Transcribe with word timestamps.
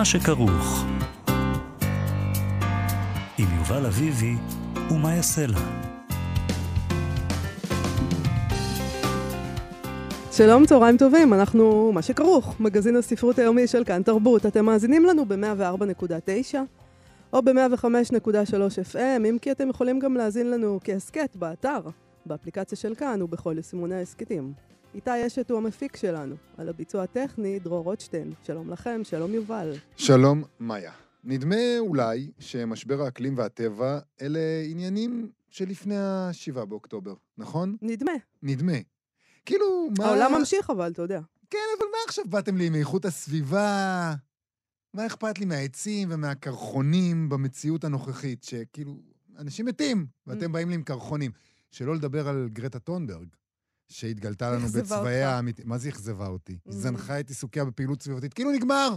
מה 0.00 0.04
שכרוך. 0.04 0.84
עם 3.38 3.46
יובל 3.58 3.86
אביבי 3.86 4.34
ומה 4.90 5.14
יעשה 5.14 5.46
לה. 5.46 5.58
שלום, 10.32 10.66
צהריים 10.66 10.96
טובים, 10.96 11.34
אנחנו 11.34 11.92
מה 11.94 12.02
שכרוך, 12.02 12.60
מגזין 12.60 12.96
הספרות 12.96 13.38
היומי 13.38 13.66
של 13.66 13.84
כאן 13.84 14.02
תרבות. 14.02 14.46
אתם 14.46 14.64
מאזינים 14.64 15.04
לנו 15.04 15.24
ב-104.9 15.24 16.58
או 17.32 17.42
ב-105.3 17.42 18.94
FM, 18.94 19.26
אם 19.28 19.36
כי 19.42 19.52
אתם 19.52 19.68
יכולים 19.68 19.98
גם 19.98 20.14
להאזין 20.14 20.50
לנו 20.50 20.80
כהסכת 20.84 21.36
באתר, 21.36 21.80
באפליקציה 22.26 22.78
של 22.78 22.94
כאן 22.94 23.22
ובכל 23.22 23.54
יישומוני 23.56 23.94
ההסכתים. 23.94 24.52
איתי 24.94 25.26
אשת 25.26 25.50
הוא 25.50 25.58
המפיק 25.58 25.96
שלנו, 25.96 26.36
על 26.58 26.68
הביצוע 26.68 27.02
הטכני 27.02 27.58
דרור 27.58 27.84
רוטשטיין. 27.84 28.32
שלום 28.46 28.70
לכם, 28.70 29.00
שלום 29.04 29.34
יובל. 29.34 29.72
שלום, 29.96 30.44
מאיה. 30.60 30.92
נדמה 31.24 31.78
אולי 31.78 32.30
שמשבר 32.38 33.02
האקלים 33.02 33.38
והטבע 33.38 33.98
אלה 34.22 34.40
עניינים 34.70 35.30
שלפני 35.50 35.96
ה-7 35.96 36.64
באוקטובר, 36.64 37.14
נכון? 37.38 37.76
נדמה. 37.82 38.12
נדמה. 38.42 38.72
כאילו, 39.46 39.88
מה... 39.98 40.06
העולם 40.06 40.32
ממשיך 40.38 40.70
אבל, 40.70 40.90
אתה 40.92 41.02
יודע. 41.02 41.20
כן, 41.50 41.58
אבל 41.78 41.86
מה 41.86 41.98
עכשיו 42.06 42.24
באתם 42.28 42.56
לי 42.56 42.70
מאיכות 42.70 43.04
הסביבה? 43.04 44.14
מה 44.94 45.06
אכפת 45.06 45.38
לי 45.38 45.44
מהעצים 45.44 46.08
ומהקרחונים 46.12 47.28
במציאות 47.28 47.84
הנוכחית, 47.84 48.44
שכאילו, 48.44 48.96
אנשים 49.38 49.66
מתים, 49.66 50.06
ואתם 50.26 50.52
באים 50.52 50.68
לי 50.68 50.74
עם 50.74 50.82
קרחונים. 50.82 51.30
שלא 51.70 51.94
לדבר 51.94 52.28
על 52.28 52.48
גרטה 52.52 52.78
טונברג, 52.78 53.26
שהתגלתה 53.90 54.50
לנו 54.50 54.66
אותך. 54.66 54.92
האמיתית. 55.24 55.66
מה 55.66 55.78
זה 55.78 55.88
אכזבה 55.88 56.26
אותי? 56.26 56.52
Mm. 56.52 56.70
היא 56.70 56.74
זנחה 56.74 57.20
את 57.20 57.28
עיסוקיה 57.28 57.64
בפעילות 57.64 58.02
סביבתית, 58.02 58.34
כאילו 58.34 58.52
נגמר! 58.52 58.96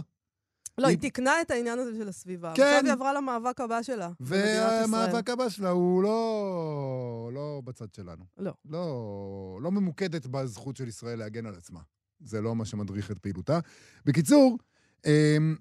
לא, 0.78 0.86
היא 0.86 0.98
תיקנה 0.98 1.40
את 1.40 1.50
העניין 1.50 1.78
הזה 1.78 1.98
של 1.98 2.08
הסביבה. 2.08 2.52
כן. 2.56 2.62
עכשיו 2.62 2.84
היא 2.84 2.92
עברה 2.92 3.12
למאבק 3.12 3.60
הבא 3.60 3.82
שלה. 3.82 4.10
והמאבק 4.20 5.30
הבא 5.30 5.48
שלה 5.48 5.68
הוא 5.70 6.02
לא, 6.02 7.30
לא 7.34 7.62
בצד 7.64 7.94
שלנו. 7.94 8.24
לא. 8.38 8.52
לא, 8.64 9.58
לא 9.62 9.70
ממוקדת 9.70 10.26
בזכות 10.26 10.76
של 10.76 10.88
ישראל 10.88 11.18
להגן 11.18 11.46
על 11.46 11.54
עצמה. 11.54 11.80
זה 12.20 12.40
לא 12.40 12.56
מה 12.56 12.64
שמדריך 12.64 13.10
את 13.10 13.18
פעילותה. 13.18 13.58
בקיצור, 14.04 14.58
אמ, 15.06 15.56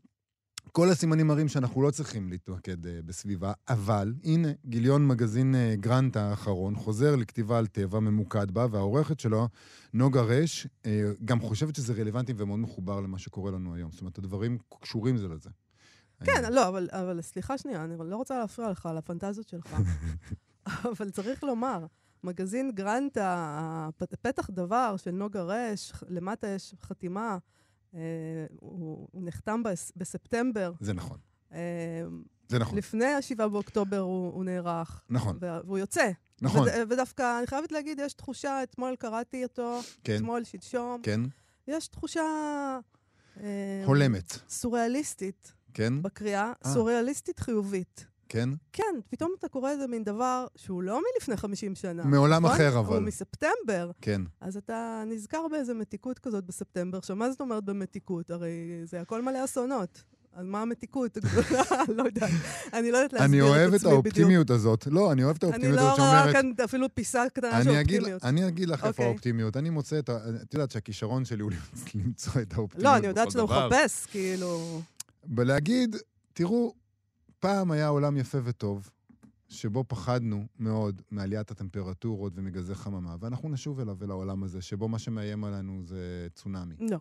כל 0.71 0.89
הסימנים 0.89 1.27
מראים 1.27 1.47
שאנחנו 1.47 1.81
לא 1.81 1.91
צריכים 1.91 2.29
להתמקד 2.29 2.87
אה, 2.87 2.99
בסביבה, 3.05 3.53
אבל 3.69 4.13
הנה, 4.23 4.47
גיליון 4.65 5.07
מגזין 5.07 5.55
אה, 5.55 5.75
גרנט 5.75 6.17
האחרון 6.17 6.75
חוזר 6.75 7.15
לכתיבה 7.15 7.57
על 7.57 7.67
טבע, 7.67 7.99
ממוקד 7.99 8.51
בה, 8.51 8.65
והעורכת 8.71 9.19
שלו, 9.19 9.47
נוגה 9.93 10.21
רש, 10.21 10.67
אה, 10.85 11.11
גם 11.25 11.39
חושבת 11.39 11.75
שזה 11.75 11.93
רלוונטי 11.93 12.33
ומאוד 12.37 12.59
מחובר 12.59 13.01
למה 13.01 13.19
שקורה 13.19 13.51
לנו 13.51 13.75
היום. 13.75 13.91
זאת 13.91 14.01
אומרת, 14.01 14.17
הדברים 14.17 14.57
קשורים 14.81 15.17
זה 15.17 15.27
לזה. 15.27 15.49
כן, 16.23 16.45
אה, 16.45 16.49
לא, 16.49 16.67
אבל, 16.67 16.89
אבל 16.91 17.21
סליחה 17.21 17.57
שנייה, 17.57 17.83
אני 17.83 17.95
לא 17.99 18.15
רוצה 18.15 18.39
להפריע 18.39 18.69
לך 18.69 18.85
על 18.85 18.97
הפנטזיות 18.97 19.47
שלך. 19.47 19.75
אבל 20.91 21.09
צריך 21.09 21.43
לומר, 21.43 21.85
מגזין 22.23 22.71
גרנט, 22.71 23.17
הפתח 23.21 24.49
דבר 24.49 24.95
של 24.97 25.11
נוגה 25.11 25.43
רש, 25.43 25.93
למטה 26.09 26.47
יש 26.47 26.75
חתימה, 26.81 27.37
הוא, 28.59 29.07
הוא 29.11 29.23
נחתם 29.25 29.63
בס, 29.63 29.91
בספטמבר. 29.95 30.71
זה 30.79 30.93
נכון. 30.93 31.17
אה, 31.53 31.59
זה 32.49 32.59
נכון. 32.59 32.77
לפני 32.77 33.05
ה-7 33.05 33.47
באוקטובר 33.47 33.99
הוא, 33.99 34.33
הוא 34.33 34.43
נערך, 34.45 35.01
נכון, 35.09 35.37
וה- 35.41 35.59
והוא 35.65 35.77
יוצא. 35.77 36.11
נכון. 36.41 36.61
וד, 36.61 36.91
ודווקא, 36.91 37.37
אני 37.39 37.47
חייבת 37.47 37.71
להגיד, 37.71 37.99
יש 37.99 38.13
תחושה, 38.13 38.63
אתמול 38.63 38.95
קראתי 38.95 39.43
אותו, 39.43 39.79
כן, 40.03 40.15
אתמול, 40.15 40.43
שלשום, 40.43 41.01
כן. 41.03 41.21
יש 41.67 41.87
תחושה... 41.87 42.21
אה, 43.39 43.83
הולמת, 43.85 44.39
סוריאליסטית 44.49 45.53
כן? 45.73 46.01
בקריאה, 46.01 46.53
אה. 46.65 46.73
סוריאליסטית 46.73 47.39
חיובית. 47.39 48.05
כן? 48.33 48.49
כן, 48.73 48.95
פתאום 49.09 49.33
אתה 49.39 49.47
קורא 49.47 49.71
איזה 49.71 49.87
מין 49.87 50.03
דבר 50.03 50.45
שהוא 50.55 50.83
לא 50.83 51.01
מלפני 51.13 51.37
50 51.37 51.75
שנה. 51.75 52.03
מעולם 52.03 52.45
נכון? 52.45 52.55
אחר, 52.55 52.79
אבל. 52.79 52.95
הוא 52.95 53.03
מספטמבר. 53.05 53.91
כן. 54.01 54.21
אז 54.41 54.57
אתה 54.57 55.03
נזכר 55.07 55.47
באיזה 55.51 55.73
מתיקות 55.73 56.19
כזאת 56.19 56.45
בספטמבר. 56.45 56.97
עכשיו, 56.97 57.15
מה 57.15 57.31
זאת 57.31 57.41
אומרת 57.41 57.63
במתיקות? 57.63 58.31
הרי 58.31 58.81
זה 58.83 59.01
הכל 59.01 59.21
מלא 59.21 59.43
אסונות. 59.43 60.03
אז 60.35 60.45
מה 60.45 60.61
המתיקות 60.61 61.17
הגדולה? 61.17 61.63
לא 61.97 62.03
יודעת. 62.03 62.29
אני 62.73 62.91
לא 62.91 62.97
יודעת 62.97 63.21
אני 63.21 63.39
להסביר 63.39 63.43
אוהב 63.43 63.73
את 63.73 63.81
את 63.81 63.85
עצמי 63.85 63.89
בדיוק. 63.89 64.05
האופטימיות 64.05 64.49
הזאת. 64.49 64.87
לא, 64.91 65.11
אני 65.11 65.23
אוהב 65.23 65.35
את 65.35 65.43
אני 65.43 65.51
האופטימיות 65.51 65.79
לא 65.79 65.87
הזאת 65.87 65.99
רואה 65.99 66.23
שאומרת... 66.23 66.35
כאן 66.35 66.65
אפילו 66.65 66.95
פיסה 66.95 67.23
קטנה 67.33 67.63
של 67.63 67.69
אני 67.69 67.81
אגיד, 67.81 67.97
אופטימיות. 67.97 68.23
אני 68.23 68.47
אגיד 68.47 68.69
לך 68.69 68.79
איפה 68.79 68.87
אוקיי. 68.87 69.05
האופטימיות. 69.05 69.57
אני 69.57 69.69
מוצא 69.69 69.99
את 69.99 70.09
ה... 70.09 70.17
את 70.41 70.53
יודעת 70.53 70.71
שהכישרון 70.71 71.25
שלי 71.25 71.43
הוא 71.43 71.51
למצוא 71.95 72.41
את 72.41 72.53
האופטימיות 72.53 72.91
לא, 72.93 72.97
אני 72.97 73.07
יודעת 73.07 73.31
שאתה. 73.31 73.43
מחפש, 73.43 74.05
כאילו... 74.05 74.81
ולהגיד, 75.35 75.95
תראו, 76.33 76.73
פעם 77.43 77.71
היה 77.71 77.87
עולם 77.87 78.17
יפה 78.17 78.37
וטוב, 78.43 78.89
שבו 79.47 79.83
פחדנו 79.87 80.45
מאוד 80.59 81.01
מעליית 81.11 81.51
הטמפרטורות 81.51 82.33
ומגזי 82.35 82.75
חממה, 82.75 83.15
ואנחנו 83.19 83.49
נשוב 83.49 83.79
אליו, 83.79 83.97
אל 84.03 84.11
העולם 84.11 84.43
הזה, 84.43 84.61
שבו 84.61 84.87
מה 84.87 84.99
שמאיים 84.99 85.43
עלינו 85.43 85.81
זה 85.85 86.27
צונאמי. 86.33 86.75
לא. 86.79 86.97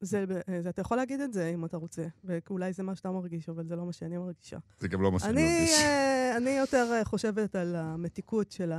זה, 0.00 0.24
זה, 0.60 0.68
אתה 0.68 0.80
יכול 0.80 0.96
להגיד 0.96 1.20
את 1.20 1.32
זה 1.32 1.50
אם 1.54 1.64
אתה 1.64 1.76
רוצה, 1.76 2.06
ואולי 2.24 2.72
זה 2.72 2.82
מה 2.82 2.94
שאתה 2.94 3.10
מרגיש, 3.10 3.48
אבל 3.48 3.66
זה 3.66 3.76
לא 3.76 3.86
מה 3.86 3.92
שאני 3.92 4.18
מרגישה. 4.18 4.58
זה 4.78 4.88
גם 4.88 5.02
לא 5.02 5.12
מה 5.12 5.18
שאני 5.18 5.30
אני, 5.32 5.42
מרגיש. 5.42 5.80
אה, 5.80 6.36
אני 6.36 6.50
יותר 6.50 6.90
אה, 6.92 7.04
חושבת 7.04 7.54
על 7.54 7.76
המתיקות 7.76 8.50
של 8.50 8.72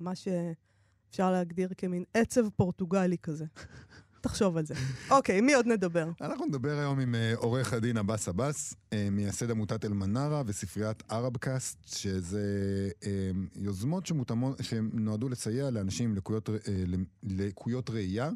מה 0.00 0.12
שאפשר 0.14 1.32
להגדיר 1.32 1.68
כמין 1.76 2.04
עצב 2.14 2.48
פורטוגלי 2.48 3.18
כזה. 3.18 3.44
תחשוב 4.20 4.56
על 4.56 4.66
זה. 4.66 4.74
אוקיי, 5.10 5.40
מי 5.40 5.54
עוד 5.54 5.66
נדבר? 5.66 6.10
אנחנו 6.20 6.46
נדבר 6.46 6.78
היום 6.78 7.00
עם 7.00 7.14
אה, 7.14 7.32
עורך 7.36 7.72
הדין 7.72 7.96
עבאס 7.96 8.28
עבאס, 8.28 8.74
אה, 8.92 9.08
מייסד 9.10 9.50
עמותת 9.50 9.84
אל-מנרה 9.84 10.42
וספריית 10.46 11.02
ערבקאסט, 11.08 11.78
שזה 11.86 12.42
אה, 13.06 13.30
יוזמות 13.56 14.10
שנועדו 14.60 15.28
לסייע 15.28 15.70
לאנשים 15.70 16.10
עם 16.10 16.16
לקויות, 16.16 16.50
לקויות 17.22 17.90
ראייה. 17.90 18.30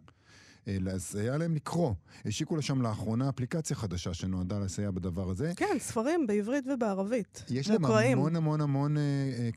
לסייע 0.66 1.36
להם 1.36 1.54
לקרוא. 1.54 1.94
השיקו 2.24 2.56
לשם 2.56 2.82
לאחרונה 2.82 3.28
אפליקציה 3.28 3.76
חדשה 3.76 4.14
שנועדה 4.14 4.58
לסייע 4.58 4.90
בדבר 4.90 5.30
הזה. 5.30 5.52
כן, 5.56 5.76
ספרים 5.78 6.26
בעברית 6.26 6.64
ובערבית. 6.74 7.44
יש 7.50 7.70
להם. 7.70 7.84
המון 7.84 8.36
המון 8.36 8.60
המון 8.60 8.96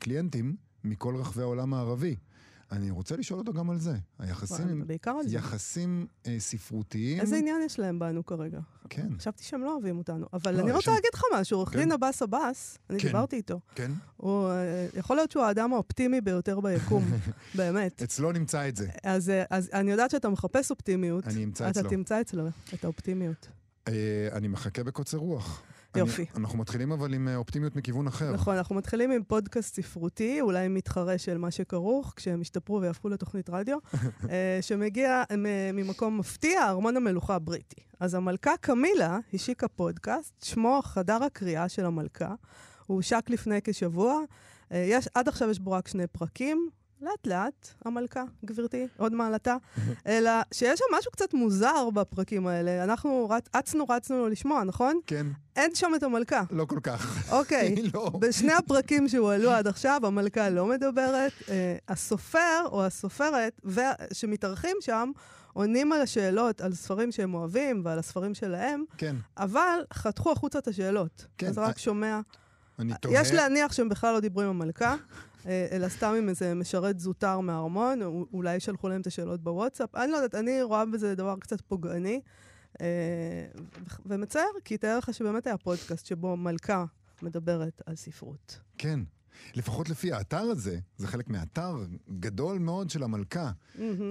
קליינטים 0.00 0.56
מכל 0.84 1.16
רחבי 1.16 1.42
העולם 1.42 1.74
הערבי. 1.74 2.16
אני 2.72 2.90
רוצה 2.90 3.16
לשאול 3.16 3.38
אותו 3.38 3.52
גם 3.52 3.70
על 3.70 3.78
זה. 3.78 3.94
היחסים. 4.18 4.84
יחסים 5.28 6.06
אה, 6.26 6.36
ספרותיים. 6.38 7.20
איזה 7.20 7.36
עניין 7.36 7.62
יש 7.66 7.78
להם 7.78 7.98
בנו 7.98 8.26
כרגע? 8.26 8.60
כן, 8.90 9.08
חשבתי 9.18 9.44
שהם 9.44 9.60
לא 9.64 9.72
אוהבים 9.72 9.98
אותנו. 9.98 10.26
אבל 10.32 10.54
לא, 10.54 10.60
אני 10.60 10.72
רוצה 10.72 10.84
שם- 10.84 10.90
להגיד 10.90 11.10
לך 11.14 11.22
משהו, 11.34 11.56
עורך 11.58 11.68
כן. 11.72 11.78
דין 11.78 11.92
עבאס 11.92 12.22
עבאס, 12.22 12.78
אני 12.90 12.98
כן. 13.00 13.06
דיברתי 13.06 13.36
איתו. 13.36 13.60
כן. 13.74 13.92
הוא, 14.16 14.48
אה, 14.50 14.86
יכול 14.94 15.16
להיות 15.16 15.30
שהוא 15.30 15.42
האדם 15.42 15.72
האופטימי 15.72 16.20
ביותר 16.20 16.60
ביקום, 16.60 17.04
באמת. 17.54 18.02
אצלו 18.02 18.32
נמצא 18.32 18.68
את 18.68 18.76
זה. 18.76 18.88
אז, 19.04 19.30
אה, 19.30 19.44
אז 19.50 19.70
אני 19.72 19.90
יודעת 19.90 20.10
שאתה 20.10 20.28
מחפש 20.28 20.70
אופטימיות. 20.70 21.26
אני 21.26 21.44
אמצא 21.44 21.70
אתה 21.70 21.80
אצלו. 21.80 21.90
תמצא 21.90 22.20
אצלו 22.20 22.44
את 22.74 22.84
האופטימיות. 22.84 23.48
אה, 23.88 23.92
אני 24.32 24.48
מחכה 24.48 24.84
בקוצר 24.84 25.18
רוח. 25.18 25.62
יופי. 25.96 26.22
אני, 26.22 26.30
אנחנו 26.36 26.58
מתחילים 26.58 26.92
אבל 26.92 27.14
עם 27.14 27.28
אה, 27.28 27.36
אופטימיות 27.36 27.76
מכיוון 27.76 28.06
אחר. 28.06 28.32
נכון, 28.32 28.56
אנחנו 28.56 28.74
מתחילים 28.74 29.10
עם 29.10 29.22
פודקאסט 29.22 29.74
ספרותי, 29.74 30.40
אולי 30.40 30.68
מתחרה 30.68 31.18
של 31.18 31.38
מה 31.38 31.50
שכרוך, 31.50 32.12
כשהם 32.16 32.42
ישתפרו 32.42 32.80
ויהפכו 32.80 33.08
לתוכנית 33.08 33.50
רדיו, 33.50 33.78
אה, 34.30 34.58
שמגיע 34.60 35.22
ממקום 35.74 36.18
מפתיע, 36.18 36.68
ארמון 36.68 36.96
המלוכה 36.96 37.34
הבריטי. 37.34 37.80
אז 38.00 38.14
המלכה 38.14 38.56
קמילה 38.60 39.18
השיקה 39.34 39.68
פודקאסט, 39.68 40.44
שמו 40.44 40.80
חדר 40.84 41.24
הקריאה 41.24 41.68
של 41.68 41.84
המלכה. 41.84 42.34
הוא 42.86 42.96
הושק 42.96 43.24
לפני 43.28 43.58
כשבוע. 43.64 44.20
אה, 44.72 44.84
יש, 44.88 45.08
עד 45.14 45.28
עכשיו 45.28 45.50
יש 45.50 45.58
בו 45.58 45.70
רק 45.70 45.88
שני 45.88 46.06
פרקים. 46.06 46.68
לאט 47.02 47.26
לאט, 47.26 47.68
המלכה, 47.84 48.22
גברתי, 48.44 48.86
עוד 48.96 49.12
מעלתה, 49.12 49.56
אלא 50.06 50.30
שיש 50.52 50.78
שם 50.78 50.84
משהו 50.98 51.12
קצת 51.12 51.34
מוזר 51.34 51.90
בפרקים 51.90 52.46
האלה. 52.46 52.84
אנחנו 52.84 53.26
רצ, 53.30 53.48
אצנו 53.52 53.84
רצנו 53.88 54.28
לשמוע, 54.28 54.64
נכון? 54.64 55.00
כן, 55.06 55.26
אין 55.56 55.74
שם 55.74 55.92
את 55.96 56.02
המלכה. 56.02 56.42
לא 56.50 56.64
כל 56.64 56.80
כך. 56.82 57.18
אוקיי, 57.38 57.74
לא. 57.94 58.10
בשני 58.18 58.52
הפרקים 58.52 59.08
שהועלו 59.08 59.50
עד 59.50 59.66
עכשיו, 59.66 60.00
המלכה 60.04 60.50
לא 60.50 60.66
מדברת. 60.66 61.32
אה, 61.48 61.76
הסופר 61.88 62.64
או 62.64 62.84
הסופרת 62.84 63.60
ו- 63.64 63.80
שמתארחים 64.12 64.76
שם 64.80 65.10
עונים 65.52 65.92
על 65.92 66.00
השאלות, 66.00 66.60
על 66.60 66.74
ספרים 66.74 67.12
שהם 67.12 67.34
אוהבים 67.34 67.80
ועל 67.84 67.98
הספרים 67.98 68.34
שלהם, 68.34 68.84
כן, 68.96 69.16
אבל 69.36 69.80
חתכו 69.92 70.32
החוצה 70.32 70.58
את 70.58 70.68
השאלות. 70.68 71.26
כן, 71.38 71.46
אז 71.46 71.58
רק 71.58 71.76
אה, 71.76 71.82
שומע. 71.82 72.20
אני 72.78 72.92
תוהה... 73.00 73.20
יש 73.20 73.32
להניח 73.32 73.72
שהם 73.72 73.88
בכלל 73.88 74.14
לא 74.14 74.20
דיברו 74.20 74.42
עם 74.42 74.48
המלכה, 74.48 74.90
אה, 74.90 74.96
אלא 75.46 75.88
סתם 75.88 76.14
עם 76.18 76.28
איזה 76.28 76.54
משרת 76.54 77.00
זוטר 77.00 77.40
מהארמון, 77.40 78.02
או 78.02 78.26
אולי 78.32 78.60
שלחו 78.60 78.88
להם 78.88 79.00
את 79.00 79.06
השאלות 79.06 79.42
בוואטסאפ. 79.42 79.94
אני 79.94 80.12
לא 80.12 80.16
יודעת, 80.16 80.34
אני 80.34 80.62
רואה 80.62 80.84
בזה 80.86 81.14
דבר 81.14 81.34
קצת 81.40 81.60
פוגעני. 81.60 82.20
אה, 82.80 83.46
ומצער, 84.06 84.42
כי 84.64 84.78
תאר 84.78 84.98
לך 84.98 85.14
שבאמת 85.14 85.46
היה 85.46 85.58
פודקאסט 85.58 86.06
שבו 86.06 86.36
מלכה 86.36 86.84
מדברת 87.22 87.82
על 87.86 87.96
ספרות. 87.96 88.60
כן. 88.78 89.00
לפחות 89.54 89.88
לפי 89.88 90.12
האתר 90.12 90.40
הזה, 90.40 90.78
זה 90.96 91.06
חלק 91.06 91.28
מאתר 91.28 91.76
גדול 92.20 92.58
מאוד 92.58 92.90
של 92.90 93.02
המלכה. 93.02 93.50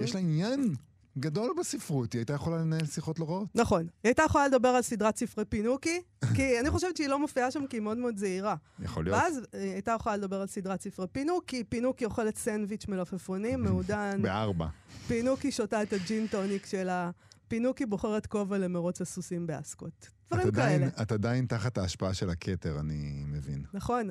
יש 0.02 0.16
לה 0.16 0.20
עניין 0.20 0.74
גדול 1.20 1.54
בספרות, 1.60 2.14
היא 2.14 2.20
הייתה 2.20 2.34
יכולה 2.34 2.58
לנהל 2.58 2.86
שיחות 2.86 3.20
לא 3.20 3.26
רעות. 3.26 3.48
נכון. 3.56 3.82
היא 3.82 3.90
הייתה 4.04 4.24
יכולה 4.24 4.48
לדבר 4.48 4.68
על 4.68 4.82
סדרת 4.82 5.18
ספרי 5.18 5.46
פינוקי, 5.46 6.02
כי 6.36 6.60
אני 6.60 6.70
חושבת 6.70 6.98
שהיא 6.98 7.08
לא 7.08 7.20
מופיעה 7.20 7.52
שם 7.52 7.68
כי 7.68 7.78
היא 7.78 7.82
מאוד 7.82 7.98
מאוד 7.98 8.18
זהירה. 8.18 8.56
יכול 8.80 9.04
להיות. 9.06 9.18
ואז 9.18 9.38
אה, 9.54 9.62
היא 9.62 9.74
הייתה 9.74 9.92
יכולה 9.92 10.18
לדבר 10.18 10.42
על 10.42 10.48
סדרת 10.48 10.82
ספרי 10.82 11.08
פינוקי, 11.12 11.64
פינוקי 11.64 12.06
אוכלת 12.06 12.38
סנדוויץ' 12.38 12.88
מלפפונים, 12.88 13.62
מעודן, 13.66 14.20
בארבע. 14.22 14.68
פינוקי 15.08 15.52
שותה 15.52 15.84
את 15.84 15.94
הג'ין 15.94 16.28
טוניק 16.28 16.66
שלה, 16.66 17.12
פינוקי 17.48 17.86
בוחרת 17.86 18.26
כובע 18.26 18.58
למרוץ 18.58 19.02
הסוסים 19.02 19.48
באסקוט. 19.48 20.06
דברים 20.30 20.48
את 20.48 20.54
עדיין, 20.54 20.80
כאלה. 20.80 21.02
את 21.02 21.12
עדיין 21.12 21.46
תחת 21.46 21.78
ההשפעה 21.78 22.14
של 22.14 22.30
הכתר, 22.30 22.80
אני 22.80 23.24
מבין. 23.28 23.64
נכון. 23.74 24.10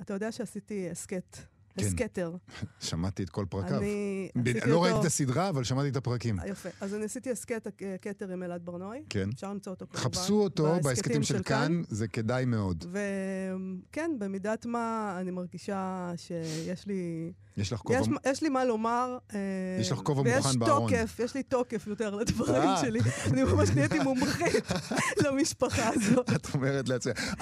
אתה 0.00 0.14
יודע 0.14 0.32
שעשיתי 0.32 0.90
הסכת. 0.90 1.36
הסכתר. 1.78 2.36
שמעתי 2.80 3.22
את 3.22 3.30
כל 3.30 3.44
פרקיו. 3.48 3.78
אני 3.78 4.28
עשיתי 4.34 4.70
לא. 4.70 4.84
ראיתי 4.84 5.00
את 5.00 5.04
הסדרה, 5.04 5.48
אבל 5.48 5.64
שמעתי 5.64 5.88
את 5.88 5.96
הפרקים. 5.96 6.40
אה, 6.40 6.48
יפה. 6.48 6.68
אז 6.80 6.94
אני 6.94 7.04
עשיתי 7.04 7.30
הסכת 7.30 7.66
הכתר 7.94 8.32
עם 8.32 8.42
אלעד 8.42 8.64
ברנועי. 8.64 9.02
כן. 9.08 9.28
אפשר 9.34 9.50
למצוא 9.50 9.72
אותו 9.72 9.86
כמובן. 9.86 10.04
חפשו 10.04 10.42
אותו 10.42 10.76
בהסכתים 10.82 11.22
של 11.22 11.42
כאן, 11.42 11.82
זה 11.88 12.08
כדאי 12.08 12.44
מאוד. 12.44 12.84
וכן, 12.90 14.10
במידת 14.18 14.66
מה 14.66 15.16
אני 15.20 15.30
מרגישה 15.30 16.12
שיש 16.16 16.86
לי... 16.86 17.32
יש 17.56 17.72
לך 17.72 17.80
כובע... 17.80 18.00
יש, 18.00 18.08
יש 18.26 18.42
לי 18.42 18.48
מה 18.48 18.64
לומר. 18.64 19.18
אה, 19.34 19.38
יש 19.80 19.92
לך 19.92 19.98
כובע 19.98 20.36
מוכן 20.36 20.58
בארון. 20.58 20.92
ויש 20.92 21.00
תוקף, 21.00 21.20
יש 21.20 21.34
לי 21.34 21.42
תוקף 21.42 21.86
יותר 21.86 22.14
לדברים 22.14 22.62
אה. 22.62 22.80
שלי. 22.80 23.00
אני 23.32 23.42
ממש 23.42 23.70
נהייתי 23.70 23.98
מומחית 23.98 24.64
למשפחה 25.24 25.90
הזאת. 25.94 26.30
את 26.30 26.54
אומרת 26.54 26.88
לעצמך, 26.88 27.34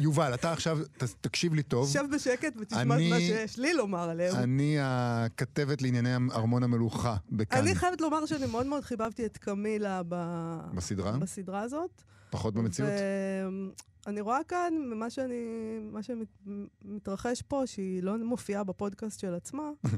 יובל, 0.00 0.34
אתה 0.34 0.52
עכשיו, 0.52 0.78
תקשיב 1.20 1.54
לי 1.54 1.62
טוב. 1.62 1.92
שב 1.92 2.04
בשקט 2.14 2.52
ותשמע 2.60 2.80
את 2.82 3.10
מה 3.10 3.18
שיש 3.20 3.58
לי 3.58 3.74
לומר 3.76 4.10
עליהם. 4.10 4.36
אני 4.36 4.76
הכתבת 4.80 5.82
לענייני 5.82 6.14
ארמון 6.32 6.62
המלוכה 6.62 7.16
בכאן. 7.30 7.58
אני 7.58 7.74
חייבת 7.74 8.00
לומר 8.00 8.26
שאני 8.26 8.46
מאוד 8.46 8.66
מאוד 8.66 8.84
חיבבתי 8.84 9.26
את 9.26 9.36
קמילה 9.36 10.02
ב... 10.08 10.14
בסדרה? 10.74 11.12
בסדרה 11.12 11.62
הזאת. 11.62 12.02
פחות 12.30 12.54
במציאות? 12.54 12.90
ואני 14.06 14.20
רואה 14.20 14.38
כאן, 14.48 14.74
ממה 14.90 15.10
שאני, 15.10 15.44
מה 15.92 16.00
שמתרחש 16.02 17.42
פה, 17.42 17.62
שהיא 17.66 18.02
לא 18.02 18.18
מופיעה 18.18 18.64
בפודקאסט 18.64 19.20
של 19.20 19.34
עצמה, 19.34 19.70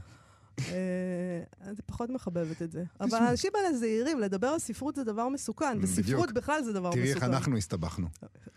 אני 1.67 1.77
פחות 1.87 2.11
מחבבת 2.11 2.63
את 2.63 2.73
זה. 2.73 2.85
אבל 3.01 3.19
האנשים 3.19 3.51
האלה 3.55 3.77
זהירים, 3.77 4.21
לדבר 4.21 4.47
על 4.47 4.59
ספרות 4.59 4.97
זה 4.97 5.05
דבר 5.05 5.29
מסוכן. 5.29 5.79
וספרות 5.83 6.33
בכלל 6.33 6.63
זה 6.63 6.73
דבר 6.73 6.89
מסוכן. 6.89 7.01
תראי 7.03 7.15
איך 7.15 7.23
אנחנו 7.23 7.57
הסתבכנו. 7.57 8.07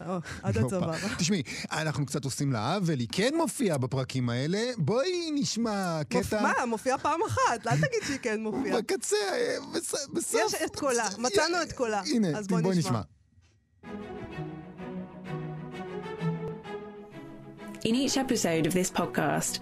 או, 0.08 0.18
עד 0.44 0.58
הופה. 0.58 0.78
הצבא. 0.78 1.16
תשמעי, 1.18 1.44
אנחנו 1.72 2.06
קצת 2.06 2.26
עושים 2.26 2.52
לה 2.54 2.76
עוול, 2.76 3.00
היא 3.00 3.08
כן 3.12 3.34
מופיעה 3.38 3.78
בפרקים 3.78 4.30
האלה. 4.30 4.60
בואי 4.78 5.32
נשמע 5.34 6.02
קטע 6.10 6.42
מה, 6.42 6.54
מופיעה 6.68 6.98
פעם 6.98 7.20
אחת, 7.28 7.68
אל 7.68 7.76
תגיד 7.76 8.00
שהיא 8.08 8.20
כן 8.22 8.44
מופיעה. 8.44 8.78
בקצה, 8.82 9.16
אה, 9.34 9.56
בס- 9.76 10.08
בסוף. 10.14 10.42
יש 10.46 10.62
את 10.66 10.76
קולה, 10.76 11.08
מצאנו 11.18 11.62
את 11.64 11.72
קולה. 11.72 12.02
הנה, 12.14 12.38
אז 12.38 12.48
בואי. 12.48 12.78
נשמע. 12.78 13.02
In 17.84 17.96
each 17.96 18.16
episode 18.18 18.66
of 18.70 18.74
this 18.74 18.92
podcast, 19.02 19.60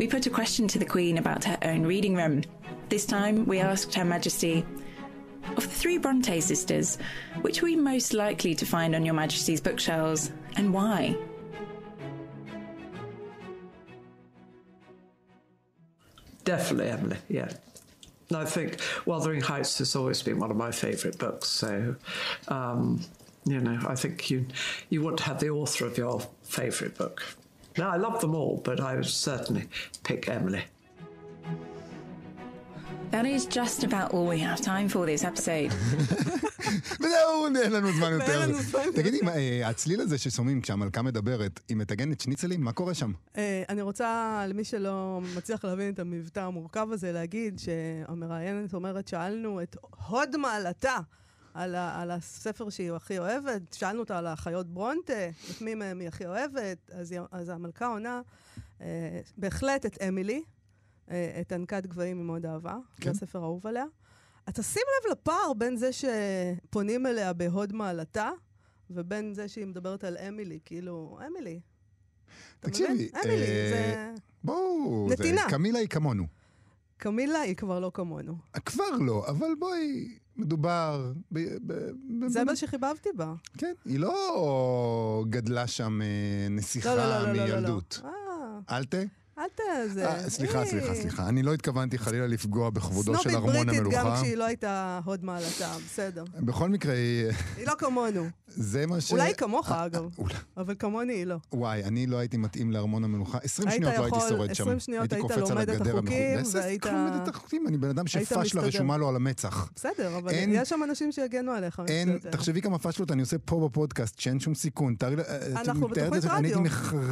we 0.00 0.06
put 0.06 0.24
a 0.24 0.30
question 0.30 0.66
to 0.66 0.78
the 0.78 0.84
Queen 0.86 1.18
about 1.18 1.44
her 1.44 1.58
own 1.60 1.82
reading 1.82 2.14
room. 2.14 2.42
This 2.88 3.04
time, 3.04 3.44
we 3.44 3.58
asked 3.58 3.94
Her 3.94 4.04
Majesty, 4.04 4.64
of 5.58 5.62
the 5.64 5.68
three 5.68 5.98
Bronte 5.98 6.40
sisters, 6.40 6.96
which 7.42 7.62
are 7.62 7.66
we 7.66 7.76
most 7.76 8.14
likely 8.14 8.54
to 8.54 8.64
find 8.64 8.96
on 8.96 9.04
Your 9.04 9.12
Majesty's 9.12 9.60
bookshelves, 9.60 10.32
and 10.56 10.72
why? 10.72 11.14
Definitely 16.44 16.88
Emily, 16.88 17.18
yeah. 17.28 17.52
I 18.34 18.46
think 18.46 18.80
Wuthering 19.04 19.42
Heights 19.42 19.76
has 19.80 19.94
always 19.94 20.22
been 20.22 20.38
one 20.38 20.50
of 20.50 20.56
my 20.56 20.70
favourite 20.70 21.18
books. 21.18 21.48
So, 21.48 21.94
um, 22.48 23.02
you 23.44 23.60
know, 23.60 23.78
I 23.86 23.96
think 23.96 24.30
you 24.30 24.46
you 24.88 25.02
want 25.02 25.18
to 25.18 25.24
have 25.24 25.40
the 25.40 25.50
author 25.50 25.84
of 25.84 25.98
your 25.98 26.22
favourite 26.42 26.96
book. 26.96 27.22
Now, 27.78 27.90
I 27.90 27.96
love 27.96 28.20
them 28.20 28.34
all, 28.34 28.60
but 28.64 28.80
I 28.80 28.94
would 28.96 29.06
certainly 29.06 29.64
pick 30.02 30.28
Emily. 30.28 30.64
That 33.12 33.26
is 33.26 33.46
just 33.46 33.82
about 33.84 34.12
all 34.14 34.26
we 34.26 34.38
have 34.38 34.60
time 34.60 34.88
for 34.88 35.04
this 35.06 35.24
episode. 35.24 35.72
וזהו, 37.00 37.46
אין 37.62 37.72
לנו 37.72 37.92
זמן 37.92 38.12
יותר. 38.12 38.46
תגידי, 38.94 39.20
אה, 39.28 39.68
הצליל 39.68 40.00
הזה 40.00 40.18
ששומעים 40.18 40.60
כשהמלכה 40.60 41.02
מדברת, 41.02 41.60
היא 41.68 41.76
מטגנת 41.76 42.20
שניצלים? 42.20 42.60
מה 42.60 42.72
קורה 42.72 42.94
שם? 42.94 43.12
אה, 43.36 43.62
אני 43.68 43.82
רוצה, 43.82 44.44
למי 44.48 44.64
שלא 44.64 45.20
מצליח 45.36 45.64
להבין 45.64 45.92
את 45.92 45.98
המבטא 45.98 46.40
המורכב 46.40 46.88
הזה, 46.92 47.12
להגיד 47.12 47.58
שהמראיינת 47.58 48.74
אומרת, 48.74 49.08
שאלנו 49.08 49.62
את 49.62 49.76
הוד 50.08 50.36
מעלתה 50.36 50.96
על, 51.54 51.74
ה, 51.74 52.02
על 52.02 52.10
הספר 52.10 52.70
שהיא 52.70 52.92
הכי 52.92 53.18
אוהבת, 53.18 53.72
שאלנו 53.72 54.00
אותה 54.00 54.18
על 54.18 54.26
האחיות 54.26 54.66
ברונטה, 54.66 55.28
את 55.50 55.62
מי 55.62 55.74
מהם 55.74 56.00
היא 56.00 56.08
הכי 56.08 56.26
אוהבת, 56.26 56.90
אז, 56.92 57.12
היא, 57.12 57.20
אז 57.30 57.48
המלכה 57.48 57.86
עונה, 57.86 58.20
אה, 58.80 59.20
בהחלט 59.36 59.86
את 59.86 60.02
אמילי, 60.08 60.42
אה, 61.10 61.38
את 61.40 61.52
ענקת 61.52 61.86
גבהים 61.86 62.18
היא 62.18 62.24
מאוד 62.26 62.46
אהבה, 62.46 62.76
כן. 62.96 63.04
זה 63.04 63.10
הספר 63.10 63.38
האהוב 63.38 63.66
עליה. 63.66 63.84
אתה 64.48 64.62
שים 64.62 64.82
לב 65.06 65.12
לפער 65.12 65.52
בין 65.58 65.76
זה 65.76 65.90
שפונים 65.92 67.06
אליה 67.06 67.32
בהוד 67.32 67.72
מעלתה, 67.72 68.30
ובין 68.90 69.34
זה 69.34 69.48
שהיא 69.48 69.66
מדברת 69.66 70.04
על 70.04 70.16
אמילי, 70.28 70.58
כאילו, 70.64 71.18
אמילי. 71.26 71.60
תקשיבי? 72.60 73.10
אמילי, 73.24 73.42
אה, 73.42 73.70
זה... 73.70 74.12
בואו, 74.44 75.06
זה- 75.08 75.14
נתינה. 75.14 75.42
קמילה 75.50 75.78
היא 75.78 75.88
כמונו. 75.88 76.26
קמילה 76.96 77.40
היא 77.40 77.56
כבר 77.56 77.80
לא 77.80 77.90
כמונו. 77.94 78.34
כבר 78.64 78.90
לא, 79.00 79.26
אבל 79.28 79.54
בואי, 79.58 80.18
מדובר 80.40 81.12
ב... 81.32 81.38
ב- 81.38 81.72
ב- 81.72 82.28
זה 82.28 82.40
ב- 82.42 82.46
מה 82.46 82.56
שחיבבתי 82.56 83.08
בה. 83.16 83.32
כן, 83.58 83.72
היא 83.84 83.98
לא 84.00 85.24
גדלה 85.30 85.66
שם 85.66 86.02
אה, 86.02 86.06
נסיכה 86.50 86.94
לא, 86.94 87.04
לא, 87.04 87.08
לא, 87.08 87.32
לא, 87.32 87.32
לא, 87.32 87.46
לא. 87.46 87.54
מילדות. 87.56 88.00
אה, 88.04 88.76
אל 88.76 88.84
ת... 88.84 88.94
זה... 89.88 90.06
אה, 90.08 90.30
סליחה, 90.30 90.60
היא- 90.60 90.70
סליחה, 90.70 90.94
סליחה. 90.94 91.28
אני 91.28 91.42
לא 91.42 91.54
התכוונתי 91.54 91.98
חלילה 91.98 92.26
לפגוע 92.26 92.70
בכבודו 92.70 93.18
של 93.18 93.30
ארמון 93.30 93.52
סנובית 93.52 93.66
בריטית 93.66 93.92
גם 93.92 94.00
המלוכה. 94.06 94.22
כשהיא 94.22 94.34
לא 94.36 94.44
הייתה 94.44 95.00
הוד 95.04 95.24
מעלתה, 95.24 95.72
בסדר. 95.86 96.24
בכל 96.34 96.68
מקרה, 96.68 96.92
היא- 96.94 97.26
היא 97.56 97.66
לא 97.66 97.72
כמונו. 97.78 98.26
זה 98.50 98.86
מה 98.86 99.00
ש... 99.00 99.12
אולי 99.12 99.34
כמוך, 99.34 99.72
אה, 99.72 99.86
אגב. 99.86 100.04
אולי- 100.18 100.34
אבל 100.56 100.74
כמוני 100.78 101.24
לא. 101.24 101.36
וואי, 101.52 101.84
אני 101.84 102.06
לא 102.06 102.16
הייתי 102.16 102.36
מתאים 102.36 102.70
לארמון 102.72 103.04
המלוכה. 103.04 103.38
20 103.42 103.68
היית 103.68 103.82
שניות 103.82 103.98
לא 103.98 104.04
הייתי 104.04 104.28
שורד 104.28 104.54
שם. 104.54 104.62
20 104.64 104.80
שניות 104.80 105.12
היית 105.12 105.24
לומד 105.30 105.70
את 105.70 105.80
החוקים, 105.86 106.38
והיית- 106.52 106.86
איך 106.86 106.94
לומד 106.94 107.20
את 107.22 107.28
החוקים? 107.28 107.66
אני 107.68 107.76
בן 107.78 107.88
אדם 107.88 108.06
שפשלה. 108.06 108.62
רשומה 108.62 108.96
לו 108.96 109.08
על 109.08 109.16
המצח. 109.16 109.70
בסדר, 109.76 110.16
אבל 110.18 110.32
יש 110.48 110.68
שם 110.68 110.80
אנשים 110.84 111.12
שיגנו 111.12 111.52
עליך. 111.52 111.82
אין. 111.88 112.18
תחשבי 112.30 112.60
כמה 112.62 112.78
פשלות 112.78 113.10
אני 113.10 113.20
עושה 113.20 113.36
פה 113.38 113.68
בפודקאסט, 113.68 114.18
שאין 114.18 114.40
שום 114.40 114.54
סיכון. 114.54 114.94
את 114.94 115.04
אנחנו 115.56 115.88
בתוכנית 115.88 116.12
הייתי 116.24 116.28
רדיו. 116.28 116.62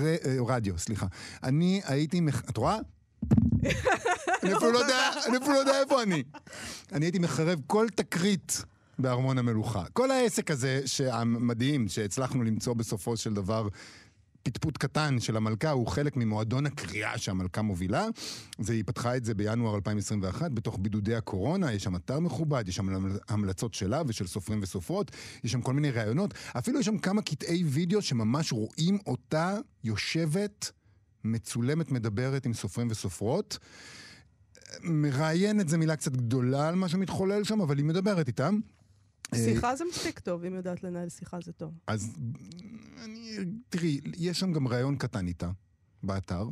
אה, 0.06 0.54
רדיו, 0.54 0.78
סליחה. 0.78 1.06
אני 1.42 1.80
הייתי... 1.84 2.20
מח- 2.20 2.42
את 2.50 2.56
רואה? 2.56 2.78
אני 4.42 4.56
אפילו 4.56 4.72
לא 4.72 4.78
יודע, 4.78 4.98
אני 5.28 5.36
אפילו 5.36 5.52
לא 5.52 5.58
יודע 5.58 5.80
איפה 5.80 6.02
אני. 6.02 6.22
אני 6.92 7.04
הייתי 7.06 7.18
מחרב 7.18 7.60
כל 7.66 7.86
תקרית 7.94 8.62
בארמון 8.98 9.38
המלוכה. 9.38 9.84
כל 9.92 10.10
העסק 10.10 10.50
הזה, 10.50 10.80
המדהים, 11.10 11.88
שהצלחנו 11.88 12.42
למצוא 12.42 12.74
בסופו 12.74 13.16
של 13.16 13.34
דבר 13.34 13.68
פטפוט 14.42 14.78
קטן 14.78 15.20
של 15.20 15.36
המלכה, 15.36 15.70
הוא 15.70 15.86
חלק 15.86 16.16
ממועדון 16.16 16.66
הקריאה 16.66 17.18
שהמלכה 17.18 17.62
מובילה. 17.62 18.06
זה, 18.58 18.72
היא 18.72 18.84
פתחה 18.86 19.16
את 19.16 19.24
זה 19.24 19.34
בינואר 19.34 19.74
2021, 19.74 20.52
בתוך 20.52 20.78
בידודי 20.80 21.14
הקורונה, 21.14 21.72
יש 21.72 21.84
שם 21.84 21.96
אתר 21.96 22.20
מכובד, 22.20 22.68
יש 22.68 22.76
שם 22.76 23.06
המלצות 23.28 23.74
שלה 23.74 24.02
ושל 24.06 24.26
סופרים 24.26 24.60
וסופרות, 24.62 25.10
יש 25.44 25.52
שם 25.52 25.60
כל 25.60 25.74
מיני 25.74 25.90
ראיונות, 25.90 26.34
אפילו 26.58 26.80
יש 26.80 26.86
שם 26.86 26.98
כמה 26.98 27.22
קטעי 27.22 27.64
וידאו 27.64 28.02
שממש 28.02 28.52
רואים 28.52 28.98
אותה 29.06 29.56
יושבת 29.84 30.72
מצולמת, 31.24 31.90
מדברת 31.90 32.46
עם 32.46 32.54
סופרים 32.54 32.88
וסופרות. 32.90 33.58
מראיינת 34.82 35.68
זה 35.68 35.78
מילה 35.78 35.96
קצת 35.96 36.12
גדולה 36.12 36.68
על 36.68 36.74
מה 36.74 36.88
שמתחולל 36.88 37.44
שם, 37.44 37.60
אבל 37.60 37.78
היא 37.78 37.86
מדברת 37.86 38.28
איתם. 38.28 38.60
אה, 39.34 39.38
שיחה 39.38 39.76
זה 39.76 39.84
מספיק 39.84 40.18
טוב, 40.18 40.44
אם 40.44 40.54
יודעת 40.54 40.82
לנהל 40.82 41.08
שיחה 41.08 41.38
זה 41.40 41.52
טוב. 41.52 41.74
אז 41.86 42.16
אני, 43.04 43.36
תראי, 43.68 44.00
יש 44.16 44.40
שם 44.40 44.52
גם 44.52 44.68
ראיון 44.68 44.96
קטן 44.96 45.26
איתה, 45.26 45.50
באתר, 46.02 46.48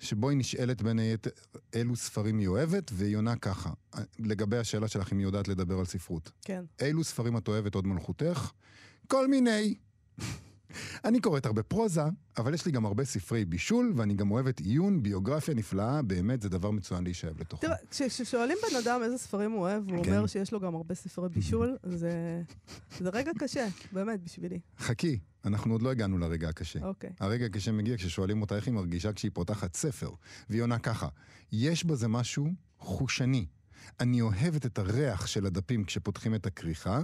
שבו 0.00 0.28
היא 0.30 0.38
נשאלת 0.38 0.82
בין 0.82 0.98
היתר 0.98 1.30
אילו 1.74 1.96
ספרים 1.96 2.38
היא 2.38 2.48
אוהבת, 2.48 2.90
והיא 2.94 3.16
עונה 3.16 3.36
ככה, 3.36 3.70
לגבי 4.18 4.56
השאלה 4.56 4.88
שלך 4.88 5.12
אם 5.12 5.18
היא 5.18 5.26
יודעת 5.26 5.48
לדבר 5.48 5.78
על 5.78 5.84
ספרות. 5.84 6.32
כן. 6.42 6.64
אילו 6.80 7.04
ספרים 7.04 7.36
את 7.36 7.48
אוהבת 7.48 7.74
עוד 7.74 7.86
מלכותך? 7.86 8.50
כל 9.06 9.28
מיני. 9.28 9.74
אני 11.04 11.20
קוראת 11.20 11.46
הרבה 11.46 11.62
פרוזה, 11.62 12.02
אבל 12.38 12.54
יש 12.54 12.66
לי 12.66 12.72
גם 12.72 12.86
הרבה 12.86 13.04
ספרי 13.04 13.44
בישול, 13.44 13.92
ואני 13.96 14.14
גם 14.14 14.30
אוהבת 14.30 14.60
עיון, 14.60 15.02
ביוגרפיה 15.02 15.54
נפלאה, 15.54 16.02
באמת 16.02 16.42
זה 16.42 16.48
דבר 16.48 16.70
מצוין 16.70 17.04
להישאב 17.04 17.40
לתוכו. 17.40 17.60
תראה, 17.62 17.76
כש- 17.90 18.02
כששואלים 18.02 18.56
בן 18.70 18.76
אדם 18.76 19.00
איזה 19.04 19.18
ספרים 19.18 19.52
הוא 19.52 19.60
אוהב, 19.60 19.90
הוא 19.90 20.04
כן. 20.04 20.12
אומר 20.16 20.26
שיש 20.26 20.52
לו 20.52 20.60
גם 20.60 20.74
הרבה 20.74 20.94
ספרי 20.94 21.28
בישול, 21.28 21.76
זה 21.82 22.42
זה 22.98 23.08
רגע 23.12 23.30
קשה, 23.38 23.66
באמת, 23.92 24.22
בשבילי. 24.24 24.60
חכי, 24.78 25.18
אנחנו 25.44 25.72
עוד 25.74 25.82
לא 25.82 25.90
הגענו 25.90 26.18
לרגע 26.18 26.48
הקשה. 26.48 26.78
אוקיי. 26.82 27.10
הרגע 27.20 27.46
הקשה 27.46 27.72
מגיע 27.72 27.96
כששואלים 27.96 28.40
אותה 28.42 28.56
איך 28.56 28.66
היא 28.66 28.74
מרגישה 28.74 29.12
כשהיא 29.12 29.30
פותחת 29.34 29.76
ספר, 29.76 30.10
והיא 30.50 30.62
עונה 30.62 30.78
ככה, 30.78 31.08
יש 31.52 31.84
בזה 31.84 32.08
משהו 32.08 32.48
חושני. 32.78 33.46
אני 34.00 34.20
אוהבת 34.20 34.66
את 34.66 34.78
הריח 34.78 35.26
של 35.26 35.46
הדפים 35.46 35.84
כשפותחים 35.84 36.34
את 36.34 36.46
הכריכה, 36.46 37.00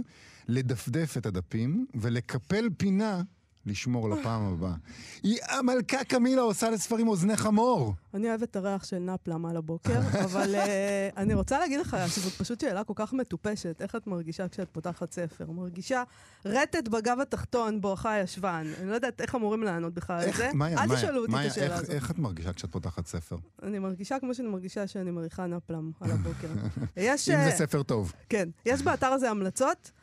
לדפדף 0.49 1.17
את 1.17 1.27
הדפים 1.27 1.87
ולקפל 1.95 2.69
פינה 2.77 3.23
לשמור 3.67 4.11
לפעם 4.11 4.43
הבאה. 4.43 4.75
היא 5.23 5.39
המלכה 5.49 6.05
קמילה 6.05 6.43
עושה 6.43 6.71
לספרים 6.71 7.09
אוזני 7.09 7.37
חמור. 7.37 7.95
אני 8.15 8.29
אוהבת 8.29 8.51
את 8.51 8.57
הריח 8.57 8.85
של 8.85 8.99
נפלם 8.99 9.47
על 9.47 9.57
הבוקר, 9.57 10.01
אבל 10.25 10.55
אה, 10.55 11.09
אני 11.17 11.35
רוצה 11.35 11.59
להגיד 11.59 11.81
לך 11.81 11.97
שזאת 12.09 12.33
פשוט 12.33 12.61
שאלה 12.61 12.85
כל 12.85 12.93
כך 12.97 13.13
מטופשת, 13.13 13.83
איך 13.83 13.97
את 13.97 14.07
מרגישה 14.07 14.49
כשאת 14.49 14.69
פותחת 14.73 15.13
ספר? 15.13 15.51
מרגישה 15.51 16.03
רטט 16.45 16.89
בגב 16.89 17.21
התחתון 17.21 17.81
בואכה 17.81 18.13
הישבן. 18.13 18.67
אני 18.81 18.89
לא 18.89 18.95
יודעת 18.95 19.21
איך 19.21 19.35
אמורים 19.35 19.63
לענות 19.63 19.95
בכלל 19.95 20.21
על 20.21 20.33
זה. 20.33 20.51
אל 20.61 20.97
תשאלו 20.97 21.21
אותי 21.21 21.33
את 21.33 21.51
השאלה 21.51 21.75
הזאת. 21.75 21.91
איך 21.91 22.11
את 22.11 22.19
מרגישה 22.19 22.53
כשאת 22.53 22.73
פותחת 22.73 23.07
ספר? 23.07 23.37
אני 23.63 23.79
מרגישה 23.79 24.19
כמו 24.21 24.35
שאני 24.35 24.49
מרגישה 24.49 24.87
שאני 24.87 25.11
מריחה 25.11 25.47
נפלם 25.47 25.91
על 26.01 26.11
הבוקר. 26.11 26.49
אם 26.99 27.09
אה, 27.09 27.17
זה 27.17 27.51
ספר 27.57 27.83
טוב. 27.83 28.13
כן, 28.29 28.49
יש 28.67 28.83
באתר 28.83 29.07
הזה 29.07 29.31
המלצות, 29.31 29.91
אה, 29.95 30.02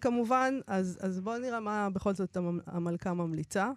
כמובן, 0.00 0.58
אז, 0.66 0.98
אז 1.00 1.20
בואו 1.20 1.38
נראה 1.38 1.60
מה 1.60 1.88
בכל 1.90 2.14
זאת 2.14 2.36
המ- 2.36 2.60
המלכה 2.66 3.14
ממליצה. 3.14 3.70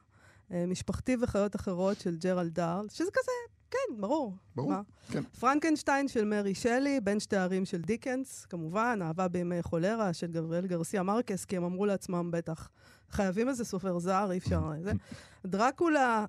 אה, 0.52 0.66
משפחתי 0.68 1.16
וחיות 1.22 1.56
אחרות 1.56 2.00
של 2.00 2.16
ג'רלד 2.16 2.54
דארל, 2.54 2.86
שזה 2.90 3.12
כזה, 3.14 3.32
כן, 3.72 4.02
ברור. 4.02 4.36
ברור, 4.56 4.70
מה? 4.70 4.82
כן. 5.12 5.24
פרנקנשטיין 5.40 6.08
של 6.08 6.26
מרי 6.26 6.56
שלי, 6.56 7.00
בין 7.04 7.20
שתי 7.20 7.36
ערים 7.38 7.66
של 7.66 7.82
דיקנס, 7.82 8.46
כמובן, 8.46 9.00
אהבה 9.02 9.28
בימי 9.28 9.62
חולרה 9.64 10.14
של 10.14 10.32
גבריאל 10.32 10.68
גרסיה 10.68 11.04
מרקס, 11.04 11.46
כי 11.46 11.58
הם 11.58 11.64
אמרו 11.64 11.86
לעצמם 11.86 12.32
בטח, 12.32 12.70
חייבים 13.10 13.50
איזה 13.50 13.66
סופר 13.66 14.00
זר, 14.00 14.32
אי 14.32 14.38
אפשר... 14.38 14.62
זה. 14.84 14.92
דרקולה, 15.46 16.26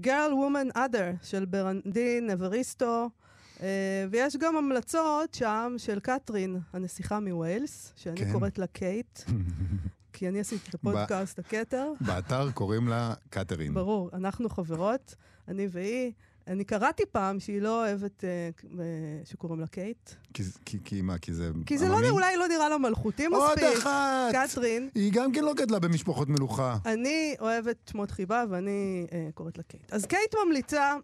Girl, 0.00 0.32
Woman, 0.34 0.68
Other 0.74 1.10
של 1.22 1.44
ברנרדין 1.44 2.30
אווריסטו, 2.30 3.02
אה, 3.02 3.06
ויש 4.10 4.36
גם 4.36 4.56
המלצות 4.56 5.34
שם 5.34 5.74
של 5.78 6.00
קטרין, 6.00 6.60
הנסיכה 6.72 7.20
מווילס, 7.20 7.92
שאני 7.96 8.16
כן. 8.16 8.32
קוראת 8.32 8.58
לה 8.58 8.66
קייט, 8.66 9.20
כי 10.12 10.28
אני 10.28 10.40
עשיתי 10.40 10.70
את 10.70 10.74
הפודקאסט 10.74 11.38
הכתר. 11.38 11.92
באתר 12.00 12.50
קוראים 12.50 12.88
לה 12.88 13.14
קתרין. 13.30 13.74
ברור, 13.74 14.10
אנחנו 14.12 14.48
חברות, 14.48 15.14
אני 15.48 15.66
והיא. 15.70 16.12
אני 16.46 16.64
קראתי 16.64 17.02
פעם 17.12 17.40
שהיא 17.40 17.60
לא 17.60 17.84
אוהבת 17.84 18.24
אה, 18.24 18.50
אה, 18.80 18.84
שקוראים 19.24 19.60
לה 19.60 19.66
קייט. 19.66 20.10
כי, 20.34 20.42
כי, 20.64 20.78
כי 20.84 21.02
מה, 21.02 21.18
כי 21.18 21.34
זה... 21.34 21.50
כי 21.66 21.78
זה 21.78 21.88
לא? 21.88 22.08
אולי 22.08 22.36
לא 22.36 22.48
נראה 22.48 22.68
לה 22.68 22.78
מלכותי 22.78 23.26
עוד 23.26 23.54
מספיק. 23.54 23.78
אחת! 23.78 24.32
קטרין, 24.32 24.88
היא 24.94 25.12
גם 25.12 25.32
כן 25.32 25.44
לא 25.44 25.54
גדלה 25.54 25.78
במשפחות 25.78 26.28
מלוכה. 26.28 26.76
אני 26.86 27.34
אוהבת 27.40 27.76
שמות 27.90 28.10
חיבה 28.10 28.44
ואני 28.50 29.06
אה, 29.12 29.28
קוראת 29.34 29.58
לה 29.58 29.64
קייט. 29.64 29.92
אז 29.92 30.06
קייט 30.06 30.34
ממליצה 30.46 30.94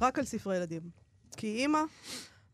רק 0.00 0.18
על 0.18 0.24
ספרי 0.24 0.56
ילדים. 0.56 1.03
כי 1.34 1.46
היא 1.46 1.56
אימא, 1.56 1.82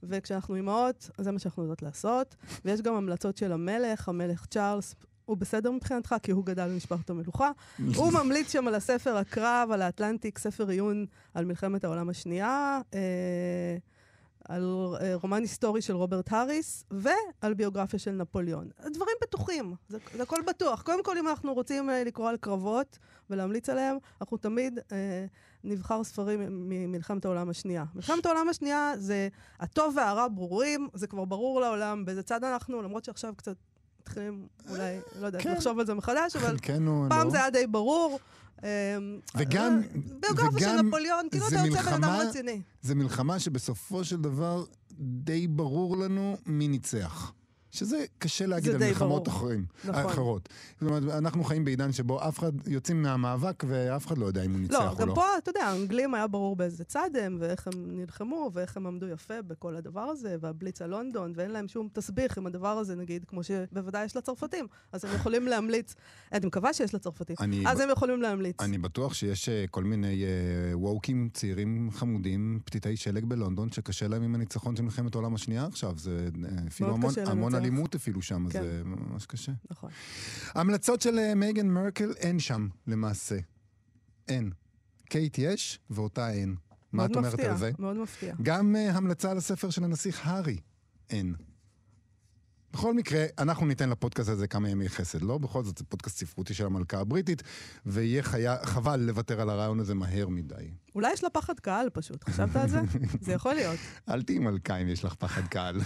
וכשאנחנו 0.02 0.56
אימהות, 0.56 1.10
אז 1.18 1.25
זה 1.25 1.32
מה 1.32 1.38
שאנחנו 1.38 1.62
יודעות 1.62 1.82
לעשות. 1.82 2.37
ויש 2.64 2.82
גם 2.82 2.94
המלצות 2.94 3.37
של 3.37 3.52
המלך, 3.52 4.08
המלך 4.08 4.46
צ'ארלס. 4.46 4.94
הוא 5.25 5.37
בסדר 5.37 5.70
מבחינתך, 5.70 6.14
כי 6.22 6.32
הוא 6.32 6.44
גדל 6.44 6.68
במשפחת 6.68 7.10
המלוכה. 7.10 7.50
הוא 7.96 8.12
ממליץ 8.22 8.52
שם 8.52 8.68
על 8.68 8.75
הספר 8.75 9.16
הקרב, 9.16 9.68
על 9.72 9.82
האטלנטיק, 9.82 10.38
ספר 10.38 10.68
עיון 10.68 11.06
על 11.34 11.44
מלחמת 11.44 11.84
העולם 11.84 12.08
השנייה, 12.08 12.80
אה, 12.94 13.76
על 14.49 14.94
אה, 15.00 15.14
רומן 15.14 15.42
היסטורי 15.42 15.82
של 15.82 15.96
רוברט 15.96 16.32
האריס, 16.32 16.84
ועל 16.90 17.54
ביוגרפיה 17.54 17.99
של 17.99 18.10
נפוליאון. 18.10 18.70
הדברים 18.78 19.16
בטוחים, 19.22 19.75
זה, 19.88 19.99
זה 20.16 20.22
הכל 20.22 20.40
בטוח. 20.46 20.82
קודם 20.82 21.04
כל, 21.04 21.18
אם 21.18 21.28
אנחנו 21.28 21.54
רוצים 21.54 21.90
אה, 21.90 22.04
לקרוא 22.04 22.28
על 22.28 22.37
קרבות 22.37 22.99
ולהמליץ 23.30 23.68
עליהם, 23.68 23.96
אנחנו 24.20 24.37
תמיד 24.37 24.78
אה, 24.92 25.26
נבחר 25.64 26.05
ספרים 26.05 26.40
ממלחמת 26.69 27.25
העולם 27.25 27.50
השנייה. 27.50 27.85
מלחמת 27.95 28.26
העולם 28.26 28.49
השנייה 28.49 28.93
זה 28.99 29.29
הטוב 29.61 29.95
והרע 29.97 30.26
ברורים, 30.29 30.88
זה 30.95 31.07
כבר 31.07 31.25
ברור 31.25 31.61
לעולם 31.61 32.05
באיזה 32.05 32.23
צד 32.23 32.45
אנחנו, 32.45 32.83
למרות 32.83 33.05
שעכשיו 33.05 33.35
קצת 33.37 33.57
מתחילים 34.00 34.47
אולי, 34.71 34.99
לא 35.21 35.26
יודעת, 35.26 35.43
כן. 35.43 35.52
לחשוב 35.52 35.79
על 35.79 35.87
זה 35.87 35.95
מחדש, 35.95 36.37
אבל 36.37 36.57
כן 36.62 36.87
או 36.87 37.05
פעם 37.09 37.26
לא? 37.26 37.31
זה 37.31 37.37
היה 37.38 37.50
די 37.50 37.67
ברור. 37.67 38.19
אמ, 38.62 38.69
וגם- 39.37 39.81
אה, 39.83 40.00
ביוגרפיה 40.21 40.59
של 40.69 40.75
וגם 40.76 40.87
נפוליאון, 40.87 41.26
כאילו 41.31 41.49
זה 41.50 41.57
אתה 41.61 41.67
יוצא 41.67 41.83
בן 41.83 41.88
אדם 41.88 42.00
מלחמה- 42.00 42.23
רציני. 42.29 42.61
זה 42.83 42.95
מלחמה 42.95 43.38
שבסופו 43.38 44.05
של 44.05 44.17
דבר 44.17 44.64
די 45.00 45.47
ברור 45.47 45.97
לנו 45.97 46.37
מי 46.47 46.69
ניצח. 46.69 47.33
שזה 47.70 48.04
קשה 48.18 48.46
להגיד 48.46 48.70
על 48.74 48.78
מלחמות. 48.88 49.28
אחרים, 49.28 49.64
נכון. 49.84 50.04
אחרות. 50.04 50.48
זאת 50.80 50.88
אומרת, 50.90 51.02
אנחנו 51.18 51.44
חיים 51.44 51.64
בעידן 51.64 51.92
שבו 51.92 52.28
אף 52.28 52.38
אחד, 52.38 52.52
יוצאים 52.68 53.02
מהמאבק 53.02 53.64
ואף 53.68 54.06
אחד 54.06 54.18
לא 54.18 54.26
יודע 54.26 54.42
אם 54.44 54.52
הוא 54.52 54.60
ניצח 54.60 54.74
לא, 54.74 54.90
או 54.90 54.96
גם 54.96 55.08
לא. 55.08 55.14
פה, 55.14 55.24
אתה 55.38 55.50
יודע, 55.50 55.64
האנגלים 55.64 56.14
היה 56.14 56.26
ברור 56.26 56.56
באיזה 56.56 56.84
צד 56.84 57.10
הם, 57.22 57.36
ואיך 57.40 57.66
הם 57.66 57.72
נלחמו, 57.98 58.50
ואיך 58.54 58.76
הם 58.76 58.86
עמדו 58.86 59.06
יפה 59.08 59.42
בכל 59.42 59.76
הדבר 59.76 60.00
הזה, 60.00 60.36
והבליץ 60.40 60.82
על 60.82 60.90
לונדון, 60.90 61.32
ואין 61.36 61.50
להם 61.50 61.68
שום 61.68 61.88
תסביך 61.92 62.38
עם 62.38 62.46
הדבר 62.46 62.78
הזה, 62.78 62.96
נגיד, 62.96 63.24
כמו 63.24 63.40
שבוודאי 63.42 64.04
יש 64.04 64.16
לצרפתים. 64.16 64.66
אז 64.92 65.04
הם 65.04 65.14
יכולים 65.14 65.46
להמליץ, 65.46 65.94
אני 66.32 66.46
מקווה 66.46 66.72
שיש 66.72 66.94
לצרפתים, 66.94 67.36
אני- 67.40 67.64
אז 67.68 67.80
הם 67.80 67.90
יכולים 67.90 68.22
להמליץ. 68.22 68.60
אני 68.60 68.78
בטוח 68.78 69.14
שיש 69.14 69.48
אה, 69.48 69.64
כל 69.70 69.84
מיני 69.84 70.24
אה, 70.24 70.28
וואוקים 70.78 71.28
צעירים 71.32 71.90
חמודים, 71.92 72.60
פתיתי 72.64 72.96
שלג 72.96 73.24
בלונדון, 73.24 73.72
שקשה 73.72 74.08
להם 74.08 74.22
עם 74.22 74.34
הניצחון 74.34 74.76
של 74.76 74.82
מלחמת 74.82 75.14
העולם 75.14 75.34
השנייה 75.34 75.66
עכשיו. 75.66 75.98
זה 75.98 76.28
אה, 76.44 76.50
אפילו 76.68 76.94
המון, 76.94 77.10
המון. 77.26 77.60
אלימות 77.61 77.95
אפילו 77.95 78.23
שם, 78.23 78.50
כן. 78.50 78.62
זה 78.62 78.83
ממש 78.85 79.26
קשה. 79.26 79.52
נכון. 79.71 79.90
המלצות 80.55 81.00
של 81.00 81.19
אה, 81.19 81.35
מייגן 81.35 81.69
מרקל 81.69 82.12
אין 82.17 82.38
שם, 82.38 82.69
למעשה. 82.87 83.38
אין. 84.29 84.50
קייט 85.09 85.38
יש, 85.38 85.79
ואותה 85.90 86.31
אין. 86.31 86.57
מה 86.93 87.05
את 87.05 87.17
אומרת 87.17 87.35
מפתיע, 87.35 87.50
על 87.50 87.57
זה? 87.57 87.71
מאוד 87.79 87.97
מפתיע. 87.97 88.35
גם 88.43 88.76
uh, 88.76 88.97
המלצה 88.97 89.31
על 89.31 89.37
הספר 89.38 89.71
של 89.71 89.85
הנסיך 89.85 90.26
הארי, 90.26 90.61
אין. 91.11 91.35
בכל 92.73 92.95
מקרה, 92.95 93.25
אנחנו 93.38 93.67
ניתן 93.67 93.90
לפודקאסט 93.90 94.29
הזה 94.29 94.47
כמה 94.47 94.69
ימי 94.69 94.88
חסד, 94.88 95.23
לא? 95.23 95.38
בכל 95.38 95.64
זאת, 95.64 95.79
זה 95.79 95.85
פודקאסט 95.85 96.19
ספרותי 96.19 96.55
של 96.55 96.67
המלכה 96.67 96.99
הבריטית, 96.99 97.43
ויהיה 97.87 98.23
חיה, 98.23 98.57
חבל 98.64 99.00
לוותר 99.00 99.40
על 99.40 99.50
הרעיון 99.50 99.81
הזה 99.81 99.95
מהר 99.95 100.29
מדי. 100.29 100.71
אולי 100.95 101.12
יש 101.12 101.25
לה 101.25 101.31
פחד 101.31 101.61
קהל 101.61 101.90
פשוט, 101.93 102.25
חשבת 102.25 102.57
על 102.57 102.69
זה? 102.69 102.81
זה 103.21 103.33
יכול 103.33 103.55
להיות. 103.55 103.79
אל 104.09 104.23
תהיי 104.23 104.38
מלכה 104.38 104.76
אם 104.76 104.88
יש 104.88 105.05
לך 105.05 105.14
פחד 105.14 105.47
קהל. 105.49 105.81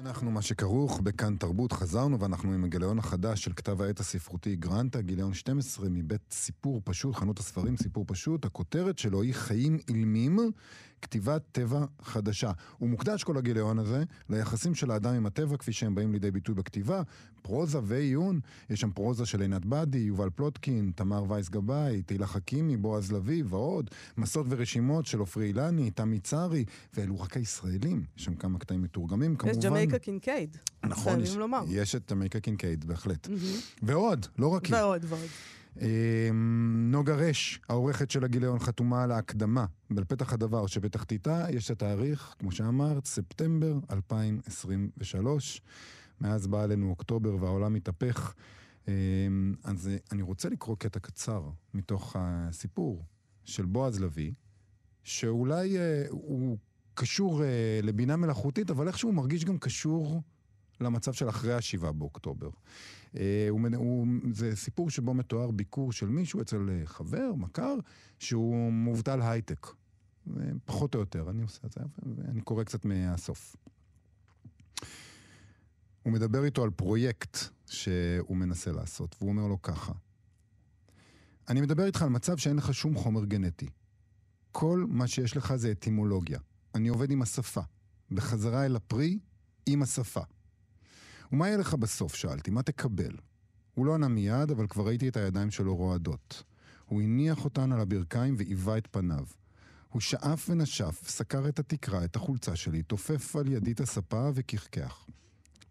אנחנו 0.00 0.30
מה 0.30 0.42
שכרוך 0.42 1.00
בכאן 1.00 1.36
תרבות, 1.36 1.72
חזרנו 1.72 2.20
ואנחנו 2.20 2.52
עם 2.52 2.64
הגיליון 2.64 2.98
החדש 2.98 3.44
של 3.44 3.52
כתב 3.52 3.82
העת 3.82 4.00
הספרותי 4.00 4.56
גרנטה, 4.56 5.02
גיליון 5.02 5.34
12 5.34 5.88
מבית 5.88 6.20
סיפור 6.30 6.80
פשוט, 6.84 7.14
חנות 7.14 7.38
הספרים 7.38 7.76
סיפור 7.76 8.04
פשוט, 8.08 8.44
הכותרת 8.44 8.98
שלו 8.98 9.22
היא 9.22 9.34
חיים 9.34 9.78
אילמים, 9.88 10.38
כתיבת 11.02 11.42
טבע 11.52 11.84
חדשה. 12.02 12.50
הוא 12.78 12.88
מוקדש 12.88 13.24
כל 13.24 13.36
הגיליון 13.36 13.78
הזה 13.78 14.04
ליחסים 14.30 14.74
של 14.74 14.90
האדם 14.90 15.14
עם 15.14 15.26
הטבע 15.26 15.56
כפי 15.56 15.72
שהם 15.72 15.94
באים 15.94 16.12
לידי 16.12 16.30
ביטוי 16.30 16.54
בכתיבה, 16.54 17.02
פרוזה 17.42 17.78
ועיון, 17.82 18.40
יש 18.70 18.80
שם 18.80 18.90
פרוזה 18.90 19.26
של 19.26 19.40
עינת 19.40 19.64
בדי, 19.64 19.98
יובל 19.98 20.30
פלוטקין, 20.30 20.92
תמר 20.94 21.24
וייס 21.28 21.48
גבאי, 21.48 22.02
תהילה 22.02 22.26
חכימי, 22.26 22.76
בועז 22.76 23.12
לביא 23.12 23.44
ועוד, 23.46 23.90
מסות 24.16 24.46
ורשימות 24.48 25.06
של 25.06 25.18
עופרי 25.18 25.46
אילני, 25.46 25.90
תמי 25.90 26.20
צרי, 26.20 26.64
ואלו 26.94 27.20
רק 27.20 27.36
הישראלים, 27.36 28.04
יש 28.16 28.24
שם 28.24 28.34
כמה 28.34 28.58
קטעים 28.58 28.82
מתורגמים 28.82 29.36
כמובן. 29.36 29.58
יש 29.58 29.64
ג'מייקה 29.64 29.98
קינקייד. 29.98 30.56
נכון, 30.84 31.20
יש, 31.20 31.36
לומר. 31.36 31.64
יש 31.68 31.94
את 31.94 32.12
ג'מייקה 32.12 32.40
קינקייד, 32.40 32.84
בהחלט. 32.84 33.28
ועוד, 33.82 34.26
לא 34.38 34.48
רק 34.48 34.64
היא. 34.64 34.74
ועוד 34.74 35.04
ועוד. 35.08 35.28
אמ, 35.80 36.88
נוגה 36.92 37.14
רש, 37.14 37.60
העורכת 37.68 38.10
של 38.10 38.24
הגיליון, 38.24 38.58
חתומה 38.58 39.02
על 39.02 39.12
ההקדמה. 39.12 39.66
בפתח 39.90 40.32
הדבר 40.32 40.66
שבתחתיתה 40.66 41.46
יש 41.50 41.70
את 41.70 41.70
התאריך, 41.70 42.34
כמו 42.38 42.52
שאמרת, 42.52 43.06
ספטמבר 43.06 43.74
2023. 43.90 45.60
מאז 46.20 46.46
בא 46.46 46.62
עלינו 46.62 46.90
אוקטובר 46.90 47.36
והעולם 47.42 47.74
מתהפך. 47.74 48.34
אמ, 48.88 49.54
אז 49.64 49.88
אה, 49.88 49.96
אני 50.12 50.22
רוצה 50.22 50.48
לקרוא 50.48 50.76
קטע 50.78 51.00
קצר 51.00 51.42
מתוך 51.74 52.16
הסיפור 52.18 53.04
של 53.44 53.64
בועז 53.64 54.00
לביא, 54.00 54.32
שאולי 55.04 55.78
אה, 55.78 56.04
הוא 56.10 56.58
קשור 56.94 57.44
אה, 57.44 57.80
לבינה 57.82 58.16
מלאכותית, 58.16 58.70
אבל 58.70 58.88
איכשהו 58.88 59.08
הוא 59.08 59.16
מרגיש 59.16 59.44
גם 59.44 59.58
קשור 59.58 60.22
למצב 60.80 61.12
של 61.12 61.28
אחרי 61.28 61.54
השבעה 61.54 61.92
באוקטובר. 61.92 62.50
אה, 63.16 63.46
הוא, 63.50 63.60
הוא, 63.76 64.06
זה 64.32 64.56
סיפור 64.56 64.90
שבו 64.90 65.14
מתואר 65.14 65.50
ביקור 65.50 65.92
של 65.92 66.08
מישהו 66.08 66.40
אצל 66.40 66.70
אה, 66.70 66.86
חבר, 66.86 67.34
מכר, 67.36 67.74
שהוא 68.18 68.72
מובטל 68.72 69.22
הייטק. 69.22 69.66
פחות 70.64 70.94
או 70.94 71.00
יותר, 71.00 71.30
אני 71.30 71.42
עושה 71.42 71.60
את 71.66 71.72
זה, 71.72 71.80
ואני 72.16 72.40
קורא 72.40 72.64
קצת 72.64 72.84
מהסוף. 72.84 73.56
הוא 76.02 76.12
מדבר 76.12 76.44
איתו 76.44 76.64
על 76.64 76.70
פרויקט 76.70 77.38
שהוא 77.66 78.36
מנסה 78.36 78.72
לעשות, 78.72 79.16
והוא 79.18 79.30
אומר 79.30 79.46
לו 79.46 79.62
ככה: 79.62 79.92
אני 81.48 81.60
מדבר 81.60 81.86
איתך 81.86 82.02
על 82.02 82.08
מצב 82.08 82.36
שאין 82.36 82.56
לך 82.56 82.74
שום 82.74 82.94
חומר 82.94 83.24
גנטי. 83.24 83.68
כל 84.52 84.84
מה 84.88 85.06
שיש 85.06 85.36
לך 85.36 85.56
זה 85.56 85.70
אטימולוגיה. 85.70 86.40
אני 86.74 86.88
עובד 86.88 87.10
עם 87.10 87.22
השפה. 87.22 87.60
בחזרה 88.10 88.66
אל 88.66 88.76
הפרי, 88.76 89.18
עם 89.66 89.82
השפה. 89.82 90.20
ומה 91.32 91.46
יהיה 91.46 91.58
לך 91.58 91.74
בסוף? 91.74 92.14
שאלתי. 92.14 92.50
מה 92.50 92.62
תקבל? 92.62 93.16
הוא 93.74 93.86
לא 93.86 93.94
ענה 93.94 94.08
מיד, 94.08 94.50
אבל 94.50 94.66
כבר 94.66 94.86
ראיתי 94.86 95.08
את 95.08 95.16
הידיים 95.16 95.50
שלו 95.50 95.76
רועדות. 95.76 96.42
הוא 96.86 97.02
הניח 97.02 97.44
אותן 97.44 97.72
על 97.72 97.80
הברכיים 97.80 98.34
ועיבה 98.38 98.78
את 98.78 98.88
פניו. 98.90 99.24
הוא 99.88 100.00
שאף 100.00 100.46
ונשף, 100.50 101.00
סקר 101.08 101.48
את 101.48 101.58
התקרה, 101.58 102.04
את 102.04 102.16
החולצה 102.16 102.56
שלי, 102.56 102.82
תופף 102.82 103.36
על 103.36 103.52
ידי 103.52 103.72
את 103.72 103.80
הספה 103.80 104.30
וכחכח. 104.34 105.06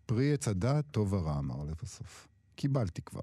פרי 0.06 0.34
עץ 0.34 0.48
הדעת, 0.48 0.86
טוב 0.92 1.14
ורע, 1.14 1.40
אמר 1.40 1.64
לבסוף. 1.64 2.28
קיבלתי 2.56 3.02
כבר. 3.02 3.22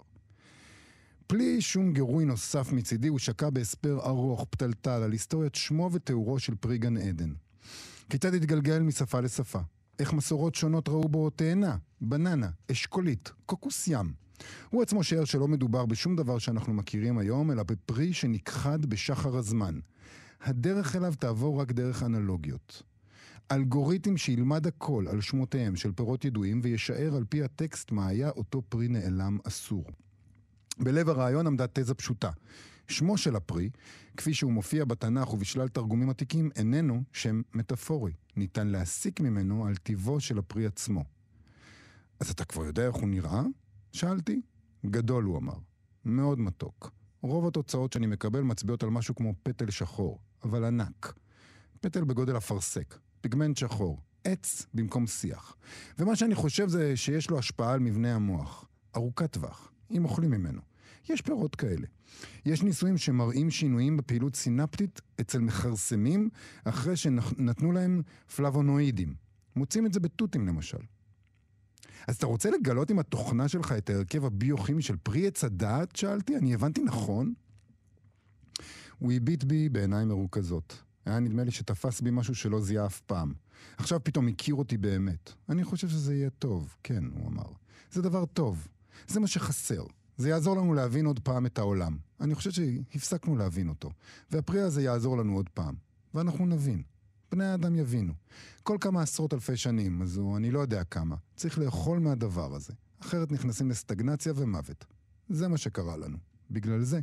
בלי 1.28 1.60
שום 1.60 1.92
גירוי 1.92 2.24
נוסף 2.24 2.72
מצידי, 2.72 3.08
הוא 3.08 3.18
שקע 3.18 3.50
בהסבר 3.50 4.06
ארוך, 4.06 4.46
פתלתל, 4.50 4.90
על 4.90 5.12
היסטוריית 5.12 5.54
שמו 5.54 5.90
ותיאורו 5.92 6.38
של 6.38 6.54
פרי 6.54 6.78
גן 6.78 6.96
עדן. 6.96 7.32
כיצד 8.10 8.34
התגלגל 8.34 8.78
משפה 8.78 9.20
לשפה? 9.20 9.60
איך 9.98 10.12
מסורות 10.12 10.54
שונות 10.54 10.88
ראו 10.88 11.08
בו 11.08 11.30
תאנה, 11.30 11.76
בננה, 12.00 12.50
אשכולית, 12.72 13.32
קוקוס 13.46 13.88
ים. 13.88 14.12
הוא 14.70 14.82
עצמו 14.82 15.04
שיער 15.04 15.24
שלא 15.24 15.48
מדובר 15.48 15.86
בשום 15.86 16.16
דבר 16.16 16.38
שאנחנו 16.38 16.72
מכירים 16.72 17.18
היום, 17.18 17.50
אלא 17.50 17.62
בפרי 17.62 18.12
שנכחד 18.12 18.86
בשחר 18.86 19.36
הזמן. 19.36 19.78
הדרך 20.42 20.96
אליו 20.96 21.14
תעבור 21.18 21.60
רק 21.60 21.72
דרך 21.72 22.02
אנלוגיות. 22.02 22.82
אלגוריתם 23.52 24.16
שילמד 24.16 24.66
הכל 24.66 25.04
על 25.08 25.20
שמותיהם 25.20 25.76
של 25.76 25.92
פירות 25.92 26.24
ידועים 26.24 26.60
וישאר 26.62 27.16
על 27.16 27.24
פי 27.28 27.42
הטקסט 27.42 27.92
מה 27.92 28.06
היה 28.06 28.30
אותו 28.30 28.62
פרי 28.68 28.88
נעלם 28.88 29.38
אסור. 29.44 29.84
בלב 30.78 31.08
הרעיון 31.08 31.46
עמדה 31.46 31.66
תזה 31.72 31.94
פשוטה. 31.94 32.30
שמו 32.92 33.18
של 33.18 33.36
הפרי, 33.36 33.70
כפי 34.16 34.34
שהוא 34.34 34.52
מופיע 34.52 34.84
בתנ"ך 34.84 35.32
ובשלל 35.32 35.68
תרגומים 35.68 36.10
עתיקים, 36.10 36.50
איננו 36.56 37.02
שם 37.12 37.42
מטאפורי. 37.54 38.12
ניתן 38.36 38.68
להסיק 38.68 39.20
ממנו 39.20 39.66
על 39.66 39.76
טיבו 39.76 40.20
של 40.20 40.38
הפרי 40.38 40.66
עצמו. 40.66 41.04
אז 42.20 42.30
אתה 42.30 42.44
כבר 42.44 42.64
יודע 42.64 42.86
איך 42.86 42.94
הוא 42.94 43.08
נראה? 43.08 43.42
שאלתי. 43.92 44.40
גדול, 44.86 45.24
הוא 45.24 45.38
אמר. 45.38 45.56
מאוד 46.04 46.40
מתוק. 46.40 46.90
רוב 47.22 47.46
התוצאות 47.46 47.92
שאני 47.92 48.06
מקבל 48.06 48.40
מצביעות 48.40 48.82
על 48.82 48.90
משהו 48.90 49.14
כמו 49.14 49.34
פטל 49.42 49.70
שחור, 49.70 50.18
אבל 50.44 50.64
ענק. 50.64 51.14
פטל 51.80 52.04
בגודל 52.04 52.36
אפרסק, 52.36 52.98
פיגמנט 53.20 53.56
שחור, 53.56 54.00
עץ 54.24 54.66
במקום 54.74 55.06
שיח. 55.06 55.56
ומה 55.98 56.16
שאני 56.16 56.34
חושב 56.34 56.68
זה 56.68 56.96
שיש 56.96 57.30
לו 57.30 57.38
השפעה 57.38 57.72
על 57.72 57.80
מבנה 57.80 58.14
המוח. 58.14 58.64
ארוכת 58.96 59.32
טווח, 59.32 59.72
אם 59.90 60.04
אוכלים 60.04 60.30
ממנו. 60.30 60.71
יש 61.08 61.20
פירות 61.20 61.56
כאלה. 61.56 61.86
יש 62.46 62.62
ניסויים 62.62 62.98
שמראים 62.98 63.50
שינויים 63.50 63.96
בפעילות 63.96 64.36
סינפטית 64.36 65.00
אצל 65.20 65.38
מכרסמים 65.38 66.28
אחרי 66.64 66.96
שנתנו 66.96 67.72
להם 67.72 68.02
פלבונואידים. 68.36 69.14
מוצאים 69.56 69.86
את 69.86 69.92
זה 69.92 70.00
בתותים 70.00 70.46
למשל. 70.46 70.78
אז 72.08 72.16
אתה 72.16 72.26
רוצה 72.26 72.50
לגלות 72.50 72.90
עם 72.90 72.98
התוכנה 72.98 73.48
שלך 73.48 73.72
את 73.72 73.90
ההרכב 73.90 74.24
הביוכימי 74.24 74.82
של 74.82 74.96
פרי 74.96 75.26
עץ 75.26 75.44
הדעת? 75.44 75.96
שאלתי, 75.96 76.36
אני 76.36 76.54
הבנתי 76.54 76.82
נכון? 76.82 77.34
הוא 78.98 79.12
הביט 79.12 79.44
בי 79.44 79.68
בעיניים 79.68 80.08
מרוכזות. 80.08 80.82
היה 81.06 81.20
נדמה 81.20 81.44
לי 81.44 81.50
שתפס 81.50 82.00
בי 82.00 82.10
משהו 82.10 82.34
שלא 82.34 82.60
זיהה 82.60 82.86
אף 82.86 83.00
פעם. 83.00 83.34
עכשיו 83.76 84.04
פתאום 84.04 84.28
הכיר 84.28 84.54
אותי 84.54 84.76
באמת. 84.76 85.32
אני 85.48 85.64
חושב 85.64 85.88
שזה 85.88 86.14
יהיה 86.14 86.30
טוב, 86.30 86.76
כן, 86.82 87.04
הוא 87.04 87.28
אמר. 87.28 87.52
זה 87.90 88.02
דבר 88.02 88.26
טוב. 88.26 88.68
זה 89.08 89.20
מה 89.20 89.26
שחסר. 89.26 89.84
זה 90.16 90.28
יעזור 90.28 90.56
לנו 90.56 90.74
להבין 90.74 91.06
עוד 91.06 91.18
פעם 91.18 91.46
את 91.46 91.58
העולם. 91.58 91.96
אני 92.20 92.34
חושב 92.34 92.50
שהפסקנו 92.50 93.36
להבין 93.36 93.68
אותו. 93.68 93.90
והפרי 94.30 94.60
הזה 94.60 94.82
יעזור 94.82 95.16
לנו 95.16 95.36
עוד 95.36 95.48
פעם. 95.48 95.74
ואנחנו 96.14 96.46
נבין. 96.46 96.82
בני 97.32 97.44
האדם 97.44 97.76
יבינו. 97.76 98.12
כל 98.62 98.76
כמה 98.80 99.02
עשרות 99.02 99.34
אלפי 99.34 99.56
שנים, 99.56 100.02
אז 100.02 100.16
הוא, 100.16 100.36
אני 100.36 100.50
לא 100.50 100.60
יודע 100.60 100.84
כמה, 100.84 101.16
צריך 101.36 101.58
לאכול 101.58 101.98
מהדבר 101.98 102.54
הזה. 102.54 102.72
אחרת 103.00 103.32
נכנסים 103.32 103.70
לסטגנציה 103.70 104.32
ומוות. 104.36 104.84
זה 105.28 105.48
מה 105.48 105.58
שקרה 105.58 105.96
לנו. 105.96 106.18
בגלל 106.50 106.82
זה 106.82 107.00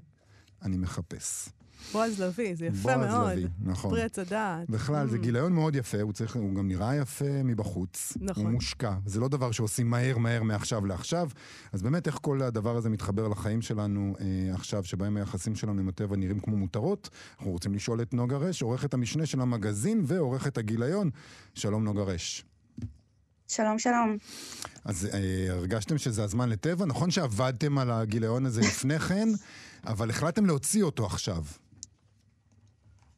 אני 0.61 0.77
מחפש. 0.77 1.49
בועז 1.93 2.21
לביא, 2.21 2.55
זה 2.55 2.65
יפה 2.65 2.95
בועז 2.95 3.11
מאוד. 3.11 3.21
בועז 3.21 3.37
לביא, 3.37 3.47
נכון. 3.63 3.91
פרי 3.91 4.03
עץ 4.03 4.19
הדעת. 4.19 4.69
בכלל, 4.69 5.07
mm. 5.07 5.11
זה 5.11 5.17
גיליון 5.17 5.53
מאוד 5.53 5.75
יפה, 5.75 6.01
הוא, 6.01 6.13
צריך, 6.13 6.35
הוא 6.35 6.55
גם 6.55 6.67
נראה 6.67 6.95
יפה 6.95 7.43
מבחוץ. 7.43 8.17
נכון. 8.21 8.45
הוא 8.45 8.51
מושקע. 8.51 8.93
זה 9.05 9.19
לא 9.19 9.27
דבר 9.27 9.51
שעושים 9.51 9.89
מהר 9.89 10.17
מהר 10.17 10.43
מעכשיו 10.43 10.85
לעכשיו. 10.85 11.29
אז 11.71 11.81
באמת, 11.81 12.07
איך 12.07 12.17
כל 12.21 12.41
הדבר 12.41 12.77
הזה 12.77 12.89
מתחבר 12.89 13.27
לחיים 13.27 13.61
שלנו 13.61 14.15
אה, 14.19 14.55
עכשיו, 14.55 14.83
שבהם 14.83 15.17
היחסים 15.17 15.55
שלנו 15.55 15.81
עם 15.81 15.89
הטבע 15.89 16.15
נראים 16.15 16.39
כמו 16.39 16.57
מותרות? 16.57 17.09
אנחנו 17.37 17.51
רוצים 17.51 17.73
לשאול 17.73 18.01
את 18.01 18.13
נוגה 18.13 18.37
רש, 18.37 18.61
עורכת 18.61 18.93
המשנה 18.93 19.25
של 19.25 19.41
המגזין 19.41 20.01
ועורכת 20.05 20.57
הגיליון. 20.57 21.09
שלום 21.53 21.83
נוגה 21.83 22.03
רש. 22.03 22.45
שלום, 23.47 23.79
שלום. 23.79 24.17
אז 24.85 25.09
אה, 25.13 25.45
הרגשתם 25.49 25.97
שזה 25.97 26.23
הזמן 26.23 26.49
לטבע? 26.49 26.85
נכון 26.85 27.11
שעבדתם 27.11 27.77
על 27.77 27.91
הגיליון 27.91 28.45
הזה 28.45 28.61
לפני 28.61 28.99
כן, 28.99 29.29
אבל 29.85 30.09
החלטתם 30.09 30.45
להוציא 30.45 30.83
אותו 30.83 31.05
עכשיו. 31.05 31.43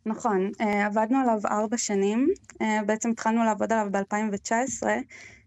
נכון, 0.06 0.52
אה, 0.62 0.86
עבדנו 0.86 1.18
עליו 1.18 1.40
ארבע 1.46 1.78
שנים, 1.78 2.28
אה, 2.62 2.80
בעצם 2.86 3.10
התחלנו 3.10 3.44
לעבוד 3.44 3.74
עליו 3.74 3.88
ב-2019, 3.92 4.88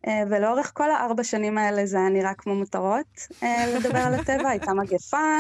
אה, 0.07 0.23
ולאורך 0.31 0.73
כל 0.75 0.91
הארבע 0.91 1.25
שנים 1.25 1.59
האלה 1.59 1.87
זה 1.87 1.97
היה 1.97 2.09
נראה 2.09 2.35
כמו 2.35 2.55
מותרות 2.55 3.29
לדבר 3.77 3.99
על 3.99 4.15
הטבע, 4.15 4.49
הייתה 4.49 4.75
מגפה, 4.75 5.39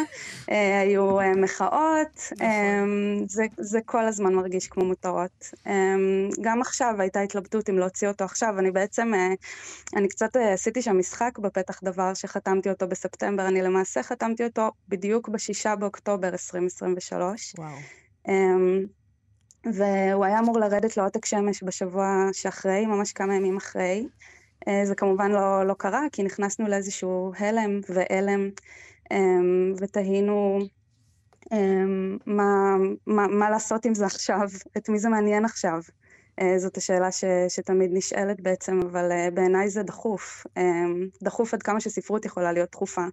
היו 0.82 1.18
מחאות, 1.36 2.32
נכון. 2.32 3.24
זה, 3.28 3.44
זה 3.56 3.78
כל 3.84 4.06
הזמן 4.06 4.34
מרגיש 4.34 4.68
כמו 4.68 4.84
מותרות. 4.84 5.50
גם 6.40 6.60
עכשיו 6.60 6.94
הייתה 6.98 7.20
התלבטות 7.20 7.70
אם 7.70 7.78
להוציא 7.78 8.08
אותו 8.08 8.24
עכשיו, 8.24 8.58
אני 8.58 8.70
בעצם, 8.70 9.12
אני 9.96 10.08
קצת 10.08 10.36
עשיתי 10.36 10.82
שם 10.82 10.98
משחק 10.98 11.38
בפתח 11.38 11.80
דבר 11.84 12.14
שחתמתי 12.14 12.70
אותו 12.70 12.88
בספטמבר, 12.88 13.48
אני 13.48 13.62
למעשה 13.62 14.02
חתמתי 14.02 14.44
אותו 14.44 14.70
בדיוק 14.88 15.28
בשישה 15.28 15.76
באוקטובר 15.76 16.28
2023. 16.28 17.54
וואו. 17.58 17.76
והוא 19.72 20.24
היה 20.24 20.38
אמור 20.38 20.58
לרדת 20.58 20.96
לעותק 20.96 21.24
שמש 21.24 21.62
בשבוע 21.62 22.28
שאחרי, 22.32 22.86
ממש 22.86 23.12
כמה 23.12 23.34
ימים 23.34 23.56
אחרי. 23.56 24.06
אה, 24.68 24.86
זה 24.86 24.94
כמובן 24.94 25.30
לא, 25.30 25.66
לא 25.66 25.74
קרה, 25.78 26.02
כי 26.12 26.22
נכנסנו 26.22 26.68
לאיזשהו 26.68 27.32
הלם 27.38 27.80
ואלם, 27.88 28.50
אמ, 29.12 29.72
ותהינו 29.80 30.58
אמ, 31.52 32.18
מה, 32.26 32.76
מה, 33.06 33.26
מה 33.26 33.50
לעשות 33.50 33.84
עם 33.84 33.94
זה 33.94 34.06
עכשיו, 34.06 34.48
את 34.76 34.88
מי 34.88 34.98
זה 34.98 35.08
מעניין 35.08 35.44
עכשיו. 35.44 35.80
אה, 36.40 36.58
זאת 36.58 36.76
השאלה 36.76 37.12
ש, 37.12 37.24
שתמיד 37.48 37.90
נשאלת 37.92 38.40
בעצם, 38.40 38.80
אבל 38.82 39.12
אה, 39.12 39.30
בעיניי 39.30 39.70
זה 39.70 39.82
דחוף. 39.82 40.46
אה, 40.56 40.62
דחוף 41.22 41.54
עד 41.54 41.62
כמה 41.62 41.80
שספרות 41.80 42.24
יכולה 42.24 42.52
להיות 42.52 42.70
דחופה, 42.72 43.04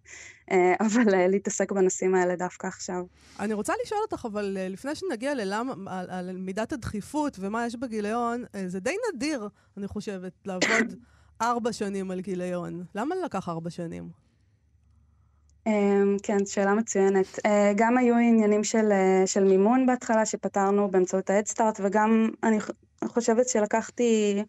אבל 0.86 1.28
להתעסק 1.28 1.72
בנושאים 1.72 2.16
האלה 2.16 2.36
דווקא 2.36 2.68
עכשיו. 2.68 3.04
אני 3.40 3.54
רוצה 3.54 3.74
לשאול 3.84 4.02
אותך, 4.02 4.26
אבל 4.26 4.58
לפני 4.70 4.96
שנגיע 4.96 5.36
ללמה, 5.36 5.74
על, 5.88 6.10
על 6.10 6.38
מידת 6.38 6.74
הדחיפות 6.74 7.38
ומה 7.40 7.66
יש 7.66 7.76
בגיליון, 7.76 8.44
זה 8.68 8.80
די 8.80 8.96
נדיר, 9.14 9.50
אני 9.78 9.88
חושבת, 9.88 10.34
לעבוד 10.46 10.96
ארבע 11.42 11.74
שנים 11.74 12.12
על 12.12 12.22
גיליון. 12.22 12.84
למה 12.96 13.16
לקח 13.26 13.50
ארבע 13.50 13.70
שנים? 13.70 14.10
כן, 16.24 16.46
שאלה 16.46 16.74
מצוינת. 16.74 17.40
גם 17.76 17.98
היו 17.98 18.16
עניינים 18.16 18.64
של, 18.64 18.92
של 19.26 19.44
מימון 19.44 19.86
בהתחלה 19.86 20.26
שפתרנו 20.26 20.92
באמצעות 20.92 21.30
ה-Headstart, 21.30 21.80
וגם 21.84 22.30
אני 22.44 22.60
אני 23.02 23.10
חושבת 23.10 23.50
שלקחתי 23.50 24.44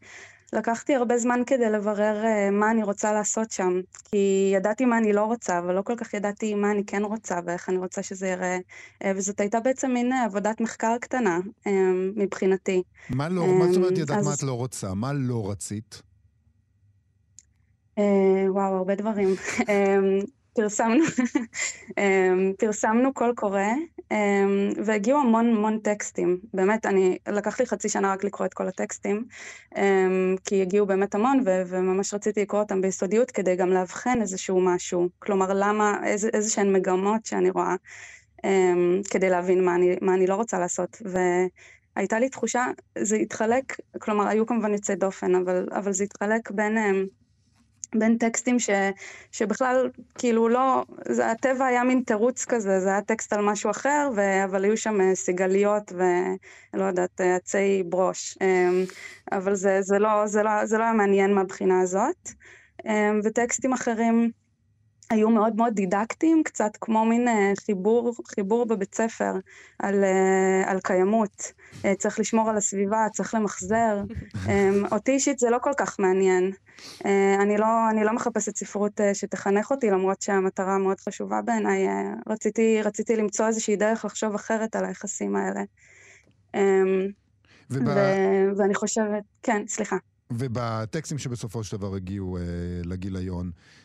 לקחתי 0.53 0.95
הרבה 0.95 1.19
זמן 1.19 1.43
כדי 1.47 1.71
לברר 1.71 2.25
uh, 2.25 2.51
מה 2.51 2.71
אני 2.71 2.83
רוצה 2.83 3.13
לעשות 3.13 3.51
שם, 3.51 3.81
כי 4.11 4.53
ידעתי 4.57 4.85
מה 4.85 4.99
אני 4.99 5.13
לא 5.13 5.25
רוצה, 5.25 5.59
אבל 5.59 5.75
לא 5.75 5.83
כל 5.83 5.97
כך 5.97 6.15
ידעתי 6.15 6.55
מה 6.55 6.71
אני 6.71 6.85
כן 6.85 7.03
רוצה 7.05 7.41
ואיך 7.47 7.69
אני 7.69 7.79
רוצה 7.79 8.03
שזה 8.03 8.29
יראה, 8.29 8.59
uh, 8.59 9.07
וזאת 9.17 9.41
הייתה 9.41 9.61
בעצם 9.61 9.91
מין 9.91 10.13
uh, 10.13 10.17
עבודת 10.25 10.61
מחקר 10.61 10.97
קטנה 11.01 11.39
מבחינתי. 12.17 12.83
מה 13.11 13.29
לא, 13.29 13.47
מה 13.47 13.67
זאת 13.67 13.77
אומרת 13.77 13.99
ידעת 13.99 14.19
אז... 14.19 14.27
מה 14.27 14.35
את 14.35 14.43
לא 14.43 14.53
רוצה? 14.53 14.95
מה 14.95 15.13
לא 15.13 15.51
רצית? 15.51 16.03
וואו, 18.49 18.77
הרבה 18.77 18.95
דברים. 18.95 19.29
פרסמנו, 20.55 21.05
פרסמנו 22.59 23.15
קול 23.15 23.33
קורא 23.37 23.61
אמ, 24.11 24.73
והגיעו 24.85 25.21
המון 25.21 25.47
המון 25.47 25.79
טקסטים. 25.79 26.39
באמת, 26.55 26.87
אני, 26.87 27.19
לקח 27.29 27.61
לי 27.61 27.67
חצי 27.67 27.89
שנה 27.89 28.13
רק 28.13 28.25
לקרוא 28.25 28.47
את 28.47 28.55
כל 28.55 28.69
הטקסטים, 28.69 29.25
אמ, 29.77 30.37
כי 30.45 30.63
הגיעו 30.63 30.87
באמת 30.87 31.15
המון, 31.15 31.43
ו- 31.47 31.63
וממש 31.67 32.15
רציתי 32.15 32.43
לקרוא 32.43 32.61
אותם 32.61 32.81
ביסודיות 32.81 33.31
כדי 33.31 33.57
גם 33.57 33.69
לאבחן 33.69 34.21
איזשהו 34.21 34.61
משהו. 34.61 35.09
כלומר, 35.19 35.47
למה, 35.55 36.01
איזה, 36.05 36.29
איזה 36.33 36.51
שהן 36.51 36.73
מגמות 36.73 37.27
שאני 37.27 37.51
רואה, 37.51 37.77
אמ, 38.45 39.01
כדי 39.11 39.31
להבין 39.31 39.65
מה 39.65 39.75
אני, 39.75 39.97
מה 40.01 40.15
אני 40.15 40.27
לא 40.27 40.35
רוצה 40.35 40.59
לעשות. 40.59 41.03
והייתה 41.97 42.19
לי 42.19 42.29
תחושה, 42.29 42.67
זה 42.99 43.17
התחלק, 43.17 43.77
כלומר, 44.01 44.29
היו 44.29 44.47
כמובן 44.47 44.73
יוצאי 44.73 44.97
דופן, 44.97 45.35
אבל, 45.35 45.67
אבל 45.73 45.93
זה 45.93 46.05
התחלק 46.05 46.51
בין... 46.51 46.77
בין 47.95 48.19
טקסטים 48.19 48.59
ש, 48.59 48.71
שבכלל, 49.33 49.91
כאילו 50.19 50.49
לא, 50.49 50.85
זה, 51.09 51.31
הטבע 51.31 51.67
היה 51.67 51.85
מין 51.85 52.03
תירוץ 52.07 52.45
כזה, 52.45 52.81
זה 52.81 52.89
היה 52.89 53.03
טקסט 53.03 53.33
על 53.33 53.45
משהו 53.45 53.71
אחר, 53.71 54.11
ו, 54.17 54.45
אבל 54.45 54.65
היו 54.65 54.77
שם 54.77 55.01
אה, 55.01 55.15
סיגליות 55.15 55.93
ולא 55.93 56.85
יודעת, 56.85 57.21
אה, 57.21 57.37
עצי 57.37 57.83
ברוש. 57.89 58.39
אמ, 58.41 58.85
אבל 59.33 59.55
זה, 59.55 59.79
זה, 59.83 59.99
לא, 59.99 60.27
זה, 60.27 60.43
לא, 60.43 60.67
זה 60.67 60.79
לא 60.79 60.83
היה 60.83 60.93
מעניין 60.93 61.35
מהבחינה 61.35 61.81
הזאת. 61.81 62.29
אמ, 62.87 63.21
וטקסטים 63.25 63.73
אחרים 63.73 64.31
היו 65.11 65.31
מאוד 65.31 65.57
מאוד 65.57 65.75
דידקטיים, 65.75 66.43
קצת 66.45 66.71
כמו 66.81 67.05
מין 67.05 67.29
אה, 67.29 67.53
חיבור, 67.67 68.13
חיבור 68.27 68.67
בבית 68.67 68.95
ספר 68.95 69.33
על, 69.79 70.05
על 70.67 70.81
קיימות. 70.81 71.53
צריך 71.99 72.21
לשמור 72.21 72.51
על 72.51 72.57
הסביבה, 72.57 73.07
צריך 73.13 73.35
למחזר. 73.35 74.03
אמ, 74.49 74.85
אותי 74.93 75.13
אישית 75.13 75.39
זה 75.39 75.51
לא 75.51 75.59
כל 75.63 75.73
כך 75.77 76.01
מעניין. 76.01 76.53
אה, 77.07 77.37
אני 77.43 77.57
לא, 77.57 77.91
אני 77.91 78.05
לא 78.05 78.13
מחפשת 78.13 78.57
ספרות 78.57 79.01
אה, 79.01 79.15
שתחנך 79.15 79.71
אותי, 79.71 79.91
למרות 79.91 80.23
שהמטרה 80.23 80.79
מאוד 80.79 81.01
חשובה 81.01 81.43
בעיניי. 81.43 81.89
אה, 81.89 82.15
רציתי, 82.27 82.83
רציתי 82.83 83.17
למצוא 83.17 83.47
איזושהי 83.47 83.77
דרך 83.77 84.05
לחשוב 84.05 84.35
אחרת 84.35 84.77
על 84.77 84.85
היחסים 84.85 85.37
האלה. 85.37 85.63
אמ, 86.55 86.61
וב... 87.71 87.89
ו... 87.89 87.91
ואני 88.57 88.75
חושבת, 88.75 89.23
כן, 89.43 89.63
סליחה. 89.69 89.97
ובטקסטים 90.31 91.19
שבסופו 91.19 91.65
של 91.65 91.77
דבר 91.77 91.95
הגיעו 91.95 92.37
אה, 92.37 92.43
לגיליון, 92.85 93.47
אה, 93.47 93.82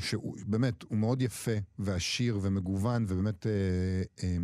שהוא 0.00 0.36
באמת, 0.46 0.82
הוא 0.82 0.98
מאוד 0.98 1.22
יפה 1.22 1.50
ועשיר 1.78 2.38
ומגוון, 2.42 3.04
ובאמת 3.08 3.46
אה, 3.46 3.52
אה, 4.22 4.36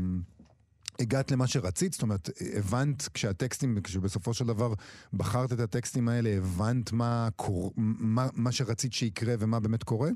הגעת 1.01 1.31
למה 1.31 1.47
שרצית? 1.47 1.93
זאת 1.93 2.03
אומרת, 2.03 2.31
הבנת 2.57 3.09
כשהטקסטים, 3.15 3.81
כשבסופו 3.85 4.35
של 4.35 4.47
דבר 4.47 4.75
בחרת 5.13 5.53
את 5.53 5.61
הטקסטים 5.61 6.09
האלה, 6.09 6.31
הבנת 6.31 6.93
מה, 6.93 7.29
קור... 7.37 7.73
מה, 7.77 8.29
מה 8.33 8.53
שרצית 8.53 8.93
שיקרה 8.93 9.35
ומה 9.39 9.61
באמת 9.61 9.83
קורה? 9.83 10.11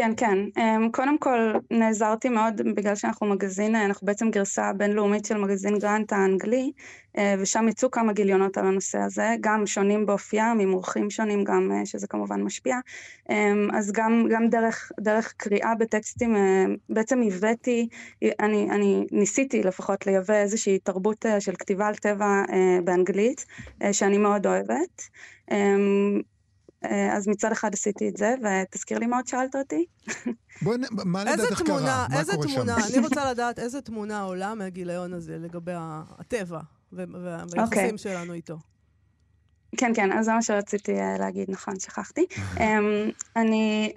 כן, 0.00 0.12
כן. 0.16 0.38
אמ, 0.60 0.90
קודם 0.90 1.18
כל, 1.18 1.52
נעזרתי 1.70 2.28
מאוד, 2.28 2.60
בגלל 2.76 2.94
שאנחנו 2.94 3.26
מגזין, 3.26 3.74
אנחנו 3.74 4.06
בעצם 4.06 4.30
גרסה 4.30 4.72
בינלאומית 4.72 5.24
של 5.24 5.38
מגזין 5.38 5.78
גרנט 5.78 6.12
האנגלי, 6.12 6.72
אה, 7.18 7.34
ושם 7.38 7.68
יצאו 7.68 7.90
כמה 7.90 8.12
גיליונות 8.12 8.58
על 8.58 8.66
הנושא 8.66 8.98
הזה, 8.98 9.34
גם 9.40 9.66
שונים 9.66 10.06
באופיים, 10.06 10.60
עם 10.60 10.74
אורחים 10.74 11.10
שונים 11.10 11.44
גם, 11.44 11.72
אה, 11.72 11.86
שזה 11.86 12.06
כמובן 12.06 12.42
משפיע. 12.42 12.76
אמ, 13.30 13.68
אז 13.74 13.92
גם, 13.92 14.26
גם 14.30 14.48
דרך, 14.48 14.92
דרך 15.00 15.34
קריאה 15.36 15.74
בטקסטים, 15.74 16.36
אה, 16.36 16.64
בעצם 16.88 17.20
הבאתי, 17.22 17.88
אני, 18.40 18.70
אני 18.70 19.06
ניסיתי 19.12 19.62
לפחות 19.62 20.06
לייבא 20.06 20.34
איזושהי 20.34 20.78
תרבות 20.78 21.26
של 21.38 21.52
כתיבה 21.58 21.86
על 21.86 21.94
טבע 21.94 22.42
באנגלית, 22.84 23.44
שאני 23.92 24.18
מאוד 24.18 24.46
אוהבת. 24.46 25.02
אמ, 26.84 26.90
אה, 26.90 27.16
אז 27.16 27.28
מצד 27.28 27.52
אחד 27.52 27.74
עשיתי 27.74 28.08
את 28.08 28.16
זה, 28.16 28.34
ותזכיר 28.42 28.98
לי 28.98 29.06
מה 29.06 29.16
עוד 29.16 29.26
שאלת 29.26 29.56
אותי. 29.56 29.86
בואי, 30.62 30.78
מה 30.90 31.24
לדעתך 31.24 31.62
קרה? 31.62 32.06
מה 32.10 32.18
איזה 32.18 32.32
קורה 32.32 32.46
תמונה, 32.46 32.76
שם? 32.80 32.94
אני 32.94 33.02
רוצה 33.06 33.30
לדעת 33.30 33.58
איזה 33.58 33.80
תמונה 33.80 34.22
עולה 34.22 34.54
מהגיליון 34.54 35.12
הזה 35.12 35.38
לגבי 35.38 35.72
הטבע 35.74 36.60
והיחסים 36.92 37.58
okay. 37.58 37.64
אוקיי. 37.64 37.98
שלנו 37.98 38.32
איתו. 38.32 38.58
כן, 39.76 39.92
כן, 39.94 40.12
אז 40.12 40.24
זה 40.24 40.32
מה 40.32 40.42
שרציתי 40.42 40.92
uh, 40.92 41.18
להגיד, 41.18 41.50
נכון, 41.50 41.80
שכחתי. 41.80 42.26
um, 42.56 42.60
אני, 43.36 43.92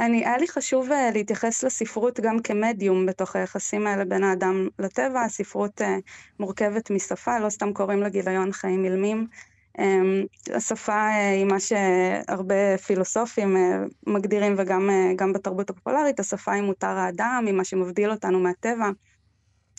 אני, 0.00 0.26
היה 0.26 0.38
לי 0.38 0.48
חשוב 0.48 0.88
uh, 0.90 1.14
להתייחס 1.14 1.64
לספרות 1.64 2.20
גם 2.20 2.42
כמדיום 2.42 3.06
בתוך 3.06 3.36
היחסים 3.36 3.86
האלה 3.86 4.04
בין 4.04 4.24
האדם 4.24 4.68
לטבע. 4.78 5.22
הספרות 5.22 5.80
מורכבת 6.40 6.90
משפה, 6.90 7.38
לא 7.38 7.50
סתם 7.50 7.72
קוראים 7.72 8.00
לה 8.00 8.08
גיליון 8.08 8.52
חיים 8.52 8.84
אילמים. 8.84 9.26
אמ, 9.78 10.24
השפה 10.54 10.92
אה, 10.92 11.30
היא 11.30 11.44
מה 11.44 11.60
שהרבה 11.60 12.78
פילוסופים 12.78 13.56
אה, 13.56 13.84
מגדירים 14.06 14.54
וגם 14.58 14.90
אה, 14.90 15.32
בתרבות 15.34 15.70
הפופולרית, 15.70 16.20
השפה 16.20 16.52
היא 16.52 16.62
מותר 16.62 16.86
האדם, 16.86 17.44
היא 17.46 17.54
מה 17.54 17.64
שמבדיל 17.64 18.10
אותנו 18.10 18.40
מהטבע. 18.40 18.90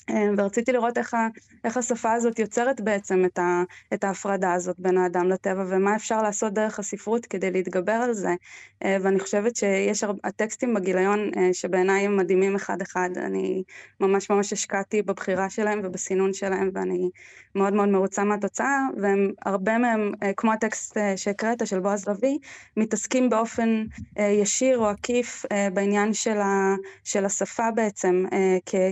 אה, 0.10 0.30
ורציתי 0.38 0.72
לראות 0.72 0.98
איך, 0.98 1.14
ה, 1.14 1.28
איך 1.64 1.78
השפה 1.78 2.14
הזאת 2.14 2.40
יוצרת 2.40 2.82
בעצם 2.82 3.26
את, 3.26 3.40
ה, 3.40 3.64
את 3.94 4.04
ההפרדה 4.04 4.54
הזאת 4.54 4.76
בין 4.80 4.98
האדם 4.98 5.30
לטבע, 5.30 5.66
ומה 5.68 5.96
אפשר 5.96 6.22
לעשות 6.22 6.54
דרך 6.54 6.80
הספרות 6.80 7.26
כדי 7.26 7.52
להתגבר 7.52 7.92
על 7.92 8.14
זה. 8.14 8.36
אה, 8.86 8.98
ואני 9.02 9.20
חושבת 9.20 9.56
שיש 9.56 10.04
הרבה, 10.04 10.20
הטקסטים 10.24 10.74
בגיליון 10.74 11.32
אה, 11.38 11.54
שבעיניי 11.54 12.06
הם 12.06 12.18
מדהימים 12.18 12.56
אחד-אחד. 12.56 13.10
אני 13.18 13.64
ממש 14.00 14.30
ממש 14.30 14.54
השקעתי 14.54 15.02
בבחירה 15.02 15.50
שלהם 15.50 15.82
ובסינון 15.84 16.34
שלהם, 16.34 16.70
ואני 16.74 17.10
מאוד 17.56 17.74
מאוד 17.74 17.90
מרוצה 17.90 18.24
מהתוצאה, 18.24 18.80
והם, 18.98 19.32
הרבה 19.46 19.78
מהם, 19.78 20.12
כמו 20.38 20.54
הטקסט 20.54 20.98
שהקראת, 21.16 21.68
של 21.68 21.80
בועז 21.80 22.10
לביא, 22.10 22.38
מתעסקים 22.78 23.30
באופן 23.30 23.84
ישיר 24.20 24.78
או 24.78 24.90
עקיף 24.90 25.46
בעניין 25.74 26.14
של, 26.14 26.38
ה, 26.38 26.76
של 27.04 27.26
השפה 27.26 27.72
בעצם, 27.76 28.26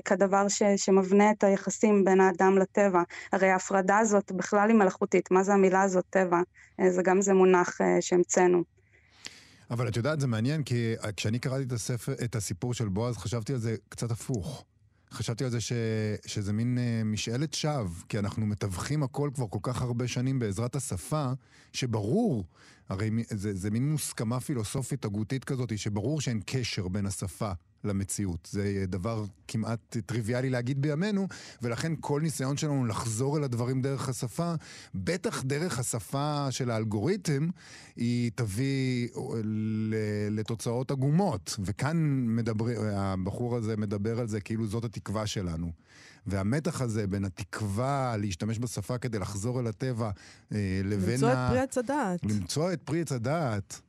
כדבר 0.05 0.47
ש, 0.47 0.63
מבנה 0.99 1.31
את 1.31 1.43
היחסים 1.43 2.05
בין 2.05 2.21
האדם 2.21 2.57
לטבע. 2.57 3.03
הרי 3.31 3.49
ההפרדה 3.49 3.97
הזאת 3.97 4.31
בכלל 4.31 4.69
היא 4.69 4.77
מלאכותית, 4.77 5.31
מה 5.31 5.43
זה 5.43 5.53
המילה 5.53 5.81
הזאת 5.81 6.05
טבע? 6.09 6.41
אה, 6.79 6.91
זה 6.91 7.01
גם 7.03 7.21
זה 7.21 7.33
מונח 7.33 7.81
אה, 7.81 7.97
שהמצאנו. 8.01 8.63
אבל 9.71 9.88
את 9.88 9.97
יודעת, 9.97 10.19
זה 10.19 10.27
מעניין, 10.27 10.63
כי 10.63 10.93
כשאני 11.17 11.39
קראתי 11.39 11.63
את, 11.63 11.71
הספר, 11.71 12.13
את 12.23 12.35
הסיפור 12.35 12.73
של 12.73 12.88
בועז, 12.88 13.17
חשבתי 13.17 13.53
על 13.53 13.59
זה 13.59 13.75
קצת 13.89 14.12
הפוך. 14.12 14.65
חשבתי 15.12 15.43
על 15.43 15.49
זה 15.49 15.62
ש, 15.62 15.73
שזה 16.25 16.53
מין 16.53 16.77
uh, 16.77 17.05
משאלת 17.05 17.53
שווא, 17.53 17.88
כי 18.09 18.19
אנחנו 18.19 18.45
מתווכים 18.45 19.03
הכל 19.03 19.29
כבר 19.33 19.47
כל 19.47 19.59
כך 19.62 19.81
הרבה 19.81 20.07
שנים 20.07 20.39
בעזרת 20.39 20.75
השפה, 20.75 21.31
שברור, 21.73 22.45
הרי 22.89 23.09
זה, 23.29 23.53
זה 23.53 23.71
מין 23.71 23.91
מוסכמה 23.91 24.39
פילוסופית 24.39 25.05
הגותית 25.05 25.43
כזאת, 25.43 25.77
שברור 25.77 26.21
שאין 26.21 26.39
קשר 26.45 26.88
בין 26.88 27.05
השפה 27.05 27.51
למציאות. 27.83 28.49
זה 28.51 28.85
דבר 28.87 29.25
כמעט 29.47 29.97
טריוויאלי 30.05 30.49
להגיד 30.49 30.81
בימינו, 30.81 31.27
ולכן 31.61 31.93
כל 31.99 32.21
ניסיון 32.21 32.57
שלנו 32.57 32.85
לחזור 32.85 33.37
אל 33.37 33.43
הדברים 33.43 33.81
דרך 33.81 34.09
השפה, 34.09 34.53
בטח 34.95 35.43
דרך 35.43 35.79
השפה 35.79 36.47
של 36.51 36.71
האלגוריתם, 36.71 37.49
היא 37.95 38.31
תביא 38.35 39.07
לתוצאות 40.31 40.91
עגומות. 40.91 41.55
וכאן 41.59 42.25
מדבר, 42.27 42.65
הבחור 42.95 43.55
הזה 43.55 43.77
מדבר 43.77 44.19
על 44.19 44.27
זה 44.27 44.41
כאילו 44.41 44.67
זאת 44.67 44.85
התקווה 44.85 45.27
שלנו. 45.27 45.71
והמתח 46.27 46.81
הזה 46.81 47.07
בין 47.07 47.25
התקווה 47.25 48.15
להשתמש 48.17 48.59
בשפה 48.59 48.97
כדי 48.97 49.19
לחזור 49.19 49.59
אל 49.59 49.67
הטבע, 49.67 50.11
אה, 50.51 50.81
לבין 50.83 51.13
למצוא 51.13 51.29
ה... 51.29 51.33
למצוא 51.33 51.43
את 51.43 51.49
פרי 51.49 51.59
עץ 51.59 51.77
הדעת. 51.77 52.19
למצוא 52.23 52.73
את 52.73 52.81
פרי 52.81 53.01
עץ 53.01 53.11
הדעת. 53.11 53.81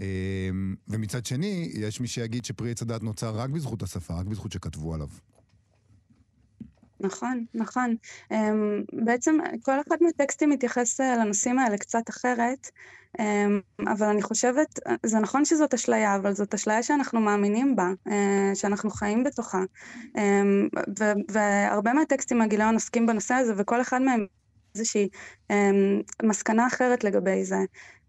אמ, 0.00 0.74
ומצד 0.88 1.26
שני, 1.26 1.72
יש 1.74 2.00
מי 2.00 2.06
שיגיד 2.06 2.44
שפרי 2.44 2.70
עץ 2.70 2.82
הדת 2.82 3.02
נוצר 3.02 3.30
רק 3.36 3.50
בזכות 3.50 3.82
השפה, 3.82 4.14
רק 4.14 4.26
בזכות 4.26 4.52
שכתבו 4.52 4.94
עליו. 4.94 5.08
נכון, 7.00 7.44
נכון. 7.54 7.96
אמ, 8.30 8.82
בעצם 9.04 9.38
כל 9.62 9.80
אחד 9.80 9.96
מהטקסטים 10.00 10.50
מתייחס 10.50 11.00
אה, 11.00 11.16
לנושאים 11.16 11.58
האלה 11.58 11.78
קצת 11.78 12.10
אחרת, 12.10 12.70
אמ, 13.18 13.60
אבל 13.92 14.06
אני 14.06 14.22
חושבת, 14.22 14.80
זה 15.06 15.18
נכון 15.18 15.44
שזאת 15.44 15.74
אשליה, 15.74 16.16
אבל 16.16 16.32
זאת 16.34 16.54
אשליה 16.54 16.82
שאנחנו 16.82 17.20
מאמינים 17.20 17.76
בה, 17.76 17.88
אה, 18.08 18.50
שאנחנו 18.54 18.90
חיים 18.90 19.24
בתוכה. 19.24 19.62
והרבה 21.30 21.92
מהטקסטים 21.92 22.38
מהגיליון 22.38 22.74
עוסקים 22.74 23.06
בנושא 23.06 23.34
הזה, 23.34 23.52
וכל 23.56 23.80
אחד 23.80 24.02
מהם 24.02 24.26
איזושהי 24.74 25.08
מסקנה 26.22 26.66
אחרת 26.66 27.04
לגבי 27.04 27.44
זה. 27.44 27.58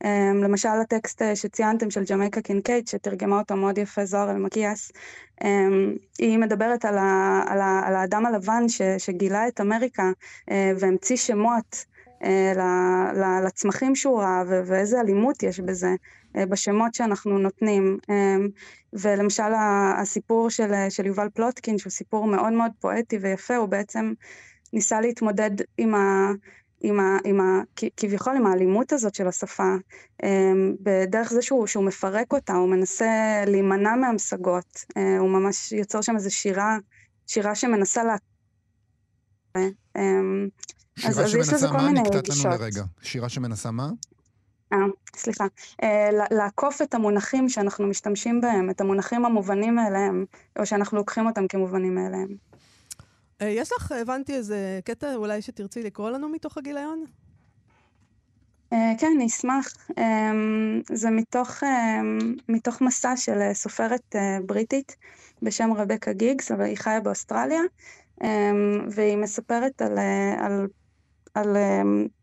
אמ, 0.04 0.08
למשל 0.44 0.70
הטקסט 0.70 1.22
אה, 1.22 1.26
שציינתם 1.36 1.92
של 1.92 2.04
ג'מייקה 2.04 2.42
קינקייד, 2.42 2.88
שתרגמה 2.88 3.40
אותו 3.40 3.56
מאוד 3.56 3.78
יפה 3.78 4.06
זוהר 4.06 4.32
אלמקיאס, 4.32 4.92
אמ, 5.42 5.46
היא 6.20 6.38
מדברת 6.38 6.86
על, 6.86 6.98
ה, 6.98 7.44
על, 7.48 7.62
ה, 7.62 7.82
על 7.86 7.96
האדם 7.96 8.26
הלבן 8.26 8.70
ש, 8.70 8.82
שגילה 8.98 9.48
את 9.48 9.62
אמריקה 9.62 10.12
אה, 10.50 10.54
והמציא 10.80 11.18
שמות 11.18 11.86
ל, 12.56 12.62
לצמחים 13.46 13.96
שהוא 13.96 14.22
ראה 14.22 14.44
ואיזה 14.48 15.00
אלימות 15.00 15.44
יש 15.44 15.60
בזה, 15.60 15.90
בשמות 16.38 16.94
שאנחנו 16.94 17.38
נותנים. 17.38 17.98
ולמשל 18.94 19.52
הסיפור 19.98 20.50
של, 20.50 20.72
של 20.90 21.06
יובל 21.06 21.30
פלוטקין, 21.34 21.78
שהוא 21.78 21.92
סיפור 21.92 22.28
מאוד 22.28 22.54
מאוד 22.54 22.72
פואטי 22.80 23.18
ויפה, 23.18 23.56
הוא 23.56 23.66
בעצם 23.66 24.14
ניסה 24.74 25.02
להתמודד 25.02 25.52
עם 25.78 25.96
ה... 25.96 26.32
עם, 26.86 27.00
ה, 27.00 27.18
עם 27.26 27.42
ה, 27.42 27.62
כביכול 27.98 28.36
עם 28.38 28.46
האלימות 28.46 28.94
הזאת 28.94 29.16
של 29.16 29.28
השפה, 29.28 29.76
אמ, 30.24 30.76
בדרך 30.80 31.30
זה 31.30 31.42
שהוא, 31.42 31.68
שהוא 31.68 31.84
מפרק 31.84 32.34
אותה, 32.34 32.54
הוא 32.54 32.70
מנסה 32.70 33.44
להימנע 33.48 33.96
מהמשגות, 33.96 34.86
אה, 34.98 35.18
הוא 35.18 35.30
ממש 35.30 35.72
יוצר 35.72 36.02
שם 36.02 36.16
איזו 36.16 36.36
שירה 36.36 36.78
שירה 37.28 37.56
שמנסה 37.56 38.04
לה... 38.04 38.16
אמ, 39.98 40.48
אז, 41.06 41.16
שירה 41.16 41.26
אז 41.26 41.30
יש 41.30 41.36
לזה 41.36 41.50
שמנסה 41.50 41.68
כל 41.68 41.78
מה? 41.78 41.88
מיני 41.88 42.02
נקטעת 42.02 42.30
לנו. 42.30 42.50
לרגע. 42.50 42.84
שירה 43.02 43.30
שמנסה 43.30 43.72
מה? 43.72 43.90
אה, 44.74 44.78
סליחה. 45.16 45.46
אה, 45.84 46.10
לעקוף 46.32 46.82
את 46.82 46.94
המונחים 46.94 47.50
שאנחנו 47.50 47.88
משתמשים 47.88 48.42
בהם, 48.42 48.70
את 48.70 48.82
המונחים 48.82 49.26
המובנים 49.26 49.76
מאליהם, 49.76 50.26
או 50.60 50.66
שאנחנו 50.66 50.98
לוקחים 50.98 51.26
אותם 51.26 51.48
כמובנים 51.48 51.96
מאליהם. 51.96 52.53
אה, 53.42 53.48
יש 53.48 53.72
לך, 53.78 53.92
הבנתי 53.92 54.34
איזה 54.34 54.80
קטע 54.86 55.16
אולי 55.16 55.42
שתרצי 55.42 55.84
לקרוא 55.84 56.10
לנו 56.10 56.30
מתוך 56.30 56.58
הגיליון? 56.58 57.06
אה, 58.74 58.94
כן, 58.98 59.08
אני 59.16 59.28
אשמח. 59.28 59.74
אה, 59.98 60.32
זה 60.94 61.10
מתוך, 61.10 61.64
אה, 61.64 62.02
מתוך 62.50 62.82
מסע 62.82 63.18
של 63.18 63.42
אה, 63.42 63.54
סופרת 63.54 64.16
בריטית 64.46 64.96
בשם 65.42 65.74
רבקה 65.74 66.14
גיגס, 66.14 66.52
אבל 66.52 66.64
היא 66.64 66.78
חיה 66.78 67.00
באוסטרליה, 67.00 67.62
אה, 68.24 68.52
והיא 68.90 69.18
מספרת 69.18 69.82
על, 69.82 69.98
על, 70.38 70.68
על 71.34 71.58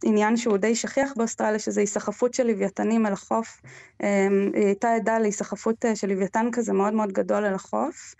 עניין 0.05 0.37
שהוא 0.37 0.57
די 0.57 0.75
שכיח 0.75 1.13
באוסטרליה, 1.17 1.59
שזה 1.59 1.81
היסחפות 1.81 2.35
של 2.35 2.47
לוויתנים 2.47 3.07
אל 3.07 3.13
החוף. 3.13 3.61
היא 4.01 4.09
הייתה 4.55 4.93
עדה 4.93 5.19
להיסחפות 5.19 5.85
של 5.95 6.09
לוויתן 6.09 6.49
כזה 6.53 6.73
מאוד 6.73 6.95
מאוד 6.95 7.13
גדול 7.13 7.45
אל 7.45 7.55
החוף. 7.55 8.15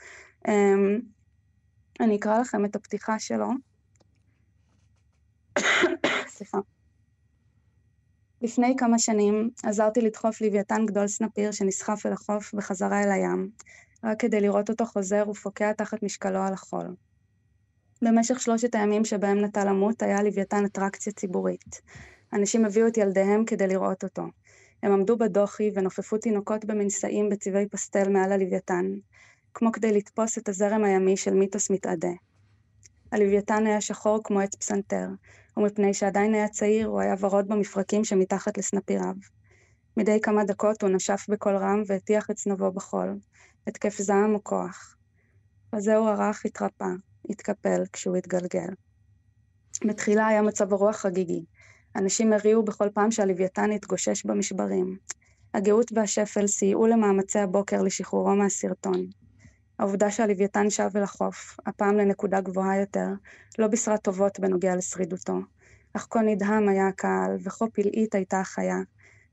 אני 2.01 2.17
אקרא 2.17 2.41
לכם 2.41 2.65
את 2.65 2.77
הפתיחה 2.77 3.19
שלו. 3.19 3.49
סליחה. 6.35 6.59
לפני 8.43 8.75
כמה 8.79 8.99
שנים 8.99 9.51
עזרתי 9.63 10.01
לדחוף 10.01 10.41
לוויתן 10.41 10.87
גדול 10.87 11.09
סנפיר 11.09 11.53
שנסחף 11.53 12.07
אל 12.07 12.13
החוף 12.13 12.55
בחזרה 12.55 13.03
אל 13.03 13.11
הים, 13.11 13.51
רק 14.05 14.21
כדי 14.21 14.41
לראות 14.41 14.71
אותו 14.71 14.87
חוזר 14.87 15.25
ופוקע 15.29 15.73
תחת 15.73 16.03
משקלו 16.03 16.39
על 16.39 16.53
החול. 16.53 16.95
במשך 18.03 18.41
שלושת 18.41 18.75
הימים 18.75 19.05
שבהם 19.05 19.45
נטה 19.45 19.65
למות 19.65 20.03
היה 20.03 20.23
לוויתן 20.23 20.65
אטרקציה 20.65 21.13
ציבורית. 21.13 21.81
אנשים 22.33 22.65
הביאו 22.65 22.87
את 22.87 22.97
ילדיהם 22.97 23.45
כדי 23.45 23.67
לראות 23.67 24.05
אותו. 24.05 24.23
הם 24.83 24.93
עמדו 24.93 25.17
בדוחי 25.17 25.71
ונופפו 25.75 26.19
תינוקות 26.19 26.65
במנשאים 26.65 27.29
בצבעי 27.29 27.69
פסטל 27.69 28.09
מעל 28.09 28.33
הלוויתן, 28.33 28.87
כמו 29.55 29.73
כדי 29.73 29.93
לתפוס 29.93 30.39
את 30.39 30.49
הזרם 30.49 30.85
הימי 30.85 31.17
של 31.17 31.35
מיתוס 31.35 31.71
מתאדה. 31.71 32.09
הלוויתן 33.13 33.67
היה 33.67 33.81
שחור 33.81 34.21
כמו 34.25 34.41
עץ 34.41 34.55
פסנתר, 34.55 35.07
ומפני 35.57 35.95
שעדיין 35.95 36.35
היה 36.35 36.49
צעיר, 36.49 36.87
הוא 36.87 37.01
היה 37.01 37.15
ורוד 37.21 37.49
במפרקים 37.49 38.05
שמתחת 38.05 38.59
לסנפיריו. 38.59 39.15
מדי 39.97 40.21
כמה 40.23 40.45
דקות 40.45 40.83
הוא 40.83 40.91
נשף 40.91 41.27
בקול 41.29 41.57
רם 41.57 41.83
והטיח 41.87 42.31
את 42.31 42.39
זנבו 42.39 42.73
בחול, 42.73 43.19
התקף 43.67 43.99
זעם 43.99 44.35
או 44.35 44.45
כוח. 44.45 44.97
וזהו 45.75 46.07
הרך 46.07 46.47
התרפא, 46.47 46.89
התקפל 47.31 47.83
כשהוא 47.93 48.17
התגלגל. 48.17 48.69
בתחילה 49.85 50.27
היה 50.27 50.43
מצב 50.43 50.73
הרוח 50.73 50.97
חגיגי. 50.97 51.45
אנשים 51.97 52.33
הריעו 52.33 52.63
בכל 52.63 52.89
פעם 52.95 53.11
שהלוויתן 53.11 53.71
התגושש 53.73 54.27
במשברים. 54.27 54.97
הגאות 55.55 55.93
והשפל 55.95 56.47
סייעו 56.47 56.87
למאמצי 56.87 57.39
הבוקר 57.39 57.83
לשחרורו 57.83 58.37
מהסרטון. 58.37 59.07
העובדה 59.81 60.11
שהלוויתן 60.11 60.71
שב 60.71 60.91
אל 60.97 61.03
החוף, 61.03 61.57
הפעם 61.67 61.97
לנקודה 61.97 62.41
גבוהה 62.41 62.81
יותר, 62.81 63.07
לא 63.59 63.67
בישרה 63.67 63.99
טובות 63.99 64.41
בנוגע 64.41 64.77
לשרידותו. 64.77 65.39
אך 65.93 66.07
כה 66.11 66.21
נדהם 66.21 66.69
היה 66.69 66.89
הקהל, 66.89 67.37
וכה 67.45 67.65
פלאית 67.73 68.15
הייתה 68.15 68.41
החיה, 68.41 68.77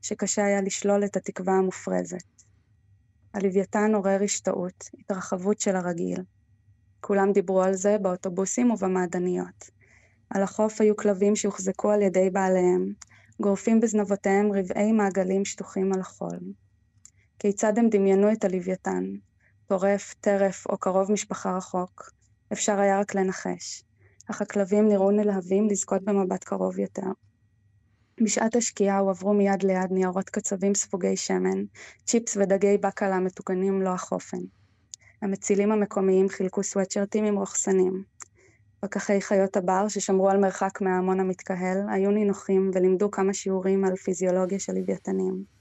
שקשה 0.01 0.45
היה 0.45 0.61
לשלול 0.61 1.05
את 1.05 1.17
התקווה 1.17 1.53
המופרזת. 1.53 2.43
הלוויתן 3.33 3.95
עורר 3.95 4.23
השתאות, 4.23 4.83
התרחבות 4.99 5.59
של 5.59 5.75
הרגיל. 5.75 6.21
כולם 7.01 7.31
דיברו 7.31 7.61
על 7.61 7.73
זה 7.73 7.97
באוטובוסים 7.97 8.71
ובמעדניות. 8.71 9.71
על 10.29 10.43
החוף 10.43 10.81
היו 10.81 10.95
כלבים 10.95 11.35
שהוחזקו 11.35 11.91
על 11.91 12.01
ידי 12.01 12.29
בעליהם, 12.29 12.93
גורפים 13.41 13.79
בזנבותיהם 13.79 14.51
רבעי 14.51 14.91
מעגלים 14.91 15.45
שטוחים 15.45 15.93
על 15.93 15.99
החול. 15.99 16.39
כיצד 17.39 17.77
הם 17.77 17.89
דמיינו 17.89 18.31
את 18.31 18.43
הלוויתן, 18.43 19.03
טורף, 19.67 20.13
טרף 20.21 20.65
או 20.69 20.77
קרוב 20.77 21.11
משפחה 21.11 21.57
רחוק, 21.57 22.11
אפשר 22.53 22.79
היה 22.79 22.99
רק 22.99 23.15
לנחש, 23.15 23.83
אך 24.31 24.41
הכלבים 24.41 24.87
נראו 24.87 25.11
נלהבים 25.11 25.67
לזכות 25.67 26.03
במבט 26.03 26.43
קרוב 26.43 26.79
יותר. 26.79 27.07
בשעת 28.23 28.55
השקיעה 28.55 28.99
הועברו 28.99 29.33
מיד 29.33 29.63
ליד 29.63 29.91
ניירות 29.91 30.29
קצבים 30.29 30.75
ספוגי 30.75 31.17
שמן, 31.17 31.63
צ'יפס 32.05 32.37
ודגי 32.37 32.77
בקלה 32.77 33.19
מתוקנים 33.19 33.81
לא 33.81 33.89
החופן. 33.89 34.37
המצילים 35.21 35.71
המקומיים 35.71 36.29
חילקו 36.29 36.63
סוואטשרטים 36.63 37.25
עם 37.25 37.37
רוכסנים. 37.37 38.03
פקחי 38.79 39.21
חיות 39.21 39.57
הבר, 39.57 39.87
ששמרו 39.87 40.29
על 40.29 40.37
מרחק 40.37 40.81
מההמון 40.81 41.19
המתקהל, 41.19 41.77
היו 41.89 42.11
נינוחים 42.11 42.71
ולימדו 42.73 43.11
כמה 43.11 43.33
שיעורים 43.33 43.85
על 43.85 43.95
פיזיולוגיה 43.95 44.59
של 44.59 44.73
לוויתנים. 44.73 45.56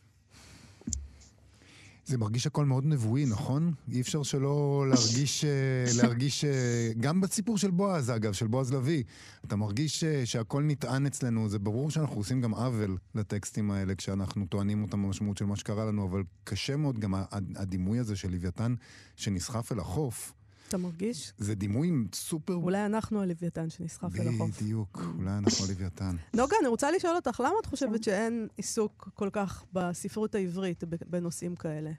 זה 2.06 2.18
מרגיש 2.18 2.46
הכל 2.46 2.64
מאוד 2.64 2.86
נבואי, 2.86 3.26
נכון? 3.26 3.72
אי 3.92 4.00
אפשר 4.00 4.22
שלא 4.22 4.84
להרגיש, 4.88 5.44
אה, 5.44 5.84
להרגיש, 6.02 6.44
אה, 6.44 6.92
גם 7.00 7.20
בסיפור 7.20 7.58
של 7.58 7.70
בועז, 7.70 8.10
אגב, 8.10 8.32
של 8.32 8.46
בועז 8.46 8.72
לביא, 8.72 9.02
אתה 9.46 9.56
מרגיש 9.56 10.04
אה, 10.04 10.26
שהכל 10.26 10.62
נטען 10.62 11.06
אצלנו, 11.06 11.48
זה 11.48 11.58
ברור 11.58 11.90
שאנחנו 11.90 12.16
עושים 12.16 12.40
גם 12.40 12.54
עוול 12.54 12.96
לטקסטים 13.14 13.70
האלה 13.70 13.94
כשאנחנו 13.94 14.46
טוענים 14.46 14.82
אותם 14.82 15.02
במשמעות 15.02 15.36
של 15.36 15.44
מה 15.44 15.56
שקרה 15.56 15.84
לנו, 15.84 16.08
אבל 16.08 16.22
קשה 16.44 16.76
מאוד 16.76 16.98
גם 16.98 17.14
הדימוי 17.56 17.98
הזה 17.98 18.16
של 18.16 18.30
לוויתן 18.30 18.74
שנסחף 19.16 19.72
אל 19.72 19.78
החוף. 19.78 20.32
אתה 20.68 20.76
מרגיש? 20.76 21.32
זה 21.38 21.54
דימוי 21.54 21.90
סופר... 22.14 22.54
אולי 22.54 22.86
אנחנו 22.86 23.22
הלוויתן 23.22 23.70
שנסחף 23.70 24.20
אל 24.20 24.28
החוף. 24.28 24.62
בדיוק, 24.62 25.02
אולי 25.18 25.30
אנחנו 25.30 25.66
הלוויתן. 25.66 26.16
נוגה, 26.34 26.56
אני 26.60 26.68
רוצה 26.68 26.90
לשאול 26.90 27.16
אותך, 27.16 27.40
למה 27.44 27.54
את 27.60 27.66
חושבת 27.66 28.04
שאין 28.04 28.48
עיסוק 28.56 29.08
כל 29.14 29.28
כך 29.32 29.64
בספרות 29.72 30.34
העברית 30.34 30.84
בנושאים 30.84 31.56
כאלה? 31.56 31.90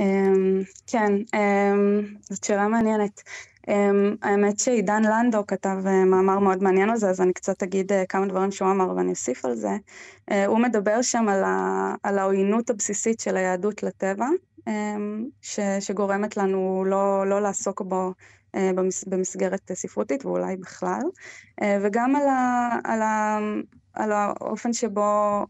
אמ, 0.00 0.62
כן, 0.86 1.12
אמ, 1.34 2.14
זאת 2.20 2.44
שאלה 2.44 2.68
מעניינת. 2.68 3.22
אמ, 3.68 4.16
האמת 4.22 4.58
שעידן 4.58 5.02
לנדו 5.02 5.46
כתב 5.46 5.76
אה, 5.86 6.04
מאמר 6.04 6.38
מאוד 6.38 6.62
מעניין 6.62 6.90
על 6.90 6.96
זה, 6.96 7.10
אז 7.10 7.20
אני 7.20 7.32
קצת 7.32 7.62
אגיד 7.62 7.92
אה, 7.92 8.06
כמה 8.08 8.26
דברים 8.26 8.50
שהוא 8.50 8.70
אמר 8.70 8.96
ואני 8.96 9.10
אוסיף 9.10 9.44
על 9.44 9.54
זה. 9.54 9.76
אה, 10.30 10.46
הוא 10.46 10.58
מדבר 10.58 11.02
שם 11.02 11.28
על, 11.28 11.44
ה, 11.44 11.94
על 12.02 12.18
העוינות 12.18 12.70
הבסיסית 12.70 13.20
של 13.20 13.36
היהדות 13.36 13.82
לטבע, 13.82 14.26
ש, 15.42 15.60
שגורמת 15.80 16.36
לנו 16.36 16.84
לא, 16.86 17.26
לא 17.26 17.40
לעסוק 17.42 17.82
בו 17.82 18.12
במס, 18.54 19.04
במסגרת 19.04 19.72
ספרותית 19.72 20.24
ואולי 20.24 20.56
בכלל, 20.56 21.00
וגם 21.82 22.16
על, 22.16 22.28
ה, 22.28 22.70
על, 22.84 23.02
ה, 23.02 23.38
על 23.94 24.12
האופן 24.12 24.72
שבו 24.72 25.44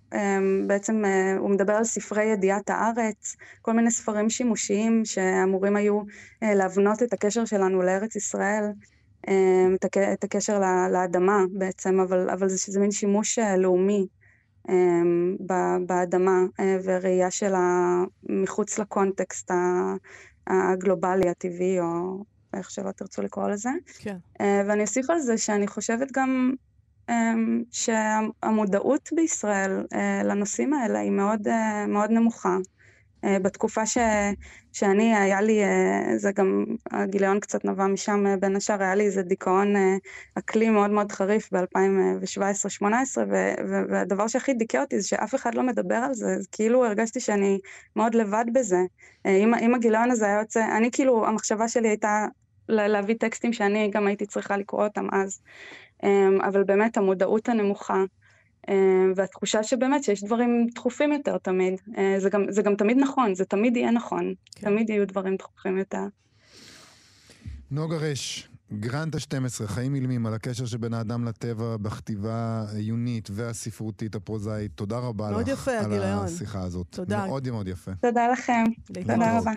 בעצם 0.67 1.05
הוא 1.39 1.51
מדבר 1.51 1.73
על 1.73 1.85
ספרי 1.85 2.25
ידיעת 2.25 2.71
הארץ, 2.71 3.37
כל 3.63 3.73
מיני 3.73 3.91
ספרים 3.91 4.31
שימושיים 4.31 5.05
שאמורים 5.05 5.77
היו 5.77 6.03
להבנות 6.43 7.03
את 7.03 7.13
הקשר 7.13 7.45
שלנו 7.45 7.83
לארץ 7.83 8.17
ישראל, 8.17 8.65
את 10.13 10.25
הקשר 10.25 10.61
לאדמה 10.93 11.45
בעצם, 11.53 12.01
אבל, 12.01 12.31
אבל 12.31 12.49
זה, 12.49 12.73
זה 12.73 12.81
מין 12.81 12.91
שימוש 12.91 13.39
לאומי 13.39 14.07
באדמה 15.87 16.41
וראייה 16.85 17.31
שלה 17.31 17.99
מחוץ 18.29 18.79
לקונטקסט 18.79 19.51
הגלובלי, 20.47 21.29
הטבעי, 21.29 21.81
או 21.81 22.25
איך 22.55 22.71
שלא 22.71 22.91
תרצו 22.93 23.23
לקרוא 23.23 23.49
לזה. 23.49 23.71
כן. 23.99 24.17
ואני 24.41 24.83
אוסיף 24.83 25.11
על 25.11 25.19
זה 25.19 25.39
שאני 25.39 25.67
חושבת 25.67 26.09
גם 26.13 26.55
שהמודעות 27.71 29.09
בישראל 29.17 29.85
לנושאים 30.25 30.75
האלה 30.75 30.99
היא 30.99 31.11
מאוד, 31.11 31.49
מאוד 31.89 32.11
נמוכה. 32.11 32.57
בתקופה 33.25 33.87
ש, 33.87 33.99
שאני, 34.73 35.17
היה 35.17 35.41
לי, 35.41 35.61
זה 36.17 36.33
גם, 36.33 36.65
הגיליון 36.91 37.41
קצת 37.41 37.65
נבע 37.65 37.87
משם, 37.87 38.41
בין 38.41 38.57
השאר, 38.57 38.83
היה 38.83 38.95
לי 38.95 39.05
איזה 39.05 39.23
דיכאון 39.23 39.75
אקלים 40.35 40.75
מאוד 40.75 40.91
מאוד 40.91 41.13
חריף 41.13 41.49
ב-2017-2018, 41.53 42.85
והדבר 43.91 44.29
שהכי 44.29 44.53
דיכא 44.55 44.77
אותי 44.77 45.01
זה 45.01 45.09
שאף 45.09 45.35
אחד 45.35 45.55
לא 45.55 45.63
מדבר 45.63 45.95
על 45.95 46.15
זה, 46.15 46.37
כאילו 46.53 46.85
הרגשתי 46.85 47.21
שאני 47.21 47.59
מאוד 47.97 48.15
לבד 48.15 48.45
בזה. 48.53 48.81
אם, 49.27 49.55
אם 49.55 49.75
הגיליון 49.75 50.11
הזה 50.11 50.27
היה 50.27 50.39
יוצא, 50.39 50.77
אני 50.77 50.91
כאילו, 50.91 51.27
המחשבה 51.27 51.69
שלי 51.69 51.89
הייתה 51.89 52.27
להביא 52.69 53.15
טקסטים 53.21 53.53
שאני 53.53 53.91
גם 53.91 54.07
הייתי 54.07 54.27
צריכה 54.27 54.57
לקרוא 54.57 54.85
אותם 54.85 55.07
אז. 55.13 55.41
אבל 56.49 56.65
באמת 56.65 56.97
המודעות 56.97 57.49
הנמוכה, 57.49 58.05
והתחושה 59.17 59.63
שבאמת 59.63 60.05
שיש 60.05 60.25
דברים 60.25 60.67
דחופים 60.75 61.13
יותר 61.13 61.39
תמיד. 61.39 61.81
זה 62.19 62.31
גם, 62.31 62.45
זה 62.49 62.63
גם 62.63 62.77
תמיד 62.77 62.97
נכון, 62.97 63.35
זה 63.35 63.45
תמיד 63.45 63.77
יהיה 63.77 63.91
נכון. 63.91 64.35
כן. 64.55 64.67
תמיד 64.71 64.91
יהיו 64.91 65.07
דברים 65.07 65.37
דחופים 65.37 65.79
יותר. 65.79 66.03
נוגה 67.71 67.97
רש, 67.97 68.49
גרנט 68.73 69.15
ה-12, 69.15 69.67
חיים 69.67 69.95
אילמים 69.95 70.27
על 70.27 70.35
הקשר 70.35 70.67
שבין 70.67 70.95
האדם 70.95 71.25
לטבע 71.25 71.77
בכתיבה 71.77 72.65
העיונית 72.73 73.29
והספרותית 73.33 74.15
הפרוזאית. 74.15 74.73
תודה 74.75 74.99
רבה 74.99 75.31
מאוד 75.31 75.49
לך 75.49 75.61
יפה, 75.63 75.71
על 75.79 75.85
הגיליון. 75.85 76.25
השיחה 76.25 76.63
הזאת. 76.63 76.87
תודה. 76.91 77.27
מאוד 77.27 77.51
מאוד 77.51 77.69
יפה. 77.69 77.91
תודה 78.01 78.29
לכם. 78.29 78.65
תודה 78.87 79.39
רבה. 79.39 79.53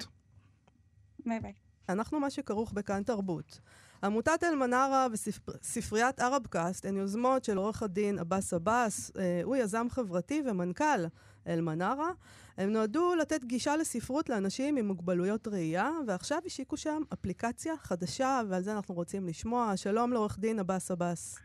ביי 1.26 1.40
ביי. 1.40 1.54
אנחנו 1.90 2.20
מה 2.20 2.30
שכרוך 2.30 2.74
בכאן 2.74 3.04
תרבות. 3.04 3.60
עמותת 4.04 4.44
אלמנארה 4.44 5.08
וספריית 5.12 6.20
ערבקאסט 6.20 6.86
הן 6.86 6.98
יוזמות 6.98 7.44
של 7.44 7.58
עורך 7.58 7.84
הדין 7.84 8.20
עבאס 8.20 8.54
עבאס, 8.54 9.12
אה, 9.18 9.42
הוא 9.44 9.56
יזם 9.56 9.88
חברתי 9.90 10.44
ומנכ"ל 10.46 11.06
אלמנארה. 11.48 12.10
הם 12.58 12.70
נועדו 12.70 13.16
לתת 13.16 13.44
גישה 13.44 13.78
לספרות 13.78 14.30
לאנשים 14.30 14.78
עם 14.78 14.88
מוגבלויות 14.88 15.48
ראייה, 15.48 15.90
ועכשיו 16.08 16.40
השיקו 16.46 16.78
שם 16.78 17.02
אפליקציה 17.14 17.74
חדשה, 17.78 18.42
ועל 18.50 18.62
זה 18.62 18.76
אנחנו 18.76 18.96
רוצים 18.96 19.28
לשמוע. 19.28 19.78
שלום 19.78 20.14
לעורך 20.14 20.40
דין 20.40 20.60
עבאס 20.60 20.92
עבאס. 20.92 21.40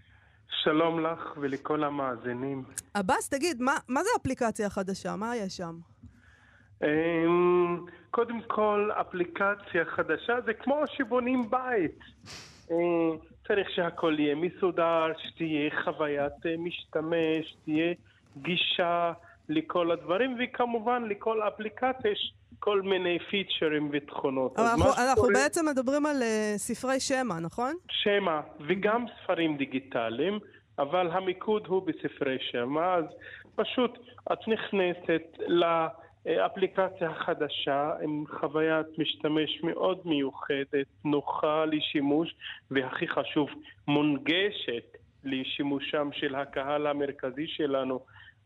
שלום 0.49 1.01
לך 1.01 1.37
ולכל 1.41 1.85
המאזינים. 1.85 2.65
עבאס, 2.95 3.29
תגיד, 3.29 3.63
מה, 3.63 3.77
מה 3.89 4.03
זה 4.03 4.11
אפליקציה 4.21 4.71
חדשה? 4.71 5.17
מה 5.17 5.37
יש 5.37 5.57
שם? 5.57 5.79
אמ, 6.83 7.87
קודם 8.11 8.41
כל, 8.47 8.91
אפליקציה 9.01 9.85
חדשה 9.85 10.41
זה 10.47 10.55
כמו 10.55 10.83
שבונים 10.97 11.51
בית. 11.51 11.99
אה, 12.71 12.77
צריך 13.49 13.71
שהכל 13.71 14.17
יהיה 14.19 14.35
מסודר, 14.35 15.13
שתהיה 15.19 15.71
חוויית 15.85 16.47
אה, 16.47 16.55
משתמש, 16.59 17.57
תהיה 17.65 17.95
גישה 18.37 19.13
לכל 19.49 19.91
הדברים, 19.91 20.37
וכמובן 20.39 21.05
לכל 21.09 21.43
אפליקציה 21.43 22.11
יש 22.11 22.33
כל 22.59 22.83
מיני 22.83 23.19
פיצ'רים 23.31 23.91
ותכונות. 23.93 24.59
אנחנו, 24.59 24.85
אנחנו 24.85 25.13
שקורה... 25.13 25.33
בעצם 25.35 25.67
מדברים 25.71 26.07
על 26.07 26.17
uh, 26.23 26.59
ספרי 26.59 27.01
שמע, 27.01 27.41
נכון? 27.41 27.75
שמע, 27.91 28.41
וגם 28.69 29.05
ספרים 29.23 29.57
דיגיטליים, 29.57 30.39
אבל 30.79 31.11
המיקוד 31.11 31.67
הוא 31.67 31.83
בספרי 31.87 32.37
שמע, 32.41 32.95
אז 32.95 33.05
פשוט 33.55 33.99
את 34.33 34.39
נכנסת 34.49 35.23
לאפליקציה 36.27 37.11
החדשה 37.11 37.93
עם 38.03 38.25
חוויית 38.41 38.87
משתמש 38.99 39.61
מאוד 39.63 40.01
מיוחדת, 40.05 40.87
נוחה 41.05 41.65
לשימוש, 41.65 42.35
והכי 42.71 43.09
חשוב, 43.09 43.49
מונגשת 43.89 44.97
לשימושם 45.25 46.09
של 46.13 46.35
הקהל 46.35 46.87
המרכזי 46.87 47.47
שלנו. 47.47 48.01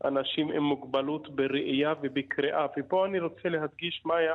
אנשים 0.05 0.51
עם 0.51 0.63
מוגבלות 0.63 1.35
בראייה 1.35 1.93
ובקריאה. 2.01 2.65
ופה 2.77 3.05
אני 3.05 3.19
רוצה 3.19 3.49
להדגיש 3.49 4.01
מה 4.05 4.15
היה 4.15 4.33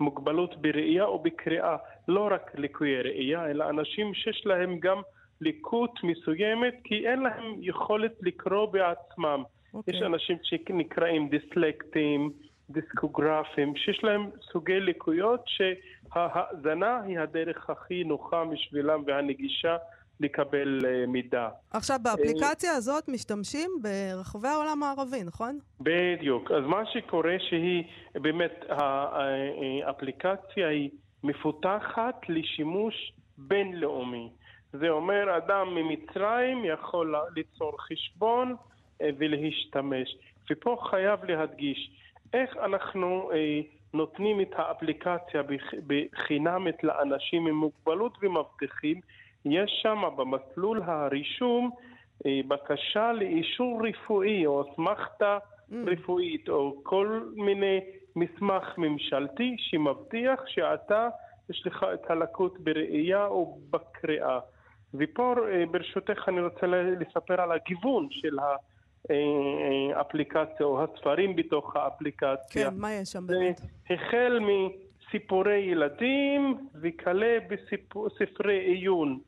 מוגבלות 0.00 0.62
בראייה 0.62 1.04
או 1.04 1.18
בקריאה, 1.18 1.76
לא 2.08 2.28
רק 2.30 2.50
לקויי 2.54 3.02
ראייה, 3.02 3.50
אלא 3.50 3.70
אנשים 3.70 4.14
שיש 4.14 4.46
להם 4.46 4.78
גם 4.78 5.02
ליקות 5.40 6.00
מסוימת, 6.02 6.74
כי 6.84 7.08
אין 7.08 7.20
להם 7.20 7.54
יכולת 7.60 8.12
לקרוא 8.22 8.66
בעצמם. 8.66 9.42
Okay. 9.44 9.74
אוקיי. 9.74 9.96
יש 9.96 10.02
אנשים 10.02 10.36
שנקראים 10.42 11.28
דיסלקטים, 11.28 12.32
דיסקוגרפים, 12.70 13.76
שיש 13.76 14.04
להם 14.04 14.30
סוגי 14.52 14.80
לקויות 14.80 15.44
שההאזנה 15.46 17.00
היא 17.00 17.18
הדרך 17.18 17.70
הכי 17.70 18.04
נוחה 18.04 18.44
בשבילם 18.44 19.02
והנגישה 19.06 19.76
לקבל 20.20 20.80
אה, 20.86 21.06
מידע. 21.06 21.48
עכשיו, 21.70 21.96
באפליקציה 22.02 22.72
הזאת 22.72 23.08
משתמשים 23.08 23.70
ברחבי 23.82 24.48
העולם 24.48 24.82
הערבי, 24.82 25.24
נכון? 25.24 25.58
בדיוק. 25.80 26.50
אז 26.50 26.64
מה 26.64 26.86
שקורה 26.86 27.36
שהיא, 27.38 27.84
באמת, 28.14 28.64
האפליקציה 28.68 30.68
היא 30.68 30.90
מפותחת 31.24 32.14
לשימוש 32.28 33.12
בינלאומי. 33.38 34.30
זה 34.72 34.88
אומר, 34.88 35.36
אדם 35.36 35.74
ממצרים 35.74 36.64
יכול 36.64 37.14
ליצור 37.36 37.76
חשבון 37.80 38.56
אה, 39.02 39.10
ולהשתמש. 39.18 40.16
ופה 40.50 40.76
חייב 40.90 41.24
להדגיש, 41.24 41.90
איך 42.32 42.56
אנחנו 42.56 43.30
אה, 43.32 43.60
נותנים 43.94 44.40
את 44.40 44.52
האפליקציה 44.56 45.42
בחינמת 45.86 46.84
לאנשים 46.84 47.46
עם 47.46 47.54
מוגבלות 47.54 48.18
ומבטיחים 48.22 49.00
יש 49.44 49.80
שם 49.82 50.02
במסלול 50.16 50.82
הרישום 50.82 51.70
אה, 52.26 52.40
בקשה 52.48 53.12
לאישור 53.12 53.82
רפואי 53.88 54.46
או 54.46 54.62
אסמכתה 54.62 55.38
mm. 55.38 55.74
רפואית 55.86 56.48
או 56.48 56.80
כל 56.82 57.20
מיני 57.36 57.80
מסמך 58.16 58.74
ממשלתי 58.78 59.56
שמבטיח 59.58 60.40
שאתה, 60.46 61.08
יש 61.50 61.66
לך 61.66 61.86
את 61.94 62.10
הלקות 62.10 62.58
בראייה 62.60 63.26
או 63.26 63.58
בקריאה. 63.70 64.38
ופה 64.94 65.34
אה, 65.48 65.64
ברשותך 65.70 66.28
אני 66.28 66.40
רוצה 66.40 66.66
לספר 66.66 67.40
על 67.40 67.52
הגיוון 67.52 68.08
של 68.10 68.36
האפליקציה 69.94 70.56
אה, 70.60 70.64
או 70.64 70.84
הספרים 70.84 71.36
בתוך 71.36 71.76
האפליקציה. 71.76 72.70
כן, 72.70 72.76
מה 72.76 72.92
יש 72.92 73.08
שם 73.08 73.26
באמת? 73.26 73.60
החל 73.90 74.38
מסיפורי 74.40 75.58
ילדים 75.58 76.68
וכלה 76.82 77.38
בספרי 77.48 78.58
עיון. 78.58 79.18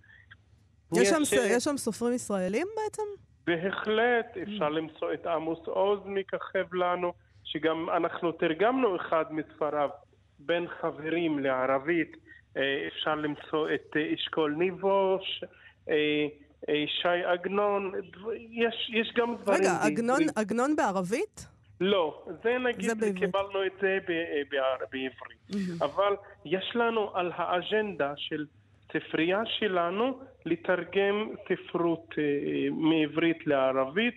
יש 0.96 1.08
שם, 1.08 1.24
ש... 1.24 1.32
יש 1.32 1.64
שם 1.64 1.76
סופרים 1.76 2.12
ישראלים 2.14 2.66
בעצם? 2.76 3.02
בהחלט, 3.46 4.36
אפשר 4.42 4.66
mm. 4.66 4.70
למצוא 4.70 5.12
את 5.12 5.26
עמוס 5.26 5.58
עוז 5.66 6.00
מככב 6.04 6.74
לנו, 6.74 7.12
שגם 7.44 7.90
אנחנו 7.90 8.32
תרגמנו 8.32 8.96
אחד 8.96 9.24
מספריו 9.30 9.88
בין 10.38 10.66
חברים 10.80 11.38
לערבית. 11.38 12.16
אה, 12.56 12.88
אפשר 12.88 13.14
למצוא 13.14 13.68
את 13.74 13.96
אה, 13.96 14.14
אשכול 14.14 14.54
ניבוש, 14.58 15.44
אה, 15.88 16.26
שי 16.68 17.24
עגנון, 17.24 17.92
יש, 18.50 18.90
יש 18.94 19.12
גם 19.16 19.36
דברים... 19.42 19.60
רגע, 19.60 19.72
עגנון, 19.82 20.20
עגנון 20.36 20.76
בערבית? 20.76 21.46
לא, 21.80 22.24
זה 22.42 22.58
נגיד, 22.58 22.90
זה 22.90 23.12
קיבלנו 23.12 23.66
את 23.66 23.72
זה 23.80 23.98
בעברית. 24.50 25.50
Mm-hmm. 25.50 25.84
אבל 25.84 26.16
יש 26.44 26.72
לנו 26.74 27.16
על 27.16 27.32
האג'נדה 27.34 28.12
של 28.16 28.46
הספרייה 28.90 29.42
שלנו 29.46 30.18
לתרגם 30.46 31.30
ספרות 31.48 32.14
אה, 32.18 32.24
מעברית 32.70 33.46
לערבית. 33.46 34.14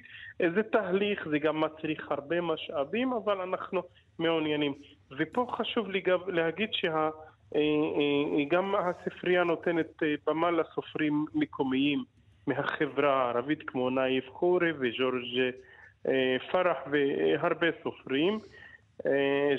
זה 0.55 0.63
תהליך, 0.63 1.27
זה 1.29 1.39
גם 1.39 1.61
מצריך 1.61 2.11
הרבה 2.11 2.41
משאבים, 2.41 3.13
אבל 3.13 3.41
אנחנו 3.41 3.81
מעוניינים. 4.19 4.73
ופה 5.19 5.47
חשוב 5.57 5.89
לי 5.89 6.01
גם 6.01 6.19
להגיד 6.27 6.69
שה... 6.71 7.09
אה, 7.55 7.59
אה, 8.75 8.89
הספרייה 8.89 9.43
נותנת 9.43 10.03
במה 10.27 10.51
לסופרים 10.51 11.25
מקומיים 11.33 12.03
מהחברה 12.47 13.23
הערבית 13.23 13.63
כמו 13.67 13.89
נאיף 13.89 14.29
חורי 14.29 14.71
וג'ורג' 14.79 15.51
פרח 16.51 16.77
והרבה 16.91 17.67
סופרים, 17.83 18.39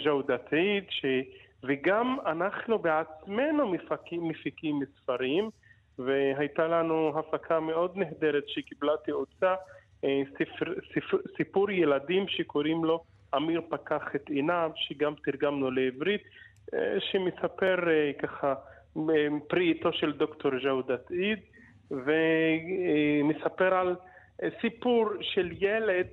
ג'ודת 0.04 0.52
עיד, 0.52 0.84
וגם 1.62 2.16
אנחנו 2.26 2.78
בעצמנו 2.78 3.68
מפיקים, 3.68 4.28
מפיקים 4.28 4.80
ספרים, 4.96 5.50
והייתה 5.98 6.68
לנו 6.68 7.18
הפקה 7.18 7.60
מאוד 7.60 7.96
נהדרת 7.96 8.44
שקיבלה 8.46 8.92
תאוצה, 9.04 9.54
אה, 10.04 10.22
ספר, 10.32 10.74
ספר, 10.94 11.16
סיפור 11.36 11.70
ילדים 11.70 12.28
שקוראים 12.28 12.84
לו 12.84 13.04
אמיר 13.36 13.60
פקח 13.68 14.02
את 14.14 14.28
עיניו, 14.28 14.70
שגם 14.76 15.14
תרגמנו 15.24 15.70
לעברית, 15.70 16.22
אה, 16.74 16.96
שמספר 17.00 17.90
אה, 17.90 18.10
ככה 18.18 18.54
פרי 19.48 19.64
עיתו 19.64 19.92
של 19.92 20.12
דוקטור 20.12 20.50
ג'אודת 20.58 21.10
עיד, 21.10 21.38
ומספר 21.90 23.74
על 23.74 23.96
סיפור 24.60 25.08
של 25.20 25.50
ילד 25.60 26.06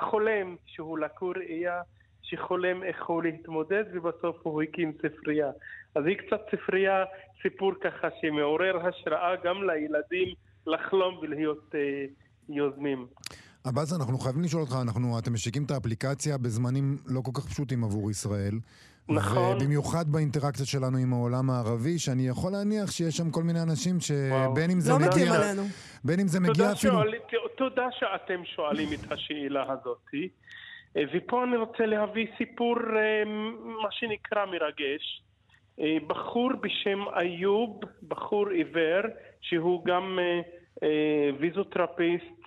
חולם 0.00 0.56
שהוא 0.66 0.98
לקור 0.98 1.32
ראייה 1.36 1.82
שחולם 2.30 2.82
איך 2.82 3.06
הוא 3.06 3.22
להתמודד, 3.22 3.84
ובסוף 3.92 4.36
הוא 4.42 4.62
הקים 4.62 4.92
ספרייה. 4.92 5.50
אז 5.94 6.04
היא 6.06 6.16
קצת 6.16 6.40
ספרייה, 6.50 7.04
סיפור 7.42 7.72
ככה 7.84 8.08
שמעורר 8.20 8.86
השראה 8.86 9.36
גם 9.44 9.56
לילדים 9.70 10.34
לחלום 10.66 11.18
ולהיות 11.22 11.74
אה, 11.74 12.04
יוזמים. 12.48 13.06
עבאס, 13.64 13.92
אנחנו 13.92 14.18
חייבים 14.18 14.42
לשאול 14.42 14.62
אותך, 14.62 14.76
אנחנו, 14.82 15.18
אתם 15.18 15.32
משיקים 15.32 15.64
את 15.64 15.70
האפליקציה 15.70 16.38
בזמנים 16.38 16.98
לא 17.06 17.20
כל 17.20 17.30
כך 17.34 17.46
פשוטים 17.46 17.84
עבור 17.84 18.10
ישראל. 18.10 18.54
נכון. 19.08 19.56
ובמיוחד 19.56 20.12
באינטראקציה 20.12 20.66
שלנו 20.66 20.98
עם 20.98 21.12
העולם 21.12 21.50
הערבי, 21.50 21.98
שאני 21.98 22.28
יכול 22.28 22.52
להניח 22.52 22.90
שיש 22.90 23.16
שם 23.16 23.30
כל 23.30 23.42
מיני 23.42 23.62
אנשים 23.62 24.00
שבין 24.00 24.70
אם 24.70 24.80
זה 24.80 24.92
לא 24.92 24.98
מגיע... 24.98 25.24
לא 25.24 25.44
עלינו. 25.44 25.62
בין 26.04 26.20
אם 26.20 26.28
זה 26.28 26.40
מגיע 26.40 26.72
אפילו... 26.72 26.92
שואל, 26.92 27.14
תודה 27.56 27.86
שאתם 27.90 28.44
שואלים 28.44 28.88
את 28.92 29.12
השאלה 29.12 29.62
הזאתי. 29.62 30.28
אה, 30.96 31.02
ופה 31.14 31.44
אני 31.44 31.56
רוצה 31.56 31.86
להביא 31.86 32.26
סיפור, 32.38 32.76
אה, 32.96 33.24
מה 33.82 33.88
שנקרא 33.90 34.46
מרגש. 34.46 35.22
אה, 35.80 35.96
בחור 36.06 36.50
בשם 36.60 36.98
איוב, 37.20 37.80
בחור 38.08 38.48
עיוור, 38.48 39.02
שהוא 39.40 39.84
גם 39.84 40.18
ויזוטרפיסט 41.40 42.38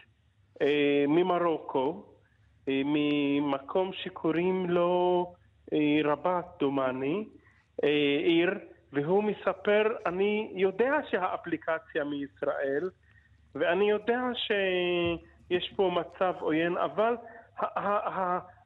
ממרוקו, 1.08 2.06
ממקום 2.68 3.92
שקוראים 4.04 4.70
לו 4.70 5.34
רבת 6.04 6.46
דומני, 6.60 7.26
עיר, 8.24 8.50
והוא 8.94 9.24
מספר, 9.24 9.84
אני 10.06 10.52
יודע 10.56 10.94
שהאפליקציה 11.10 12.04
מישראל, 12.04 12.90
ואני 13.56 13.90
יודע 13.90 14.22
שיש 14.36 15.74
פה 15.76 15.92
מצב 15.96 16.34
עוין, 16.40 16.78
אבל 16.78 17.16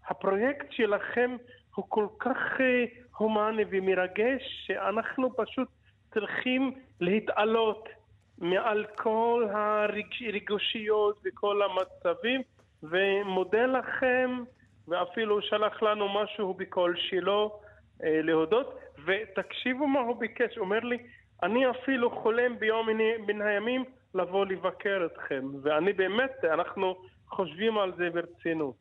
הפרויקט 0.07 0.71
שלכם 0.71 1.35
הוא 1.75 1.85
כל 1.89 2.07
כך 2.19 2.37
אה, 2.59 2.85
הומני 3.17 3.63
ומרגש, 3.69 4.41
שאנחנו 4.65 5.35
פשוט 5.35 5.67
צריכים 6.13 6.71
להתעלות 7.01 7.89
מעל 8.37 8.85
כל 8.95 9.47
הרגושיות 9.51 11.19
וכל 11.25 11.61
המצבים, 11.61 12.41
ומודה 12.83 13.65
לכם, 13.65 14.43
ואפילו 14.87 15.41
שלח 15.41 15.83
לנו 15.83 16.23
משהו 16.23 16.53
בקול 16.53 16.95
שלו 16.97 17.59
אה, 18.03 18.21
להודות, 18.21 18.79
ותקשיבו 19.05 19.87
מה 19.87 19.99
הוא 19.99 20.19
ביקש, 20.19 20.57
אומר 20.57 20.79
לי, 20.79 20.97
אני 21.43 21.59
אפילו 21.69 22.21
חולם 22.23 22.59
ביום 22.59 22.87
מן 23.27 23.41
הימים 23.41 23.83
לבוא 24.15 24.45
לבקר 24.45 25.07
אתכם, 25.13 25.45
ואני 25.63 25.93
באמת, 25.93 26.31
אנחנו 26.53 26.95
חושבים 27.29 27.77
על 27.77 27.91
זה 27.97 28.09
ברצינות. 28.13 28.75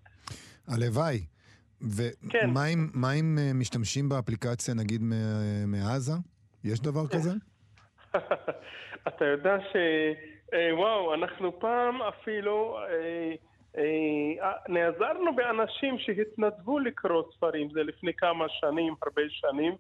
הלוואי. 0.69 1.21
ומה 1.81 2.31
כן. 2.31 2.49
אם, 2.73 2.89
אם 3.21 3.61
משתמשים 3.61 4.09
באפליקציה, 4.09 4.75
נגיד, 4.75 5.03
מעזה? 5.67 6.13
יש 6.65 6.81
דבר 6.81 7.07
כזה? 7.07 7.31
אתה 9.09 9.25
יודע 9.25 9.57
ש... 9.73 9.77
אה, 10.55 10.77
וואו, 10.77 11.15
אנחנו 11.15 11.61
פעם 11.61 12.03
אפילו 12.03 12.79
אה, 12.79 13.35
נעזרנו 14.69 15.35
באנשים 15.37 15.99
שהתנדבו 15.99 16.79
לקרוא 16.79 17.23
ספרים, 17.37 17.69
זה 17.73 17.83
לפני 17.83 18.15
כמה 18.15 18.49
שנים, 18.49 18.95
הרבה 19.03 19.23
שנים. 19.29 19.73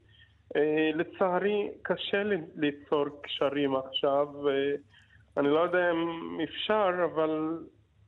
לצערי, 0.94 1.68
קשה 1.82 2.22
ליצור 2.56 3.04
קשרים 3.22 3.76
עכשיו. 3.76 4.28
אני 5.36 5.48
לא 5.48 5.60
יודע 5.60 5.90
אם 5.90 6.40
אפשר, 6.40 6.90
אבל 7.04 7.58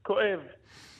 כואב. 0.03 0.41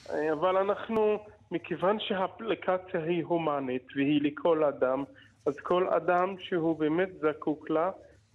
אבל 0.09 0.57
אנחנו... 0.57 1.19
מכיוון 1.51 1.99
שהאפליקציה 1.99 3.03
היא 3.03 3.23
הומנית 3.23 3.87
והיא 3.95 4.21
לכל 4.21 4.63
אדם, 4.63 5.03
אז 5.45 5.59
כל 5.59 5.87
אדם 5.87 6.35
שהוא 6.39 6.79
באמת 6.79 7.09
זקוק 7.19 7.69
לה, 7.69 7.91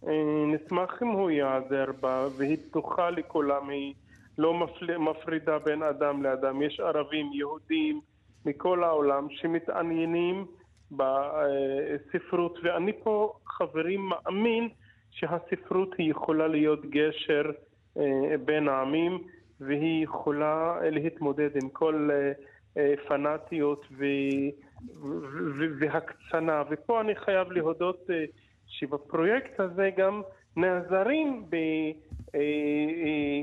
אה, 0.07 0.13
נשמח 0.47 1.03
אם 1.03 1.09
הוא 1.09 1.31
ייעזר 1.31 1.87
בה, 2.01 2.27
והיא 2.37 2.57
פתוחה 2.57 3.11
לכולם, 3.11 3.69
היא 3.69 3.95
לא 4.39 4.67
מפרידה 4.99 5.59
בין 5.59 5.83
אדם 5.83 6.23
לאדם. 6.23 6.63
יש 6.63 6.81
ערבים, 6.81 7.31
יהודים, 7.33 8.01
מכל 8.47 8.85
העולם 8.85 9.27
שמתעניינים 9.31 10.47
בספרות, 10.91 12.59
ואני 12.63 12.93
פה, 13.03 13.33
חברים, 13.47 14.09
מאמין 14.09 14.69
שהספרות 15.11 15.95
היא 15.99 16.11
יכולה 16.11 16.47
להיות 16.47 16.87
גשר 16.87 17.51
אה, 17.99 18.37
בין 18.45 18.69
העמים, 18.69 19.19
והיא 19.61 20.05
יכולה 20.05 20.79
להתמודד 20.83 21.51
עם 21.63 21.69
כל... 21.69 22.09
אה, 22.13 22.33
אה, 22.77 22.95
פנאטיות 23.09 23.87
ו... 23.99 24.05
והקצנה. 25.79 26.63
ופה 26.71 27.01
אני 27.01 27.17
חייב 27.17 27.53
להודות 27.53 28.07
שבפרויקט 28.67 29.61
הזה 29.61 29.91
גם 29.97 30.23
נעזרים 30.57 31.45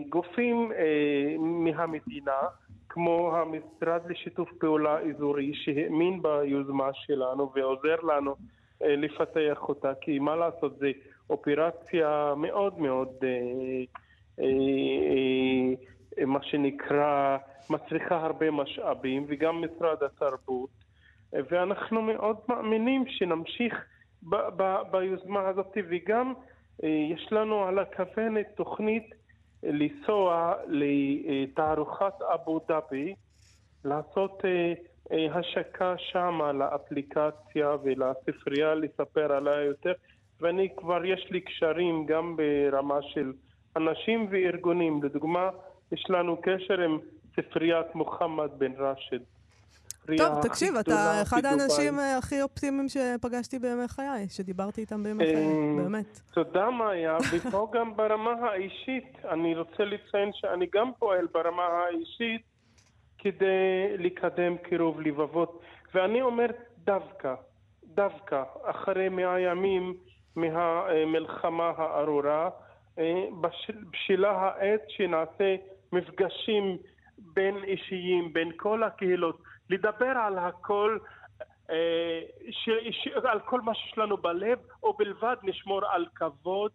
בגופים 0.07 0.72
אה, 0.72 1.36
מהמדינה, 1.39 2.41
כמו 2.89 3.36
המשרד 3.36 4.01
לשיתוף 4.10 4.49
פעולה 4.60 4.99
אזורי, 4.99 5.51
שהאמין 5.53 6.22
ביוזמה 6.22 6.89
שלנו 6.93 7.51
ועוזר 7.55 7.95
לנו 7.95 8.36
לפתח 8.82 9.57
אותה, 9.62 9.93
כי 10.01 10.20
מה 10.20 10.36
לעשות, 10.36 10.80
זו 10.80 10.86
אופרציה 11.30 12.34
מאוד 12.38 12.80
מאוד, 12.80 13.10
מה 16.28 16.43
שנקרא, 16.43 17.38
מצריכה 17.70 18.26
הרבה 18.26 18.51
משאבים, 18.51 19.26
וגם 19.28 19.62
משרד 19.62 20.03
התרבות, 20.03 20.70
ואנחנו 21.34 22.01
מאוד 22.01 22.38
מאמינים 22.49 23.03
שנמשיך 23.07 23.86
ב- 24.24 24.49
ב- 24.57 24.82
ביוזמה 24.91 25.47
הזאת, 25.47 25.78
וגם 25.89 26.28
אה, 26.28 26.34
יש 26.84 27.27
לנו 27.32 27.65
על 27.65 27.80
הכוונת 27.80 28.45
תוכנית 28.55 29.03
לנסוע 29.63 30.53
לתערוכת 30.67 32.13
אבו 32.34 32.59
דאבי, 32.67 33.13
לעשות 33.86 34.41
אה, 34.45 34.73
אה, 35.11 35.39
השקה 35.39 35.95
שמה 35.97 36.51
לאפליקציה 36.51 37.75
ולספרייה, 37.84 38.75
לספר 38.75 39.32
עליה 39.32 39.61
יותר, 39.61 39.93
ואני 40.41 40.69
כבר 40.77 41.05
יש 41.05 41.27
לי 41.32 41.41
קשרים 41.41 42.05
גם 42.05 42.36
ברמה 42.38 43.01
של 43.01 43.34
אנשים 43.75 44.27
וארגונים. 44.30 45.03
לדוגמה, 45.03 45.49
יש 45.91 46.05
לנו 46.09 46.38
קשר 46.41 46.82
עם 46.82 46.99
ספריית 47.36 47.95
מוחמד 47.95 48.49
בן 48.57 48.71
ראשד. 50.09 50.23
טוב, 50.23 50.41
תקשיב, 50.41 50.75
אתה 50.75 51.21
אחד 51.21 51.45
האנשים 51.45 51.99
אה, 51.99 52.17
הכי 52.17 52.41
אופטימיים 52.41 52.89
שפגשתי 52.89 53.59
בימי 53.59 53.87
חיי, 53.87 54.29
שדיברתי 54.29 54.81
איתם 54.81 55.03
בימי 55.03 55.25
חיי, 55.25 55.35
אה, 55.35 55.83
באמת. 55.83 56.19
תודה, 56.33 56.69
מאיה, 56.69 57.17
ופה 57.33 57.67
גם 57.73 57.95
ברמה 57.95 58.31
האישית, 58.31 59.17
אני 59.31 59.55
רוצה 59.55 59.83
לציין 59.83 60.29
שאני 60.33 60.67
גם 60.73 60.91
פועל 60.99 61.27
ברמה 61.33 61.63
האישית 61.63 62.41
כדי 63.17 63.97
לקדם 63.97 64.57
קירוב 64.57 65.01
לבבות, 65.01 65.61
ואני 65.93 66.21
אומר 66.21 66.45
דווקא, 66.77 67.35
דווקא, 67.83 68.43
אחרי 68.63 69.09
מאה 69.09 69.39
ימים 69.39 69.93
מהמלחמה 70.35 71.71
הארורה, 71.77 72.49
אה, 72.99 73.25
בשלה 73.91 74.31
העת 74.31 74.81
שנעשה 74.87 75.55
מפגשים 75.91 76.77
בין 77.17 77.57
אישיים, 77.63 78.33
בין 78.33 78.51
כל 78.57 78.83
הקהילות, 78.83 79.41
לדבר 79.70 80.13
על 80.26 80.38
הכל, 80.38 80.97
אה, 81.70 81.76
ש, 82.51 82.70
ש, 82.91 83.07
על 83.24 83.39
כל 83.39 83.61
מה 83.61 83.76
שיש 83.76 83.97
לנו 83.97 84.17
בלב, 84.17 84.59
או 84.84 84.93
בלבד 84.93 85.36
נשמור 85.43 85.82
על 85.86 86.05
כבוד 86.15 86.72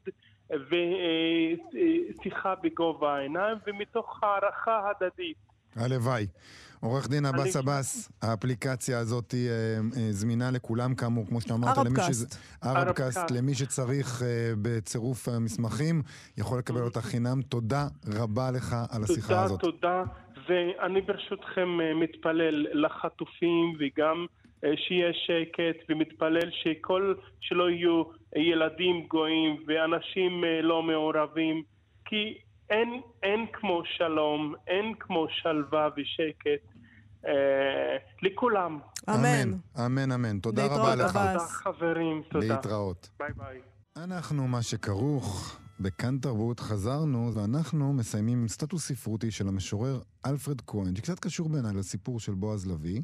ושיחה 0.51 2.55
בגובה 2.63 3.17
העיניים, 3.17 3.59
ומתוך 3.67 4.23
הערכה 4.23 4.91
הדדית. 4.91 5.37
הלוואי. 5.77 6.27
עורך 6.85 7.09
דין 7.09 7.27
עבאס 7.27 7.57
עבאס, 7.57 8.13
האפליקציה 8.23 8.99
הזאת 8.99 9.33
היא 9.33 9.51
אה, 9.51 9.55
אה, 9.97 10.13
זמינה 10.13 10.51
לכולם, 10.51 10.95
כאמור, 10.95 11.27
כמו 11.27 11.41
שאתה 11.41 11.55
אמרת, 11.55 11.79
ערבקאסט. 12.63 13.31
למי 13.31 13.55
שצריך 13.55 14.23
אה, 14.23 14.53
בצירוף 14.63 15.29
המסמכים, 15.29 16.03
יכול 16.39 16.59
לקבל 16.59 16.83
אותה 16.83 17.03
חינם. 17.03 17.43
תודה 17.43 17.87
רבה 18.07 18.51
לך 18.51 18.77
על 18.91 19.05
השיחה 19.05 19.43
הזאת. 19.43 19.61
תודה, 19.61 19.77
תודה. 19.77 20.03
ואני 20.49 21.01
ברשותכם 21.01 21.79
מתפלל 22.01 22.67
לחטופים 22.85 23.77
וגם 23.79 24.27
שיהיה 24.77 25.13
שקט 25.13 25.77
ומתפלל 25.89 26.51
שכל, 26.51 27.15
שלא 27.41 27.71
יהיו 27.71 28.03
ילדים 28.37 29.07
גויים 29.07 29.65
ואנשים 29.67 30.45
לא 30.63 30.83
מעורבים 30.83 31.63
כי 32.05 32.39
אין, 32.71 33.01
אין 33.23 33.47
כמו 33.53 33.83
שלום, 33.85 34.55
אין 34.67 34.95
כמו 35.01 35.27
שלווה 35.31 35.89
ושקט 35.97 36.75
אה, 37.27 37.97
לכולם. 38.23 38.79
אמן. 39.11 39.51
אמן, 39.87 40.13
אמן. 40.13 40.39
תודה 40.39 40.67
רבה 40.67 40.95
לך. 40.95 41.13
תודה 41.13 41.39
חברים, 41.39 42.23
תודה. 42.31 42.47
להתראות. 42.47 43.11
ביי 43.19 43.33
ביי. 43.37 43.61
אנחנו, 43.97 44.49
מה 44.49 44.63
שכרוך 44.63 45.61
בכאן 45.81 46.19
תרבות, 46.19 46.61
חזרנו, 46.61 47.31
ואנחנו 47.35 47.93
מסיימים 47.93 48.43
עם 48.43 48.49
סטטוס 48.49 48.89
ספרותי 48.89 49.31
של 49.31 49.49
המשורר 49.49 50.01
אלפרד 50.27 50.61
כהן, 50.61 50.97
שקצת 50.97 51.19
קשור 51.19 51.49
בעיניי 51.49 51.75
לסיפור 51.75 52.21
של 52.21 52.35
בועז 52.35 52.67
לביא. 52.67 53.03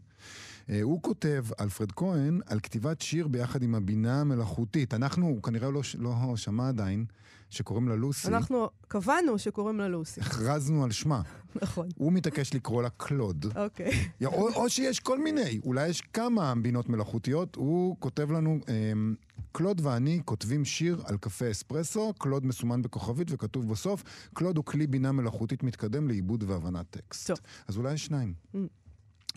אה, 0.71 0.83
הוא 0.83 1.03
כותב, 1.03 1.45
אלפרד 1.61 1.93
כהן, 1.93 2.41
על 2.47 2.61
כתיבת 2.61 3.01
שיר 3.01 3.29
ביחד 3.29 3.63
עם 3.63 3.75
הבינה 3.75 4.21
המלאכותית. 4.21 4.95
אנחנו, 4.95 5.27
הוא 5.27 5.43
כנראה 5.43 5.71
לא, 5.71 5.81
לא 5.99 6.37
שמע 6.37 6.69
עדיין, 6.69 7.05
שקוראים 7.51 7.89
לה 7.89 7.97
לוסי. 7.97 8.29
אנחנו 8.29 8.71
קבענו 8.89 9.39
שקוראים 9.39 9.79
לה 9.79 9.89
לוסי. 9.89 10.21
הכרזנו 10.21 10.85
על 10.85 10.91
שמה. 10.91 11.23
נכון. 11.63 11.89
הוא 11.97 12.13
מתעקש 12.13 12.55
לקרוא 12.55 12.83
לה 12.83 12.91
קלוד. 12.91 13.47
אוקיי. 13.57 14.09
או, 14.25 14.49
או 14.55 14.71
שיש 14.71 15.01
כל 15.01 15.19
מיני, 15.19 15.61
אולי 15.65 15.89
יש 15.89 16.01
כמה 16.01 16.55
בינות 16.63 16.89
מלאכותיות. 16.89 17.57
הוא 17.57 17.97
כותב 17.99 18.31
לנו, 18.33 18.59
אמ, 18.69 19.15
קלוד 19.53 19.81
ואני 19.85 20.21
כותבים 20.25 20.65
שיר 20.65 21.03
על 21.05 21.17
קפה 21.17 21.51
אספרסו, 21.51 22.13
קלוד 22.19 22.47
מסומן 22.47 22.83
בכוכבית 22.83 23.29
וכתוב 23.31 23.69
בסוף, 23.69 24.03
קלוד 24.35 24.57
הוא 24.57 24.65
כלי 24.65 24.87
בינה 24.87 25.13
מלאכותית 25.13 25.63
מתקדם 25.63 26.09
לעיבוד 26.09 26.45
והבנת 26.47 26.87
טקסט. 26.91 27.27
טוב. 27.27 27.39
אז 27.69 27.77
אולי 27.77 27.95
יש 27.95 28.05
שניים. 28.05 28.35
Mm. 28.55 28.59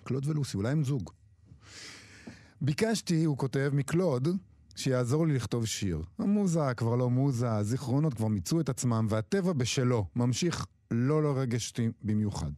קלוד 0.04 0.28
ולוסי, 0.28 0.58
אולי 0.58 0.72
הם 0.72 0.84
זוג. 0.84 1.10
ביקשתי, 2.62 3.24
הוא 3.24 3.38
כותב, 3.38 3.72
מקלוד, 3.74 4.28
שיעזור 4.76 5.28
לי 5.28 5.34
לכתוב 5.34 5.66
שיר. 5.66 6.02
המוזה 6.20 6.74
כבר 6.78 6.96
לא 6.96 7.10
מוזה, 7.10 7.52
הזיכרונות 7.52 8.14
כבר 8.14 8.28
מיצו 8.28 8.60
את 8.60 8.70
עצמם, 8.70 9.08
והטבע 9.10 9.54
בשלו 9.54 10.06
ממשיך 10.16 10.66
לא 10.92 11.24
לרגש 11.24 11.70
אותי 11.70 11.90
במיוחד. 12.04 12.52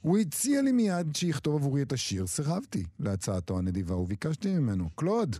הוא 0.00 0.18
הציע 0.18 0.62
לי 0.62 0.72
מיד 0.72 1.16
שיכתוב 1.16 1.54
עבורי 1.54 1.82
את 1.82 1.92
השיר, 1.92 2.26
סירבתי 2.26 2.84
להצעתו 2.98 3.58
הנדיבה 3.58 3.96
וביקשתי 3.96 4.58
ממנו, 4.58 4.90
קלוד, 4.94 5.36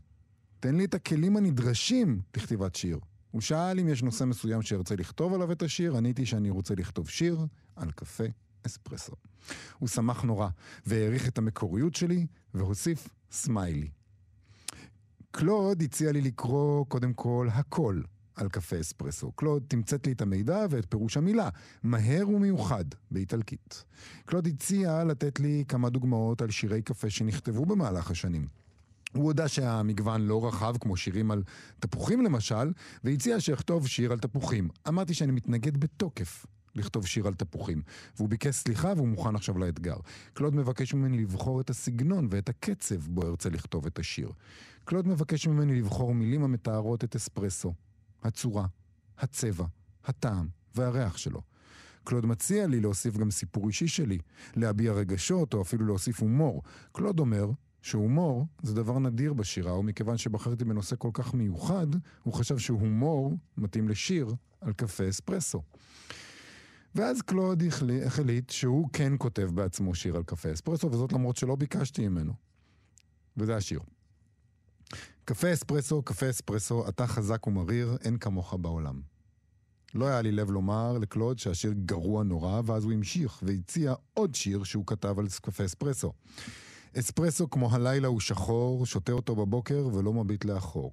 תן 0.60 0.76
לי 0.76 0.84
את 0.84 0.94
הכלים 0.94 1.36
הנדרשים 1.36 2.20
לכתיבת 2.36 2.74
שיר. 2.74 2.98
הוא 3.30 3.40
שאל 3.40 3.80
אם 3.80 3.88
יש 3.88 4.02
נושא 4.02 4.24
מסוים 4.24 4.62
שארצה 4.62 4.96
לכתוב 4.96 5.34
עליו 5.34 5.52
את 5.52 5.62
השיר, 5.62 5.96
עניתי 5.96 6.26
שאני 6.26 6.50
רוצה 6.50 6.74
לכתוב 6.74 7.08
שיר 7.08 7.46
על 7.76 7.90
קפה 7.90 8.24
אספרסו. 8.66 9.12
הוא 9.78 9.88
שמח 9.88 10.22
נורא, 10.22 10.48
והעריך 10.86 11.28
את 11.28 11.38
המקוריות 11.38 11.94
שלי, 11.94 12.26
והוסיף 12.54 13.08
סמיילי. 13.30 13.88
קלוד 15.30 15.82
הציע 15.82 16.12
לי 16.12 16.20
לקרוא 16.20 16.84
קודם 16.86 17.12
כל 17.12 17.48
הכל 17.52 18.00
על 18.34 18.48
קפה 18.48 18.80
אספרסו. 18.80 19.32
קלוד 19.32 19.62
תמצאת 19.68 20.06
לי 20.06 20.12
את 20.12 20.22
המידע 20.22 20.66
ואת 20.70 20.86
פירוש 20.88 21.16
המילה, 21.16 21.48
מהר 21.82 22.28
ומיוחד, 22.28 22.84
באיטלקית. 23.10 23.84
קלוד 24.24 24.46
הציע 24.46 25.04
לתת 25.04 25.40
לי 25.40 25.64
כמה 25.68 25.90
דוגמאות 25.90 26.42
על 26.42 26.50
שירי 26.50 26.82
קפה 26.82 27.10
שנכתבו 27.10 27.66
במהלך 27.66 28.10
השנים. 28.10 28.46
הוא 29.12 29.24
הודה 29.24 29.48
שהמגוון 29.48 30.20
לא 30.20 30.46
רחב, 30.46 30.76
כמו 30.80 30.96
שירים 30.96 31.30
על 31.30 31.42
תפוחים 31.80 32.24
למשל, 32.24 32.72
והציע 33.04 33.40
שאכתוב 33.40 33.86
שיר 33.86 34.12
על 34.12 34.18
תפוחים. 34.18 34.68
אמרתי 34.88 35.14
שאני 35.14 35.32
מתנגד 35.32 35.76
בתוקף 35.76 36.46
לכתוב 36.74 37.06
שיר 37.06 37.26
על 37.26 37.34
תפוחים, 37.34 37.82
והוא 38.16 38.28
ביקש 38.28 38.54
סליחה 38.54 38.92
והוא 38.96 39.08
מוכן 39.08 39.36
עכשיו 39.36 39.58
לאתגר. 39.58 39.96
קלוד 40.32 40.54
מבקש 40.54 40.94
ממני 40.94 41.18
לבחור 41.18 41.60
את 41.60 41.70
הסגנון 41.70 42.28
ואת 42.30 42.48
הקצב 42.48 42.96
בו 42.96 43.22
ארצה 43.22 43.50
לכתוב 43.50 43.86
את 43.86 43.98
השיר. 43.98 44.32
קלוד 44.84 45.08
מבקש 45.08 45.46
ממני 45.46 45.78
לבחור 45.80 46.14
מילים 46.14 46.44
המתארות 46.44 47.04
את 47.04 47.16
אספרסו, 47.16 47.74
הצורה, 48.22 48.66
הצבע, 49.18 49.66
הטעם 50.04 50.48
והריח 50.74 51.16
שלו. 51.16 51.42
קלוד 52.04 52.26
מציע 52.26 52.66
לי 52.66 52.80
להוסיף 52.80 53.16
גם 53.16 53.30
סיפור 53.30 53.68
אישי 53.68 53.88
שלי, 53.88 54.18
להביע 54.56 54.92
רגשות 54.92 55.54
או 55.54 55.62
אפילו 55.62 55.86
להוסיף 55.86 56.20
הומור. 56.20 56.62
קלוד 56.92 57.18
אומר 57.18 57.50
שהומור 57.82 58.46
זה 58.62 58.74
דבר 58.74 58.98
נדיר 58.98 59.32
בשירה, 59.32 59.78
ומכיוון 59.78 60.16
שבחרתי 60.16 60.64
בנושא 60.64 60.96
כל 60.98 61.10
כך 61.12 61.34
מיוחד, 61.34 61.86
הוא 62.22 62.34
חשב 62.34 62.58
שהומור 62.58 63.36
מתאים 63.56 63.88
לשיר 63.88 64.34
על 64.60 64.72
קפה 64.72 65.08
אספרסו. 65.08 65.62
ואז 66.94 67.22
קלוד 67.22 67.62
החליט 68.06 68.50
שהוא 68.50 68.88
כן 68.92 69.12
כותב 69.18 69.50
בעצמו 69.54 69.94
שיר 69.94 70.16
על 70.16 70.22
קפה 70.22 70.52
אספרסו, 70.52 70.90
וזאת 70.92 71.12
למרות 71.12 71.36
שלא 71.36 71.56
ביקשתי 71.56 72.08
ממנו. 72.08 72.32
וזה 73.36 73.56
השיר. 73.56 73.80
קפה 75.24 75.52
אספרסו, 75.52 76.02
קפה 76.02 76.30
אספרסו, 76.30 76.88
אתה 76.88 77.06
חזק 77.06 77.46
ומריר, 77.46 77.96
אין 78.04 78.18
כמוך 78.18 78.54
בעולם. 78.54 79.00
לא 79.94 80.06
היה 80.06 80.22
לי 80.22 80.32
לב 80.32 80.50
לומר 80.50 80.98
לקלוד 80.98 81.38
שהשיר 81.38 81.72
גרוע 81.84 82.22
נורא, 82.22 82.60
ואז 82.64 82.84
הוא 82.84 82.92
המשיך 82.92 83.42
והציע 83.42 83.94
עוד 84.14 84.34
שיר 84.34 84.64
שהוא 84.64 84.86
כתב 84.86 85.18
על 85.18 85.26
קפה 85.42 85.64
אספרסו. 85.64 86.12
אספרסו 86.98 87.50
כמו 87.50 87.74
הלילה 87.74 88.08
הוא 88.08 88.20
שחור, 88.20 88.86
שותה 88.86 89.12
אותו 89.12 89.36
בבוקר 89.36 89.88
ולא 89.92 90.12
מביט 90.12 90.44
לאחור. 90.44 90.92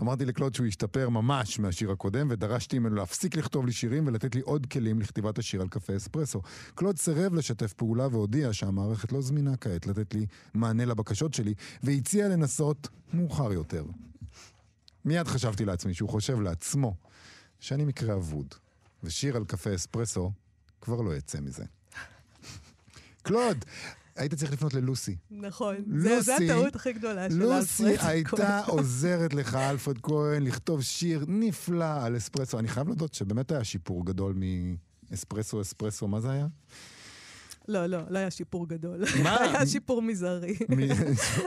אמרתי 0.00 0.24
לקלוד 0.24 0.54
שהוא 0.54 0.66
השתפר 0.66 1.08
ממש 1.08 1.58
מהשיר 1.58 1.90
הקודם, 1.90 2.26
ודרשתי 2.30 2.78
ממנו 2.78 2.94
להפסיק 2.94 3.36
לכתוב 3.36 3.66
לי 3.66 3.72
שירים 3.72 4.06
ולתת 4.06 4.34
לי 4.34 4.40
עוד 4.40 4.66
כלים 4.66 5.00
לכתיבת 5.00 5.38
השיר 5.38 5.62
על 5.62 5.68
קפה 5.68 5.96
אספרסו. 5.96 6.42
קלוד 6.74 6.98
סירב 6.98 7.34
לשתף 7.34 7.72
פעולה 7.72 8.06
והודיע 8.06 8.52
שהמערכת 8.52 9.12
לא 9.12 9.20
זמינה 9.20 9.56
כעת 9.56 9.86
לתת 9.86 10.14
לי 10.14 10.26
מענה 10.54 10.84
לבקשות 10.84 11.34
שלי, 11.34 11.54
והציע 11.82 12.28
לנסות 12.28 12.88
מאוחר 13.12 13.52
יותר. 13.52 13.84
מיד 15.04 15.28
חשבתי 15.28 15.64
לעצמי 15.64 15.94
שהוא 15.94 16.08
חושב 16.08 16.40
לעצמו 16.40 16.94
שאני 17.60 17.84
מקרה 17.84 18.14
אבוד, 18.14 18.54
ושיר 19.02 19.36
על 19.36 19.44
קפה 19.44 19.74
אספרסו 19.74 20.32
כבר 20.80 21.00
לא 21.00 21.16
יצא 21.16 21.40
מזה. 21.40 21.64
קלוד, 23.26 23.64
היית 24.16 24.34
צריך 24.34 24.52
לפנות 24.52 24.74
ללוסי. 24.74 25.16
נכון, 25.30 25.76
לוסי, 25.86 26.22
זו 26.22 26.32
הטעות 26.32 26.76
הכי 26.76 26.92
גדולה 26.92 27.30
של 27.30 27.42
אלפרד 27.42 27.48
כהן. 27.48 27.58
לוסי 27.58 28.06
הייתה 28.06 28.60
עוזרת 28.66 29.34
לך, 29.34 29.54
אלפרד 29.54 29.98
כהן, 30.02 30.42
לכתוב 30.42 30.82
שיר 30.82 31.24
נפלא 31.28 32.04
על 32.04 32.16
אספרסו. 32.16 32.58
אני 32.58 32.68
חייב 32.68 32.86
להודות 32.86 33.14
שבאמת 33.14 33.52
היה 33.52 33.64
שיפור 33.64 34.06
גדול 34.06 34.34
מאספרסו, 35.10 35.60
אספרסו, 35.60 36.08
מה 36.08 36.20
זה 36.20 36.30
היה? 36.30 36.46
לא, 37.68 37.86
לא, 37.86 37.98
לא 38.08 38.18
היה 38.18 38.30
שיפור 38.30 38.68
גדול. 38.68 39.04
מה? 39.22 39.36
היה 39.44 39.66
שיפור 39.66 40.02
מזערי. 40.02 40.56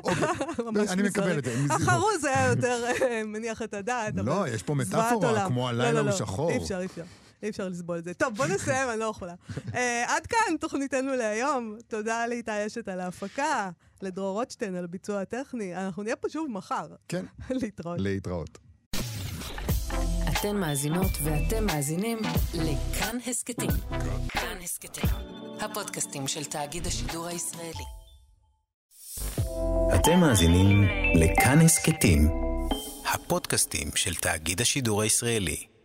אוקיי. 0.04 0.90
אני 0.94 1.04
מקבל 1.04 1.38
את 1.40 1.44
זה. 1.44 1.54
החרוז 1.70 2.24
היה 2.24 2.48
יותר 2.48 2.84
אה, 3.02 3.24
מניח 3.26 3.62
את 3.62 3.74
הדעת. 3.74 4.14
לא, 4.16 4.48
יש 4.48 4.64
פה 4.64 4.76
מטאפורה, 4.76 5.48
כמו 5.48 5.70
הלילה 5.70 5.92
לא, 5.92 6.02
לא, 6.02 6.10
הוא 6.10 6.18
שחור. 6.18 6.52
אי 6.52 6.58
אפשר, 6.58 6.80
אי 6.80 6.86
אפשר. 6.86 7.04
אי 7.44 7.50
אפשר 7.50 7.70
לסבול 7.70 7.98
את 7.98 8.04
זה. 8.04 8.14
טוב, 8.14 8.36
בוא 8.36 8.46
נסיים, 8.46 8.90
אני 8.90 9.00
לא 9.00 9.06
יכולה. 9.06 9.34
Uh, 9.50 9.78
עד 10.08 10.28
כאן 10.28 10.58
תוכניתנו 10.60 11.16
להיום. 11.16 11.78
תודה 11.88 12.28
לאיתי 12.28 12.52
אשת 12.68 12.88
על 12.88 13.00
ההפקה, 13.00 13.70
לדרור 14.02 14.34
רוטשטיין 14.34 14.76
על 14.76 14.84
הביצוע 14.84 15.22
הטכני. 15.22 15.76
אנחנו 15.76 16.04
נהיה 16.04 16.16
פה 16.16 16.30
שוב 16.30 16.48
מחר. 16.52 16.88
כן. 17.08 17.26
להתראות. 17.50 18.00
להתראות. 18.00 18.58
אתן 20.30 20.56
מאזינות 20.56 21.12
ואתם 21.24 21.66
מאזינים 21.66 22.20
לכאן 22.54 23.18
הסכתים. 23.28 23.70
כאן 24.30 24.58
הסכתים, 24.64 25.10
הפודקאסטים 25.60 26.28
של 26.28 26.46
תאגיד 26.46 26.88
השידור 26.88 27.28
הישראלי. 27.28 27.84
אתם 29.96 30.20
מאזינים 30.20 30.84
לכאן 31.16 31.60
הסכתים, 31.66 32.30
הפודקאסטים 33.14 33.88
של 33.96 34.16
תאגיד 34.16 34.62
השידור 34.62 35.02
הישראלי. 35.02 35.79